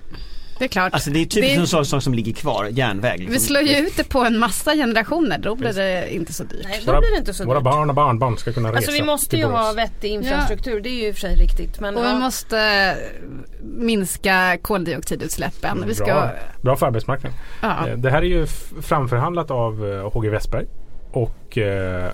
Det 0.58 0.64
är 0.64 0.68
klart. 0.68 0.94
Alltså 0.94 1.10
det 1.10 1.18
är 1.20 1.24
typiskt 1.26 1.58
en 1.58 1.66
sån 1.66 1.86
sak 1.86 2.02
som 2.02 2.14
ligger 2.14 2.32
kvar, 2.32 2.64
järnväg. 2.70 3.18
Liksom. 3.18 3.32
Vi 3.32 3.40
slår 3.40 3.62
ju 3.62 3.76
ut 3.76 3.96
det 3.96 4.04
på 4.04 4.18
en 4.20 4.38
massa 4.38 4.74
generationer. 4.74 5.38
Då 5.38 5.54
blir 5.54 5.72
det 5.72 6.14
inte 6.14 6.32
så 6.32 6.44
dyrt. 6.44 6.64
Nej, 6.68 6.82
då 6.86 7.00
blir 7.00 7.10
det 7.10 7.18
inte 7.18 7.34
så 7.34 7.44
Våra 7.44 7.58
dyrt. 7.58 7.64
barn 7.64 7.88
och 7.88 7.94
barnbarn 7.94 8.36
ska 8.38 8.52
kunna 8.52 8.68
resa 8.68 8.76
Alltså 8.76 8.92
vi 8.92 9.02
måste 9.02 9.36
ju 9.36 9.44
ha 9.44 9.72
vettig 9.72 10.08
infrastruktur. 10.10 10.80
Det 10.80 10.88
är 10.88 10.92
ju 10.94 11.08
i 11.08 11.10
och 11.10 11.14
för 11.14 11.20
sig 11.20 11.36
riktigt. 11.36 11.80
Men 11.80 11.96
Och 11.96 12.04
ja. 12.04 12.08
vi 12.14 12.18
måste 12.20 12.58
eh, 12.58 12.96
minska 13.62 14.58
koldioxidutsläppen. 14.62 15.84
Vi 15.86 15.94
ska, 15.94 16.04
Bra, 16.04 16.30
bra 16.62 16.76
för 16.76 16.86
arbetsmarknaden. 16.86 17.38
ja. 17.62 17.88
Eh, 17.88 17.96
Det 17.96 18.10
här 18.10 18.18
är 18.22 18.26
ju 18.26 18.46
framförhandlat 18.82 19.50
av 19.50 19.92
eh, 19.92 20.12
HG 20.12 20.28
Westberg 20.30 20.66
och 21.12 21.58
eh, 21.58 22.10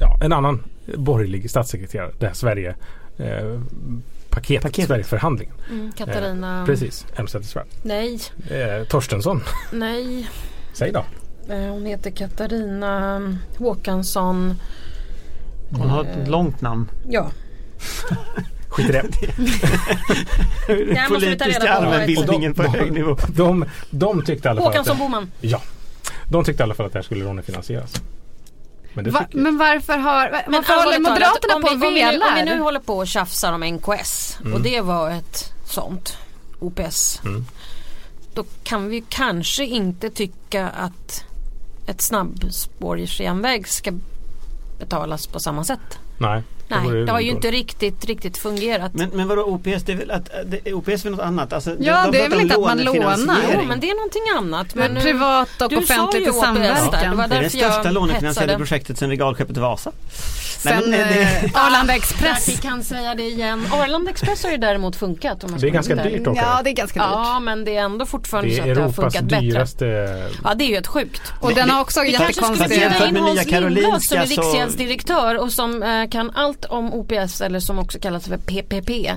ja, 0.00 0.18
en 0.22 0.32
annan 0.32 0.64
borgerlig 0.96 1.50
statssekreterare. 1.50 2.12
Det 2.18 2.26
här 2.26 2.34
Sverige 2.34 2.74
eh, 3.18 3.60
paketet, 4.30 4.62
Paketet. 4.62 4.86
Sverigeförhandlingen. 4.88 5.54
Mm, 5.70 5.92
Katarina. 5.92 6.60
Eh, 6.60 6.66
precis, 6.66 7.06
Elmsäter-Svärd. 7.16 7.66
Nej, 7.82 8.20
Eh, 8.50 8.84
Torstensson, 8.88 9.40
nej. 9.72 10.28
säg 10.72 10.92
då. 10.92 11.04
Eh, 11.54 11.58
Hon 11.60 11.86
heter 11.86 12.10
Katarina 12.10 13.20
Håkansson. 13.58 14.54
Hon 15.70 15.90
har 15.90 16.04
ett 16.04 16.28
långt 16.28 16.60
namn. 16.60 16.90
Ja. 17.08 17.30
Skit 18.68 18.88
i 18.88 18.92
det. 18.92 19.02
Ta 20.96 21.08
Politiska 21.08 21.48
reda 21.48 21.60
på 21.60 21.66
vad 21.66 21.70
allmänbildningen 21.70 22.54
på 22.54 22.62
de- 22.62 22.68
hög 22.68 22.92
nivå. 22.92 23.16
De, 23.28 23.64
de 23.90 24.22
tyckte 24.22 24.48
i 24.48 24.50
alla 24.50 24.60
fall 24.60 24.68
Håkansson 24.70 24.98
Boman. 24.98 25.30
ja, 25.40 25.60
de 26.28 26.44
tyckte 26.44 26.62
i 26.62 26.64
alla 26.64 26.74
fall 26.74 26.86
att 26.86 26.92
det 26.92 26.98
här 26.98 27.04
skulle 27.04 27.24
lånefinansieras. 27.24 28.02
Men 28.94 29.10
Va, 29.10 29.26
men 29.32 29.58
varför 29.58 29.98
har, 29.98 30.30
varför 30.46 30.74
håller 30.74 30.92
talat, 30.92 31.00
Moderaterna 31.02 31.54
om 31.54 31.62
på 31.62 31.68
vi, 31.68 31.74
och 31.74 31.88
om, 31.88 31.94
vi 31.94 32.00
nu, 32.00 32.24
om 32.24 32.34
vi 32.34 32.42
nu 32.44 32.50
velar? 32.50 32.64
håller 32.64 32.80
på 32.80 32.96
och 32.96 33.06
tjafsar 33.08 33.52
om 33.52 33.60
NKS 33.64 34.38
Mm. 34.40 34.52
och 34.54 34.60
det 34.60 34.80
var 34.80 35.10
ett 35.10 35.52
sånt 35.66 36.16
OPS. 36.60 37.20
Mm. 37.24 37.44
Då 38.34 38.44
kan 38.62 38.88
vi 38.88 39.04
kanske 39.08 39.64
inte 39.64 40.10
tycka 40.10 40.68
att 40.68 41.24
ett 41.86 42.00
snabbspårsjärnväg 42.02 43.68
ska 43.68 43.92
betalas 44.78 45.26
på 45.26 45.40
samma 45.40 45.64
sätt. 45.64 45.98
Nej, 46.18 46.42
Nej, 46.68 46.80
vore 46.84 47.04
det 47.04 47.12
har 47.12 47.20
ju 47.20 47.30
inte 47.30 47.50
riktigt, 47.50 48.04
riktigt 48.04 48.36
fungerat. 48.36 48.94
Men, 48.94 49.10
men 49.14 49.28
vadå 49.28 49.42
OPS? 49.42 49.82
Det 49.84 49.92
är 49.92 49.96
väl, 49.96 50.10
att, 50.10 50.30
det, 50.46 50.72
OPS 50.74 50.88
är 50.88 51.02
väl 51.02 51.12
något 51.12 51.20
annat? 51.20 51.52
Alltså, 51.52 51.76
Ja, 51.80 52.08
det 52.12 52.24
är 52.24 52.28
väl 52.28 52.40
inte 52.40 52.54
att 52.54 52.60
man 52.60 52.78
lånar. 52.78 53.38
Jo, 53.52 53.62
men 53.68 53.80
det 53.80 53.90
är 53.90 53.94
någonting 53.94 54.22
annat. 54.36 54.74
Men 54.74 54.94
nu- 54.94 55.00
privat 55.00 55.62
och 55.62 55.72
offentligt 55.72 56.26
i 56.26 56.30
OPS 56.30 56.40
där, 56.40 56.52
det 56.52 56.70
samverkan. 56.80 57.16
var 57.16 57.28
Det 57.28 57.34
är 57.34 57.38
det 57.40 57.54
jag 57.54 57.72
största 57.72 57.90
lånefinansierade 57.90 58.56
projektet 58.56 58.98
sedan 58.98 59.10
regalskeppet 59.10 59.56
Vasa. 59.56 59.92
Nej, 60.64 60.74
Sen 60.82 60.90
men, 60.90 61.00
eh, 61.00 61.06
det- 61.08 61.50
Arlanda 61.54 61.92
Där 61.92 61.98
Express. 61.98 62.48
vi 62.48 62.56
kan 62.56 62.84
säga 62.84 63.14
det 63.14 63.22
igen. 63.22 63.66
Arlanda 63.72 64.10
Express 64.10 64.44
har 64.44 64.50
ju 64.50 64.56
däremot 64.56 64.96
funkat. 64.96 65.44
Om 65.44 65.50
man 65.50 65.60
Det 65.60 65.66
är 65.66 65.70
ska 65.70 65.74
ganska 65.74 65.94
vara 65.94 66.04
dyrt 66.08 66.24
där. 66.24 66.30
också. 66.30 66.42
Ja, 66.42 66.60
det 66.64 66.70
är 66.70 66.74
ganska 66.74 67.00
dyrt. 67.00 67.08
Ja, 67.12 67.40
men 67.40 67.64
det 67.64 67.76
är 67.76 67.82
ändå 67.82 68.06
fortfarande 68.06 68.50
Det 68.50 68.56
så 68.56 68.62
är 68.62 68.70
att 68.70 68.74
det 68.74 68.80
har 68.82 68.88
Europas 68.88 69.04
funkat 69.14 69.24
bättre. 69.30 69.40
dyraste 69.46 69.86
Ja, 70.44 70.54
det 70.54 70.64
är 70.64 70.68
ju 70.68 70.76
ett 70.76 70.86
sjukt. 70.86 71.22
Och 71.40 71.54
den 71.54 71.70
har 71.70 71.80
också 71.80 72.00
Vi 72.02 72.12
kanske 72.12 72.32
skulle 72.34 72.46
jättekonstiga... 72.48 72.88
bjuda 72.90 73.06
in 73.08 73.16
Hans 73.16 73.46
Lindblad 73.50 74.02
som 74.02 74.18
är 74.18 74.26
riksgäldsdirektör 74.26 75.38
och 75.38 75.52
som 75.52 75.82
eh, 75.82 76.08
kan 76.10 76.30
allt 76.34 76.64
om 76.64 76.94
OPS 76.94 77.40
eller 77.40 77.60
som 77.60 77.78
också 77.78 77.98
kallas 77.98 78.28
för 78.28 78.36
PPP. 78.36 79.10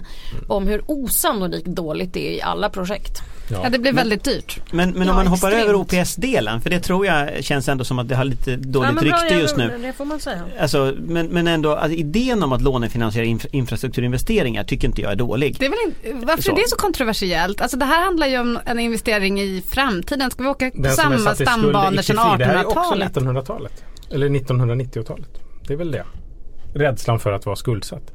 Om 0.47 0.67
hur 0.67 0.81
osannolikt 0.87 1.67
dåligt 1.67 2.13
det 2.13 2.27
är 2.27 2.31
i 2.31 2.41
alla 2.41 2.69
projekt. 2.69 3.21
Ja, 3.49 3.59
ja 3.63 3.69
det 3.69 3.79
blir 3.79 3.93
väldigt 3.93 4.23
dyrt. 4.23 4.59
Men, 4.71 4.91
men 4.91 5.09
om 5.09 5.15
man 5.15 5.27
hoppar 5.27 5.47
extremt. 5.47 5.69
över 5.69 5.75
OPS-delen, 5.75 6.61
för 6.61 6.69
det 6.69 6.79
tror 6.79 7.05
jag 7.05 7.43
känns 7.43 7.69
ändå 7.69 7.83
som 7.83 7.99
att 7.99 8.09
det 8.09 8.15
har 8.15 8.23
lite 8.23 8.55
dåligt 8.55 8.91
ja, 8.95 9.01
rykte 9.01 9.27
bra, 9.29 9.39
just 9.39 9.57
nu. 9.57 9.79
Det 9.81 9.93
får 9.93 10.05
man 10.05 10.19
säga. 10.19 10.43
Alltså, 10.59 10.93
men, 10.99 11.27
men 11.27 11.47
ändå, 11.47 11.75
alltså, 11.75 11.97
idén 11.97 12.43
om 12.43 12.51
att 12.51 12.61
lånefinansiera 12.61 13.25
infra 13.25 13.49
infrastrukturinvesteringar 13.51 14.63
tycker 14.63 14.87
inte 14.87 15.01
jag 15.01 15.11
är 15.11 15.15
dålig. 15.15 15.55
Det 15.59 15.65
är 15.65 15.69
väl 15.69 15.79
inte, 15.85 16.25
varför 16.25 16.43
så. 16.43 16.51
är 16.51 16.55
det 16.55 16.69
så 16.69 16.75
kontroversiellt? 16.75 17.61
Alltså 17.61 17.77
det 17.77 17.85
här 17.85 18.03
handlar 18.03 18.27
ju 18.27 18.39
om 18.39 18.59
en 18.65 18.79
investering 18.79 19.41
i 19.41 19.63
framtiden. 19.69 20.31
Ska 20.31 20.43
vi 20.43 20.49
åka 20.49 20.71
på 20.71 20.89
samma 20.89 21.35
stambanor 21.35 22.01
sedan 22.01 22.17
1800-talet? 22.17 22.39
Det 22.39 22.45
här 22.45 22.55
är 22.55 22.65
också 22.65 23.19
1900-talet. 23.19 23.83
Eller 24.11 24.29
1990-talet. 24.29 25.29
Det 25.67 25.73
är 25.73 25.77
väl 25.77 25.91
det. 25.91 26.05
Rädslan 26.73 27.19
för 27.19 27.31
att 27.31 27.45
vara 27.45 27.55
skuldsatt. 27.55 28.13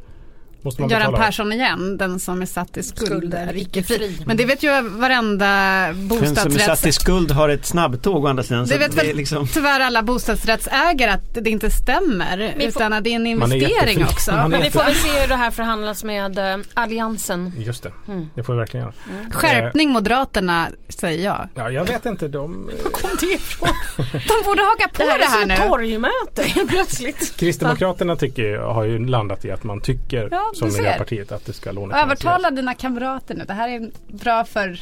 Göran 0.90 1.14
Persson 1.14 1.52
igen, 1.52 1.96
den 1.96 2.20
som 2.20 2.42
är 2.42 2.46
satt 2.46 2.76
i 2.76 2.82
skuld, 2.82 3.06
skuld 3.06 3.34
är 3.34 3.56
icke 3.56 3.82
fri. 3.82 4.18
Men 4.26 4.36
det 4.36 4.44
vet 4.44 4.62
ju 4.62 4.82
varenda 4.82 5.88
bostadsrätts... 5.94 6.42
Den 6.42 6.52
som 6.52 6.60
är 6.60 6.76
satt 6.76 6.86
i 6.86 6.92
skuld 6.92 7.30
har 7.30 7.48
ett 7.48 7.66
snabbtåg 7.66 8.24
å 8.24 8.28
andra 8.28 8.42
sidan. 8.42 8.66
Det 8.66 8.78
vet 8.78 8.94
väl 8.94 9.16
liksom... 9.16 9.46
tyvärr 9.46 9.80
alla 9.80 10.02
bostadsrättsägare 10.02 11.10
att 11.10 11.34
det 11.34 11.50
inte 11.50 11.70
stämmer. 11.70 12.52
Får... 12.52 12.62
Utan 12.62 12.92
att 12.92 13.04
det 13.04 13.10
är 13.10 13.16
en 13.16 13.26
investering 13.26 14.04
också. 14.04 14.32
Men 14.32 14.62
vi 14.62 14.70
får 14.70 14.84
väl 14.84 14.94
se 14.94 15.20
hur 15.20 15.28
det 15.28 15.36
här 15.36 15.50
förhandlas 15.50 16.04
med 16.04 16.38
uh, 16.38 16.64
Alliansen. 16.74 17.52
Just 17.58 17.82
det, 17.82 17.92
mm. 18.08 18.28
det 18.34 18.42
får 18.42 18.52
vi 18.52 18.58
verkligen 18.58 18.86
göra. 18.86 18.94
Mm. 19.10 19.30
Skärpning 19.30 19.90
Moderaterna 19.90 20.68
säger 20.88 21.24
jag. 21.24 21.48
Ja, 21.54 21.70
jag 21.70 21.84
vet 21.84 22.06
inte. 22.06 22.28
De... 22.28 22.70
kom 22.92 23.10
det 23.20 23.26
ifrån? 23.26 23.68
de 24.12 24.44
borde 24.44 24.62
haka 24.62 24.88
på 24.88 25.02
det 25.02 25.10
här, 25.10 25.18
det 25.18 25.24
här 25.24 25.40
nu. 25.40 25.46
Det 25.46 25.54
här 25.54 25.60
är 25.60 25.68
som 25.68 25.78
torgmöte 25.78 26.66
plötsligt. 26.68 27.36
Kristdemokraterna 27.36 28.16
tycker, 28.16 28.58
har 28.58 28.84
ju 28.84 29.06
landat 29.06 29.44
i 29.44 29.50
att 29.50 29.64
man 29.64 29.80
tycker 29.80 30.28
ja, 30.30 30.51
som 30.52 30.68
Miljöpartiet 30.68 31.32
att 31.32 31.46
det 31.46 31.52
ska 31.52 31.72
lånefinansieras. 31.72 32.24
Övertala 32.24 32.50
dina 32.50 32.74
kamrater 32.74 33.34
nu. 33.34 33.44
Det 33.44 33.52
här 33.52 33.68
är 33.68 33.90
bra 34.08 34.44
för 34.44 34.80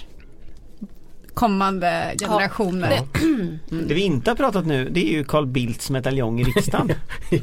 kommande 1.35 2.14
generationer. 2.21 2.91
Ja. 2.91 3.21
Mm. 3.21 3.59
Det 3.89 3.95
vi 3.95 4.01
inte 4.01 4.31
har 4.31 4.37
pratat 4.37 4.66
nu 4.66 4.89
det 4.89 5.01
är 5.01 5.12
ju 5.12 5.25
Carl 5.25 5.47
Bildts 5.47 5.91
medaljong 5.91 6.41
i 6.41 6.45
riksdagen. 6.45 6.93
ja. 7.31 7.39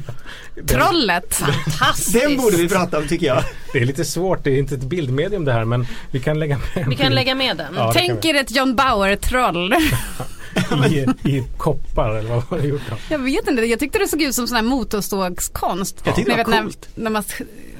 Trollet! 0.66 1.34
Fantastiskt! 1.34 2.22
Den 2.22 2.36
borde 2.36 2.56
vi 2.56 2.68
prata 2.68 2.98
om 2.98 3.08
tycker 3.08 3.26
jag. 3.26 3.44
Det 3.72 3.78
är 3.78 3.84
lite 3.84 4.04
svårt, 4.04 4.44
det 4.44 4.50
är 4.50 4.58
inte 4.58 4.74
ett 4.74 4.84
bildmedium 4.84 5.44
det 5.44 5.52
här 5.52 5.64
men 5.64 5.86
vi 6.10 6.20
kan 6.20 6.38
lägga 6.38 6.58
med 6.74 6.86
Vi 6.88 6.96
kan 6.96 7.12
lägga 7.12 7.34
med 7.34 7.56
den. 7.56 7.74
Ja, 7.76 7.92
Tänk 7.94 8.24
er 8.24 8.34
ett 8.34 8.56
John 8.56 8.76
Bauer-troll. 8.76 9.74
I, 10.72 11.06
I 11.24 11.44
koppar 11.56 12.10
eller 12.10 12.30
vad 12.30 12.44
var 12.50 12.58
det 12.58 12.66
gjort 12.66 12.82
då? 12.90 12.96
Jag 13.08 13.18
vet 13.18 13.48
inte, 13.48 13.62
jag 13.62 13.78
tyckte 13.78 13.98
det 13.98 14.08
såg 14.08 14.22
ut 14.22 14.34
som 14.34 14.46
sån 14.46 14.56
här 14.56 14.62
motorsågskonst. 14.62 16.02
Jag 16.04 16.14
tyckte 16.14 16.36
det 16.36 16.44
var 16.44 16.60
coolt. 16.62 16.88
När, 16.94 17.04
när 17.04 17.10
man 17.10 17.22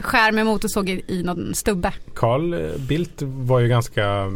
skär 0.01 0.33
med 0.33 0.47
motorsåg 0.47 0.89
i, 0.89 1.05
i 1.07 1.23
någon 1.23 1.55
stubbe. 1.55 1.93
Carl 2.15 2.79
Bildt 2.79 3.23
var 3.23 3.61
ju 3.61 3.69
ganska 3.69 4.31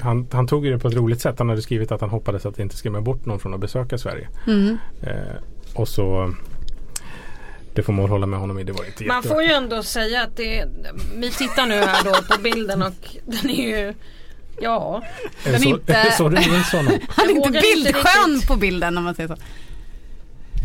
han, 0.00 0.28
han 0.32 0.46
tog 0.46 0.64
det 0.64 0.78
på 0.78 0.88
ett 0.88 0.94
roligt 0.94 1.20
sätt. 1.20 1.38
Han 1.38 1.48
hade 1.48 1.62
skrivit 1.62 1.92
att 1.92 2.00
han 2.00 2.10
hoppades 2.10 2.46
att 2.46 2.56
det 2.56 2.62
inte 2.62 2.76
skrämmer 2.76 3.00
bort 3.00 3.26
någon 3.26 3.40
från 3.40 3.54
att 3.54 3.60
besöka 3.60 3.98
Sverige. 3.98 4.28
Mm. 4.46 4.78
Eh, 5.02 5.36
och 5.74 5.88
så 5.88 6.34
det 7.74 7.82
får 7.82 7.92
man 7.92 8.08
hålla 8.08 8.26
med 8.26 8.40
honom 8.40 8.58
i. 8.58 8.64
Det 8.64 8.72
var 8.72 8.84
inte 8.84 9.04
Man 9.04 9.22
får 9.22 9.42
ju 9.42 9.52
ändå 9.52 9.82
säga 9.82 10.22
att 10.22 10.36
det 10.36 10.64
Vi 11.16 11.30
tittar 11.30 11.66
nu 11.66 11.74
här 11.74 12.04
då 12.04 12.34
på 12.34 12.42
bilden 12.42 12.82
och 12.82 13.16
den 13.24 13.50
är 13.50 13.68
ju 13.68 13.94
Ja. 14.60 15.02
Är 15.44 15.52
det 15.52 15.58
så, 15.58 15.68
inte, 15.68 15.94
är 15.94 16.04
det 16.04 16.12
så 16.12 16.28
du 16.28 16.36
minns 16.50 16.72
honom? 16.72 16.98
Han 17.08 17.28
är 17.28 17.30
inte 17.30 17.50
bildskön 17.50 18.42
på 18.48 18.56
bilden 18.56 18.98
om 18.98 19.04
man 19.04 19.14
säger 19.14 19.28
så. 19.28 19.36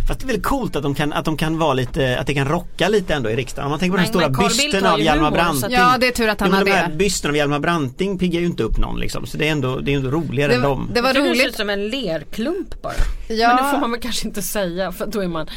Fast 0.08 0.20
det 0.20 0.24
är 0.24 0.28
väldigt 0.28 0.46
coolt 0.46 0.76
att 0.76 0.84
de 0.84 0.96
kan, 0.96 1.14
att 1.14 1.26
de 1.26 1.38
kan 1.38 1.58
vara 1.58 1.74
lite, 1.74 2.20
att 2.20 2.28
det 2.28 2.34
kan 2.34 2.48
rocka 2.48 2.90
lite 2.90 3.14
ändå 3.14 3.30
i 3.30 3.36
riksdagen. 3.36 3.66
Om 3.66 3.70
man 3.70 3.80
tänker 3.80 3.98
på 3.98 4.04
den 4.04 4.08
stora 4.08 4.30
bysten 4.30 4.86
av 4.86 5.02
Hjalmar 5.02 5.32
Branting. 5.32 5.72
Ja 5.72 5.98
det 6.00 6.08
är 6.08 6.12
tur 6.12 6.30
att 6.30 6.40
han 6.40 6.54
har 6.54 6.64
det. 6.64 6.72
De 6.72 6.78
här 6.78 6.90
bysten 6.90 7.32
av 7.32 7.38
Hjalmar 7.38 7.60
Branting 7.60 8.20
piggar 8.20 8.40
ju 8.40 8.46
inte 8.46 8.64
upp 8.64 8.78
någon 8.78 9.00
liksom. 9.00 9.26
Så 9.26 9.38
det 9.38 9.48
är 9.48 9.52
ändå, 9.52 9.80
det 9.80 9.94
är 9.94 9.98
ändå 9.98 10.10
roligare 10.10 10.52
det, 10.52 10.56
än 10.56 10.62
dem. 10.62 10.90
Det 10.94 11.02
var 11.02 11.14
roligt. 11.14 11.34
Det 11.34 11.40
ser 11.40 11.48
ut 11.48 11.56
som 11.56 11.70
en 11.70 11.90
lerklump 11.90 12.82
bara. 12.82 12.94
Ja. 13.28 13.48
Men 13.48 13.66
det 13.66 13.72
får 13.72 13.78
man 13.78 13.92
väl 13.92 14.02
kanske 14.02 14.28
inte 14.28 14.42
säga 14.42 14.92
för 14.92 15.06
då 15.06 15.20
är 15.20 15.28
man 15.28 15.48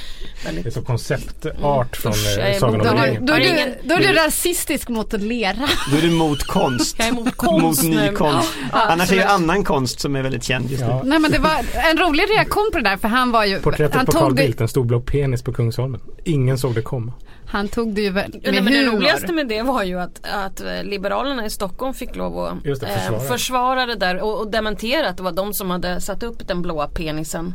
väldigt... 0.45 0.65
Det 0.65 0.71
är 0.71 0.73
så 0.73 0.83
konceptart 0.83 1.97
från 1.97 2.13
mm. 2.13 2.61
Sagan 2.61 2.81
om 2.81 3.03
ringen. 3.03 3.27
Då, 3.27 3.33
är 3.33 3.39
du, 3.39 3.89
då 3.89 3.95
är 3.95 3.99
du 3.99 4.13
rasistisk 4.13 4.89
mot 4.89 5.13
lera. 5.13 5.69
Då 5.91 5.97
är 5.97 6.03
du 6.03 6.11
mot 6.11 6.43
konst. 6.43 6.97
Jag 6.99 7.09
är 7.09 7.13
mot 7.13 7.37
konst 7.37 7.83
Mot 7.83 7.95
ny 7.95 8.09
konst. 8.09 8.53
Ja, 8.73 8.79
Annars 8.81 9.13
är 9.13 9.17
ju 9.17 9.23
annan 9.23 9.65
konst 9.65 10.01
som 10.01 10.17
är 10.17 10.23
väldigt 10.23 10.45
känd 10.45 10.71
just 10.71 10.83
nu. 10.83 10.89
Ja. 10.89 11.03
Nej 11.05 11.19
men 11.19 11.31
det 11.31 11.39
var 11.39 11.65
en 11.91 11.99
rolig 11.99 12.31
reaktion 12.31 12.71
på 12.73 12.79
det 12.79 12.85
där 12.85 12.97
för 12.97 13.09
han 13.09 13.31
var 13.31 13.45
ju... 13.45 13.61
Porträttet 13.61 14.07
på 14.07 14.13
Carl 14.13 14.40
Bildt, 14.43 14.61
en 14.61 14.69
stor 14.69 14.85
blå 14.85 15.01
penis 15.01 15.43
på 15.43 15.53
Kungsholmen. 15.53 16.01
Ingen 16.25 16.59
såg 16.59 16.75
det 16.75 16.83
komma. 16.83 17.13
Han 17.47 17.69
tog 17.69 17.95
det 17.95 18.01
ju 18.01 18.13
med 18.13 18.41
ja, 18.43 18.53
men 18.53 18.73
Det 18.73 18.87
roligaste 18.87 19.33
med 19.33 19.49
det 19.49 19.63
var 19.63 19.83
ju 19.83 20.01
att, 20.01 20.21
att 20.23 20.63
Liberalerna 20.83 21.47
i 21.47 21.51
Stockholm 21.51 21.95
fick 21.95 22.17
lov 22.17 22.39
att 22.39 22.65
det, 22.65 22.71
försvara. 22.71 23.23
Eh, 23.23 23.29
försvara 23.29 23.87
det 23.87 23.95
där 23.95 24.21
och, 24.21 24.41
och 24.41 24.51
dementera 24.51 25.09
att 25.09 25.17
det 25.17 25.23
var 25.23 25.33
de 25.33 25.55
som 25.55 25.71
hade 25.71 26.01
satt 26.01 26.23
upp 26.23 26.49
den 26.49 26.63
blåa 26.63 26.89
penisen 26.89 27.55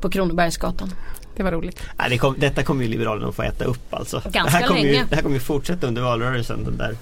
på 0.00 0.10
Kronobergsgatan. 0.10 0.90
Det 1.36 1.42
var 1.42 1.52
roligt. 1.52 1.82
Nej, 1.98 2.10
det 2.10 2.18
kom, 2.18 2.34
detta 2.38 2.62
kommer 2.62 2.82
ju 2.82 2.88
Liberalerna 2.90 3.28
att 3.28 3.34
få 3.34 3.42
äta 3.42 3.64
upp 3.64 3.94
alltså. 3.94 4.22
Ganska 4.24 4.42
det 4.42 4.50
här 4.50 4.66
kommer 4.66 4.80
länge. 4.80 4.92
Ju, 4.92 5.04
det 5.10 5.14
här 5.14 5.22
kommer 5.22 5.36
ju 5.36 5.40
fortsätta 5.40 5.86
under 5.86 6.02
valrörelsen. 6.02 6.64
Den 6.64 6.76
där. 6.76 6.96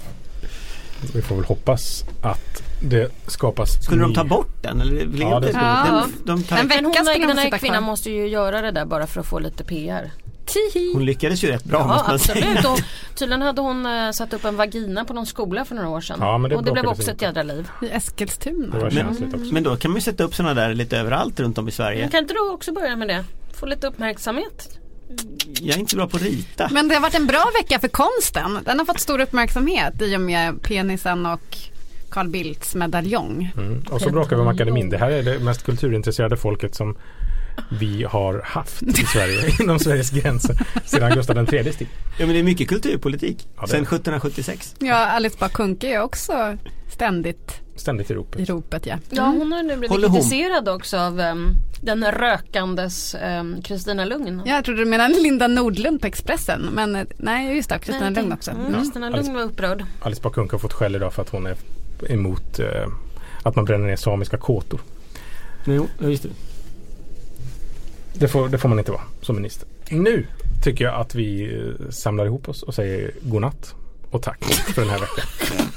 Vi 1.14 1.22
får 1.22 1.36
väl 1.36 1.44
hoppas 1.44 2.04
att 2.22 2.71
det 2.82 3.10
skapas 3.26 3.84
Skulle 3.84 4.06
ny... 4.06 4.14
de 4.14 4.14
ta 4.14 4.24
bort 4.24 4.62
den? 4.62 4.80
Eller 4.80 5.08
ja, 5.20 5.40
det 5.40 5.48
skulle 5.48 5.64
ja. 5.64 6.06
de, 6.24 6.32
de 6.32 6.42
tar... 6.42 6.58
En 6.58 6.68
vecka 6.68 6.82
hon, 6.84 7.26
den 7.26 7.38
här 7.38 7.58
kvinnan 7.58 7.82
måste 7.82 8.10
ju 8.10 8.28
göra 8.28 8.62
det 8.62 8.70
där 8.70 8.84
bara 8.84 9.06
för 9.06 9.20
att 9.20 9.26
få 9.26 9.38
lite 9.38 9.64
PR. 9.64 10.10
Tihi. 10.46 10.92
Hon 10.94 11.04
lyckades 11.04 11.44
ju 11.44 11.48
rätt 11.48 11.64
bra 11.64 11.78
ja, 11.78 11.86
måste 11.86 12.08
man 12.08 12.14
absolut. 12.14 12.44
säga. 12.44 12.72
Och 12.72 12.80
tydligen 13.14 13.42
hade 13.42 13.60
hon 13.60 13.86
uh, 13.86 14.10
satt 14.10 14.32
upp 14.32 14.44
en 14.44 14.56
vagina 14.56 15.04
på 15.04 15.14
någon 15.14 15.26
skola 15.26 15.64
för 15.64 15.74
några 15.74 15.88
år 15.88 16.00
sedan. 16.00 16.16
Ja, 16.20 16.38
men 16.38 16.50
det 16.50 16.56
och 16.56 16.64
det 16.64 16.72
blev 16.72 16.86
också 16.86 17.10
ett 17.10 17.22
jädra 17.22 17.42
liv. 17.42 17.68
I 17.82 17.88
Eskilstuna. 17.88 18.76
Det 18.76 18.82
var 18.82 18.90
känsligt 18.90 19.34
också. 19.34 19.52
Men 19.52 19.62
då 19.62 19.76
kan 19.76 19.90
man 19.90 19.96
ju 19.96 20.02
sätta 20.02 20.24
upp 20.24 20.34
sådana 20.34 20.54
där 20.54 20.74
lite 20.74 20.98
överallt 20.98 21.40
runt 21.40 21.58
om 21.58 21.68
i 21.68 21.70
Sverige. 21.70 22.00
Men 22.00 22.10
kan 22.10 22.20
inte 22.20 22.34
du 22.34 22.50
också 22.50 22.72
börja 22.72 22.96
med 22.96 23.08
det? 23.08 23.24
Få 23.60 23.66
lite 23.66 23.86
uppmärksamhet. 23.86 24.78
Jag 25.60 25.76
är 25.76 25.80
inte 25.80 25.96
bra 25.96 26.08
på 26.08 26.16
att 26.16 26.22
rita. 26.22 26.68
Men 26.70 26.88
det 26.88 26.94
har 26.94 27.02
varit 27.02 27.14
en 27.14 27.26
bra 27.26 27.44
vecka 27.60 27.80
för 27.80 27.88
konsten. 27.88 28.58
Den 28.64 28.78
har 28.78 28.86
fått 28.86 29.00
stor 29.00 29.20
uppmärksamhet 29.20 30.02
i 30.02 30.16
och 30.16 30.20
med 30.20 30.62
penisen 30.62 31.26
och 31.26 31.58
Carl 32.12 32.28
Bildts 32.28 32.74
medaljong. 32.74 33.52
Mm. 33.56 33.82
Och 33.90 34.00
så 34.00 34.10
bråkar 34.10 34.36
vi 34.36 34.42
om 34.42 34.48
akademin. 34.48 34.90
Det 34.90 34.98
här 34.98 35.10
är 35.10 35.22
det 35.22 35.38
mest 35.38 35.62
kulturintresserade 35.62 36.36
folket 36.36 36.74
som 36.74 36.96
vi 37.80 38.04
har 38.04 38.42
haft 38.44 38.82
i 38.82 38.92
Sverige 38.92 39.54
inom 39.60 39.78
Sveriges 39.78 40.10
gränser 40.10 40.56
sedan 40.84 41.14
Gustav 41.14 41.54
IIIs 41.54 41.76
tid. 41.76 41.88
Ja 42.18 42.26
men 42.26 42.34
det 42.34 42.38
är 42.38 42.42
mycket 42.42 42.68
kulturpolitik 42.68 43.48
ja, 43.56 43.66
sedan 43.66 43.82
1776. 43.82 44.74
Ja 44.78 44.96
Alice 44.96 45.36
Bah 45.40 45.48
Kuhnke 45.48 45.86
är 45.86 46.02
också 46.02 46.56
ständigt 46.88 47.62
Ständigt 47.76 48.10
i 48.10 48.14
ropet. 48.14 48.40
I 48.40 48.44
ropet 48.44 48.86
ja. 48.86 48.98
ja 49.10 49.22
hon 49.22 49.52
har 49.52 49.62
nu 49.62 49.76
blivit 49.76 49.90
Håller 49.90 50.08
kritiserad 50.08 50.68
hon? 50.68 50.76
också 50.76 50.98
av 50.98 51.20
um, 51.20 51.54
den 51.80 52.04
rökandes 52.04 53.16
Kristina 53.64 54.02
um, 54.02 54.08
Lugn. 54.08 54.42
Ja, 54.44 54.54
jag 54.54 54.64
trodde 54.64 54.80
du 54.80 54.90
menade 54.90 55.14
Linda 55.14 55.48
Nordlund 55.48 56.00
på 56.00 56.06
Expressen. 56.06 56.68
Men 56.72 56.96
eh, 56.96 57.06
nej 57.16 57.56
just 57.56 57.68
det, 57.68 57.78
Kristina 57.78 58.10
Lugn 58.10 58.32
också. 58.32 58.50
Mm. 58.50 58.74
Kristina 58.74 59.10
Lugn 59.10 59.34
var 59.34 59.42
upprörd. 59.42 59.84
Alice 60.00 60.22
Bah 60.22 60.32
Kuhnke 60.32 60.54
har 60.54 60.58
fått 60.58 60.72
skäll 60.72 60.96
idag 60.96 61.12
för 61.12 61.22
att 61.22 61.28
hon 61.28 61.46
är 61.46 61.56
emot 62.08 62.60
uh, 62.60 62.66
att 63.42 63.56
man 63.56 63.64
bränner 63.64 63.86
ner 63.86 63.96
samiska 63.96 64.36
kåtor. 64.36 64.80
Jo, 65.64 65.88
just 65.98 66.22
det. 66.22 66.28
Det 68.14 68.28
får, 68.28 68.48
det 68.48 68.58
får 68.58 68.68
man 68.68 68.78
inte 68.78 68.92
vara 68.92 69.02
som 69.20 69.36
minister. 69.36 69.68
Nu 69.90 70.26
tycker 70.62 70.84
jag 70.84 70.94
att 70.94 71.14
vi 71.14 71.56
eh, 71.56 71.90
samlar 71.90 72.26
ihop 72.26 72.48
oss 72.48 72.62
och 72.62 72.74
säger 72.74 73.10
godnatt 73.22 73.74
och 74.10 74.22
tack 74.22 74.44
för 74.44 74.82
den 74.82 74.90
här 74.90 75.00
veckan. 75.00 75.26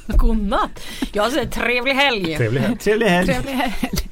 godnatt! 0.18 0.82
Jag 1.14 1.32
säger 1.32 1.48
trevlig 1.48 1.94
helg! 1.94 2.36
Trevlig 2.36 2.62
helg! 2.62 2.78
Trevlig 2.78 3.08
helg! 3.08 3.28
Trevlig 3.28 3.54
helg. 3.54 4.10